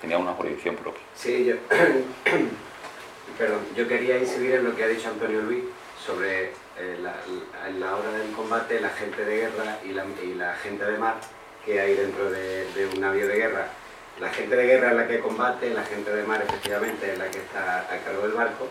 [0.00, 1.02] Tenía una jurisdicción propia.
[1.14, 1.54] Sí, yo,
[3.38, 5.64] perdón, yo quería incidir en lo que ha dicho Antonio Luis
[6.04, 6.44] sobre
[6.78, 7.14] eh, la,
[7.68, 11.16] en la hora del combate, la gente de guerra y la, y gente de mar
[11.64, 13.68] que hay dentro de, de un navío de guerra.
[14.20, 17.28] La gente de guerra es la que combate, la gente de mar efectivamente es la
[17.28, 18.68] que está a cargo del barco.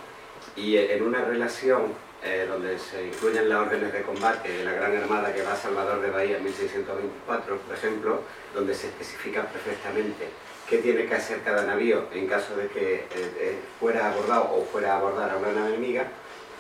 [0.56, 1.94] Y en una relación
[2.24, 5.58] eh, donde se incluyen las órdenes de combate de la Gran Armada que va a
[5.58, 8.22] Salvador de Bahía en 1624, por ejemplo,
[8.56, 10.30] donde se especifica perfectamente
[10.70, 14.64] qué tiene que hacer cada navío en caso de que eh, eh, fuera abordado o
[14.72, 16.08] fuera a abordar a una nave enemiga,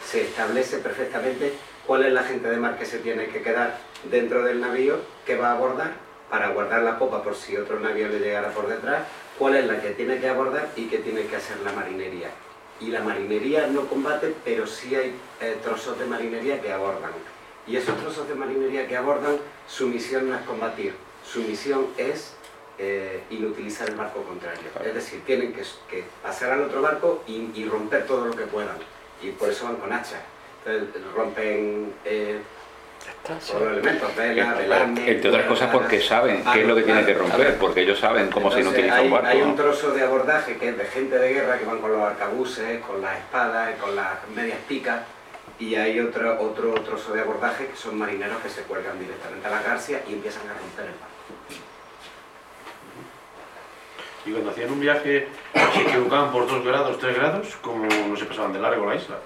[0.06, 1.54] se establece perfectamente
[1.88, 3.78] cuál es la gente de mar que se tiene que quedar
[4.12, 6.03] dentro del navío que va a abordar
[6.34, 9.04] para guardar la popa por si otro navío le llegara por detrás,
[9.38, 12.32] cuál es la que tiene que abordar y qué tiene que hacer la marinería.
[12.80, 17.12] Y la marinería no combate, pero sí hay eh, trozos de marinería que abordan.
[17.68, 19.38] Y esos trozos de marinería que abordan,
[19.68, 22.34] su misión no es combatir, su misión es
[22.80, 24.72] eh, inutilizar el barco contrario.
[24.84, 28.48] Es decir, tienen que, que pasar al otro barco y, y romper todo lo que
[28.48, 28.78] puedan.
[29.22, 30.20] Y por eso van con hacha.
[30.66, 32.42] Entonces rompen eh,
[33.72, 35.12] elementos, vela, velarme...
[35.12, 38.30] Entre otras cosas porque saben qué es lo que tienen que romper, porque ellos saben
[38.30, 39.28] cómo se inutiliza hay, un barco.
[39.28, 42.02] hay un trozo de abordaje que es de gente de guerra que van con los
[42.02, 45.02] arcabuces, con las espadas, con las medias picas,
[45.60, 49.52] y hay otro, otro trozo de abordaje que son marineros que se cuelgan directamente a
[49.52, 51.14] la garcia y empiezan a romper el barco.
[54.26, 58.26] Y cuando hacían un viaje, se equivocaban por 2 grados, 3 grados, como no se
[58.26, 59.18] pasaban de largo la isla.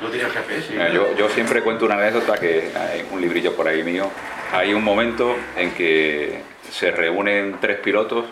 [0.00, 0.72] No tenían GPS.
[0.72, 4.10] Mira, yo, yo siempre cuento una anécdota que hay un librillo por ahí mío.
[4.52, 8.24] Hay un momento en que se reúnen tres pilotos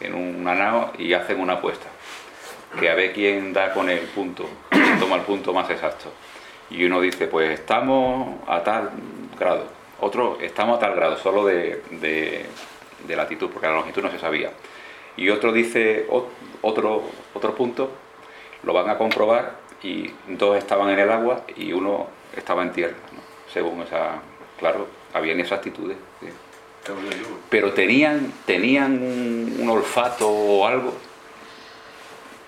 [0.00, 1.86] en una nao y hacen una apuesta.
[2.78, 4.48] Que a ver quién da con el punto,
[4.98, 6.12] toma el punto más exacto.
[6.70, 8.90] Y uno dice, pues estamos a tal
[9.38, 9.66] grado.
[10.00, 12.46] Otro, estamos a tal grado, solo de, de-
[13.06, 14.50] de latitud, porque la longitud no se sabía.
[15.16, 16.26] Y otro dice ot-
[16.62, 17.02] otro,
[17.34, 17.90] otro punto,
[18.62, 22.96] lo van a comprobar y dos estaban en el agua y uno estaba en tierra,
[23.12, 23.20] ¿no?
[23.52, 24.20] según esa,
[24.58, 25.40] claro, habían
[26.20, 26.28] sí.
[26.84, 30.94] Claro, yo digo, Pero tenían, tenían un, un olfato o algo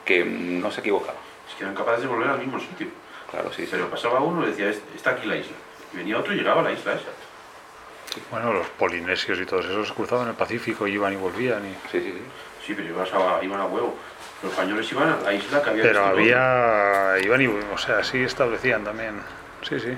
[0.04, 1.18] que no se equivocaba.
[1.48, 2.86] Es que eran capaces de volver al mismo sitio.
[3.30, 3.68] Claro, sí, sí.
[3.72, 5.52] Pero pasaba uno y decía, "Es- está aquí la isla.
[5.92, 7.10] Y venía otro y llegaba a la isla esa.
[8.30, 11.64] Bueno, los polinesios y todos esos cruzaban el Pacífico, iban y volvían.
[11.66, 12.22] y- Sí, sí, sí.
[12.66, 13.94] Sí, pero ibas a- iban a huevo.
[14.42, 17.18] Los españoles iban a la isla que había Pero había.
[17.22, 17.46] iban y.
[17.46, 19.20] o sea, así establecían también.
[19.68, 19.86] Sí, sí.
[19.86, 19.96] todo.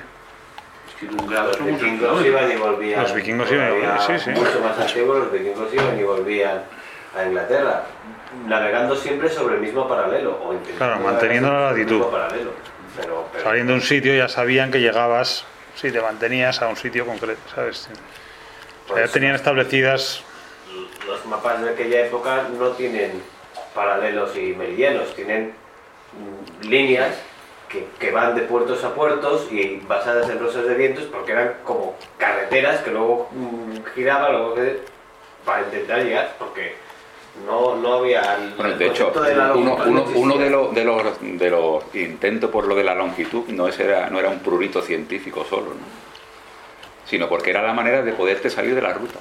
[0.89, 3.03] Es que un grado Los son muchos vikingos iban y volvían.
[3.03, 4.31] Los vikingos iban y volvían, sí, sí.
[4.31, 6.63] Mucho más antiguos, los vikingos iban y volvían
[7.17, 7.85] a Inglaterra,
[8.47, 10.33] navegando siempre sobre el mismo paralelo.
[10.33, 12.03] O Claro, manteniendo la latitud.
[12.11, 12.51] paralelo.
[13.01, 15.45] Pero, pero- Saliendo de un sitio ya sabían que llegabas.
[15.75, 17.89] Si te mantenías a un sitio concreto, ¿sabes?
[18.85, 20.23] O sea, ya eso tenían establecidas.
[21.09, 23.21] Los mapas de aquella época no tienen
[23.75, 25.53] paralelos y meridianos, tienen
[26.63, 27.15] líneas
[27.69, 31.55] que, que van de puertos a puertos y basadas en rosas de vientos porque eran
[31.65, 34.81] como carreteras que luego mm, giraban luego que-
[35.45, 36.75] para intentar llegar porque
[37.47, 39.77] no, no había el, Bueno, de hecho, concepto de la uno,
[40.15, 44.09] uno- de, los, de, los, de los intentos por lo de la longitud no, era,
[44.09, 46.05] no era un prurito científico solo, ¿no?
[47.07, 49.19] sino porque era la manera de poderte salir de la ruta.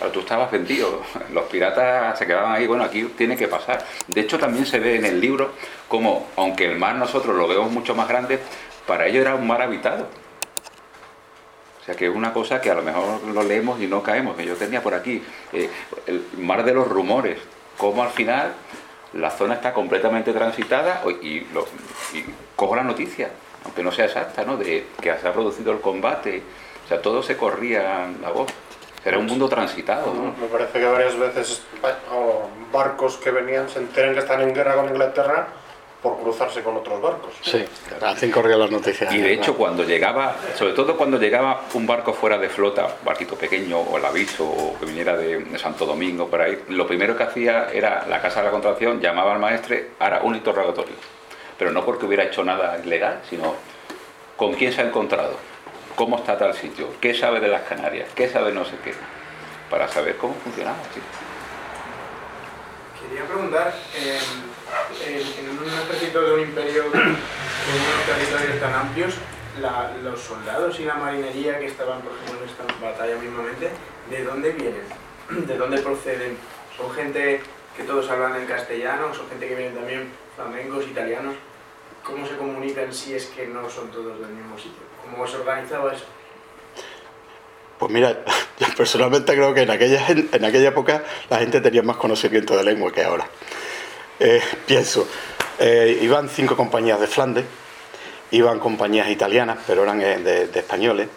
[0.00, 3.84] Claro, tú estabas vendido, los piratas se quedaban ahí, bueno, aquí tiene que pasar.
[4.06, 5.52] De hecho, también se ve en el libro
[5.88, 8.38] como, aunque el mar nosotros lo vemos mucho más grande,
[8.86, 10.06] para ellos era un mar habitado.
[11.82, 14.36] O sea que es una cosa que a lo mejor lo leemos y no caemos.
[14.38, 15.22] que Yo tenía por aquí
[15.52, 15.68] eh,
[16.06, 17.38] el mar de los rumores,
[17.76, 18.54] como al final
[19.12, 21.66] la zona está completamente transitada y, lo-
[22.56, 23.28] cojo la noticia,
[23.66, 24.56] aunque no sea exacta, ¿no?
[24.56, 26.42] de que se ha producido el combate.
[26.86, 28.50] O sea, todo se corría la voz.
[29.04, 30.12] Era un mundo transitado.
[30.12, 30.34] ¿no?
[30.40, 31.62] Me parece que varias veces
[32.72, 35.48] barcos que venían se enteran que están en guerra con Inglaterra
[36.02, 37.34] por cruzarse con otros barcos.
[37.42, 37.62] Sí,
[38.00, 39.12] hacen correr las noticias.
[39.12, 43.36] Y de hecho, cuando llegaba, sobre todo cuando llegaba un barco fuera de flota, barquito
[43.36, 47.16] pequeño o el aviso o que viniera de, de Santo Domingo por ahí, lo primero
[47.16, 50.94] que hacía era la casa de la contratación, llamaba al maestre, hará un interrogatorio.
[51.58, 53.54] Pero no porque hubiera hecho nada ilegal, sino
[54.36, 55.36] con quién se ha encontrado,
[55.96, 58.94] cómo está tal sitio, qué sabe de las Canarias, qué sabe no sé qué,
[59.70, 60.76] para saber cómo funcionaba.
[60.94, 61.00] sí.
[63.00, 69.14] Quería preguntar, en, en- un ejército de un imperio con unos territorios tan amplios,
[70.02, 73.70] los soldados y la marinería que estaban, por ejemplo, en esta batalla mismamente,
[74.10, 74.84] ¿de dónde vienen?
[75.46, 76.36] ¿De dónde proceden?
[76.76, 77.40] ¿Son gente
[77.76, 79.12] que todos hablan en castellano?
[79.14, 81.34] ¿Son gente que vienen también flamencos, italianos?
[82.04, 84.89] ¿Cómo se comunican si es que no son todos del mismo sitio?
[85.10, 86.04] ¿Cómo se organizaba eso?
[87.78, 88.24] Pues mira,
[88.58, 92.64] yo personalmente creo que en aquella, en aquella época la gente tenía más conocimiento de
[92.64, 93.26] lengua que ahora.
[94.18, 95.08] Eh, pienso,
[95.58, 97.46] eh, iban cinco compañías de Flandes,
[98.32, 101.08] iban compañías italianas, pero eran eh, de, españoles,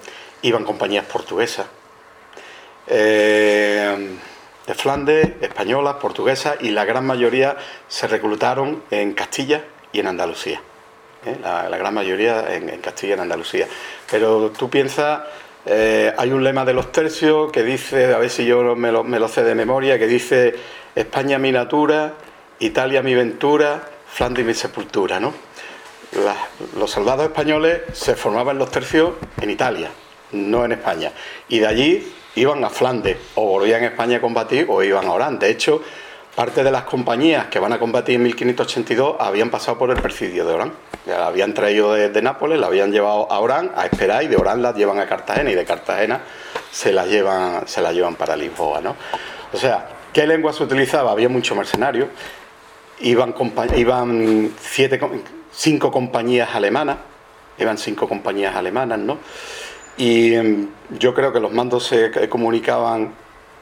[0.42, 1.68] iban compañías portuguesas,
[2.88, 4.18] de
[4.76, 7.58] Flandes, españolas, portuguesas, y la gran mayoría
[7.88, 10.62] se reclutaron en Castilla y en Andalucía.
[11.26, 11.38] ¿Eh?
[11.42, 13.68] La, gran mayoría en, Castilla y en Andalucía.
[14.10, 15.22] Pero tú piensas,
[15.66, 19.04] eh, hay un lema de los tercios que dice, a ver si yo me lo,
[19.04, 20.56] me sé de memoria, que dice
[20.96, 22.14] España mi natura,
[22.60, 25.34] Italia mi ventura, Flandes mi sepultura, ¿no?
[26.78, 29.90] Los soldados españoles se formaban los tercios en Italia,
[30.32, 31.12] no en España.
[31.50, 35.12] Y de allí iban a Flandes, o volvían a España a combatir o iban a
[35.12, 35.40] Orán.
[35.40, 35.82] De hecho,
[36.36, 40.46] parte de las compañías que van a combatir en 1582 habían pasado por el presidio
[40.46, 40.74] de Orán.
[41.06, 44.62] La habían traído de, Nápoles, la habían llevado a Orán a esperar y de Orán
[44.62, 46.22] las llevan a Cartagena y de Cartagena
[46.72, 48.82] se la llevan, se la llevan para Lisboa.
[48.82, 48.96] ¿no?
[49.52, 51.12] O sea, ¿qué lengua se utilizaba?
[51.12, 52.08] Había muchos mercenarios,
[53.02, 53.34] iban,
[54.60, 55.00] siete,
[55.52, 56.98] cinco compañías alemanas,
[57.60, 59.20] iban cinco compañías alemanas, ¿no?
[59.98, 63.14] Y em, yo creo que los mandos se c- comunicaban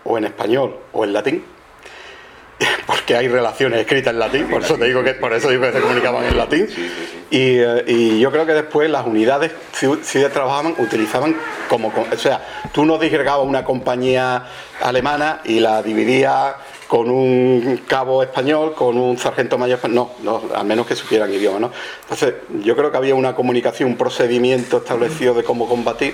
[0.06, 1.44] o en español o en latín,
[2.86, 5.72] porque hay relaciones escritas en latín, por eso te digo que por eso digo que
[5.74, 6.68] se comunicaban en latín.
[7.30, 11.36] Y, eh, y yo creo que después las unidades, si, si trabajaban, utilizaban
[11.70, 11.92] como.
[11.92, 14.46] co- O sea, tú no disgregabas una compañía
[14.82, 16.56] alemana y la dividías
[16.88, 20.10] con un cabo español, con un sargento mayor español.
[20.22, 21.72] No, no, al menos que supieran idioma, ¿no?
[22.02, 22.34] Entonces,
[22.64, 26.14] yo creo que había una comunicación, un procedimiento establecido de cómo combatir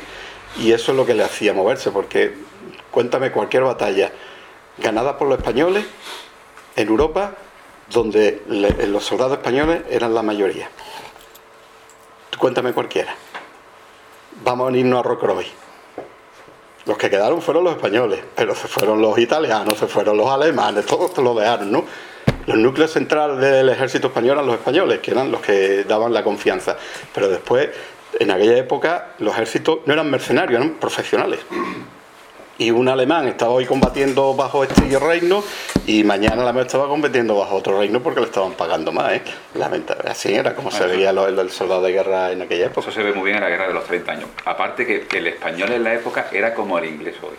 [0.59, 2.33] y eso es lo que le hacía moverse, porque
[2.91, 4.11] cuéntame cualquier batalla
[4.77, 5.83] ganada por los españoles
[6.77, 7.33] en Europa,
[7.91, 8.43] donde
[8.87, 10.69] los soldados españoles eran la mayoría.
[12.37, 13.13] Cuéntame cualquiera.
[14.43, 15.47] Vamos a irnos a Rocroi.
[16.85, 20.85] Los que quedaron fueron los españoles, pero se fueron los italianos, se fueron los alemanes,
[20.85, 21.83] todos lo dejaron, ¿no?
[22.45, 26.23] Los núcleos centrales del ejército español eran los españoles, que eran los que daban la
[26.23, 26.77] confianza.
[27.13, 27.69] Pero después,
[28.19, 31.39] en aquella época, los ejércitos no eran mercenarios, eran profesionales.
[32.59, 35.43] Y un alemán estaba hoy combatiendo bajo este reino
[35.85, 39.13] y mañana la estaba combatiendo bajo otro reino porque le estaban pagando más.
[39.13, 39.21] ¿eh?
[39.53, 40.09] Lamentable.
[40.09, 42.81] Así era como se veía lo- el, el soldado de guerra en aquella época.
[42.81, 44.29] Eso se ve muy bien en la guerra de los 30 años.
[44.45, 47.35] Aparte que, que el español en la época era como el inglés hoy,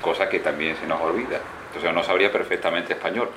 [0.00, 1.40] cosa que también se nos olvida.
[1.68, 3.30] Entonces uno sabría perfectamente español,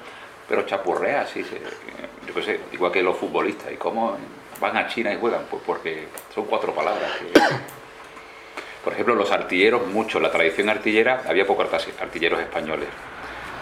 [0.48, 3.72] pero chapurrea se- yo qué sé, igual que los futbolistas.
[3.73, 4.15] ¿Y cómo
[4.60, 5.41] van a China y juegan?
[5.49, 6.06] Pues porque
[6.36, 7.10] son cuatro palabras.
[7.18, 7.81] que-
[8.84, 11.68] Por ejemplo, los artilleros, mucho, la tradición artillera, había pocos
[11.99, 12.88] artilleros españoles,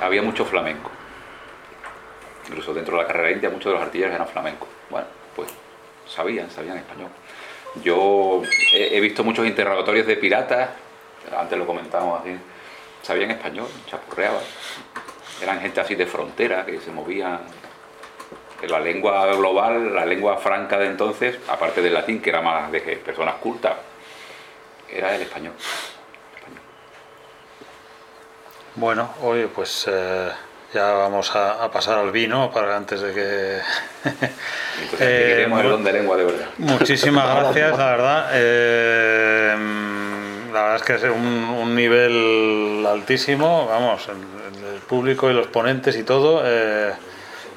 [0.02, 0.92] había mucho flamenco.
[2.48, 4.70] Incluso dentro de la carrera india muchos de los artilleros eran flamencos.
[4.90, 5.50] Bueno, pues
[6.08, 7.10] sabían, sabían español.
[7.84, 8.42] Yo
[8.74, 10.70] he, visto muchos interrogatorios de piratas,
[11.38, 12.36] antes lo comentábamos así,
[13.04, 14.42] sabían español, chapurreaban.
[15.42, 17.42] Eran gente así de frontera que se movían.
[18.68, 22.82] La lengua global, la lengua franca de entonces, aparte del latín, que era más de
[22.82, 23.74] personas cultas,
[24.94, 25.54] era el español.
[28.76, 30.30] Bueno, oye, pues eh,
[30.74, 33.60] ya vamos a, a pasar al vino para antes de que.
[34.10, 36.46] Entonces, Eh, queremos el don de lengua de verdad.
[36.58, 38.30] Muchísimas gracias, la verdad.
[38.34, 39.56] Eh,
[40.54, 41.28] la verdad es que es un,
[41.62, 46.42] un nivel altísimo, vamos, el, el público y los ponentes y todo.
[46.46, 46.94] eh,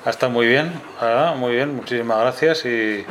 [0.04, 2.64] ha estado muy bien, la verdad, muy bien, muchísimas gracias.
[2.64, 3.06] Y,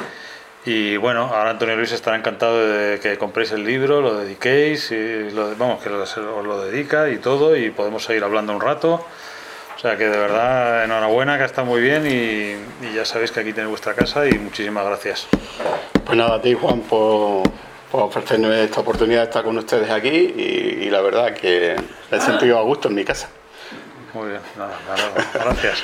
[0.66, 5.32] y bueno, ahora Antonio Luis estará encantado de que compréis el libro, lo dediquéis, y
[5.32, 9.06] lo, vamos, que os lo dedica y todo, y podemos seguir hablando un rato.
[9.76, 13.40] O sea que de verdad, enhorabuena, que está muy bien y, y ya sabéis que
[13.40, 15.28] aquí tenéis vuestra casa y muchísimas gracias.
[16.06, 17.42] Pues nada, a ti Juan por,
[17.92, 21.76] por ofrecerme esta oportunidad de estar con ustedes aquí y, y la verdad que
[22.12, 23.30] me he sentido a gusto en mi casa.
[24.14, 25.84] Muy bien, nada, nada, gracias.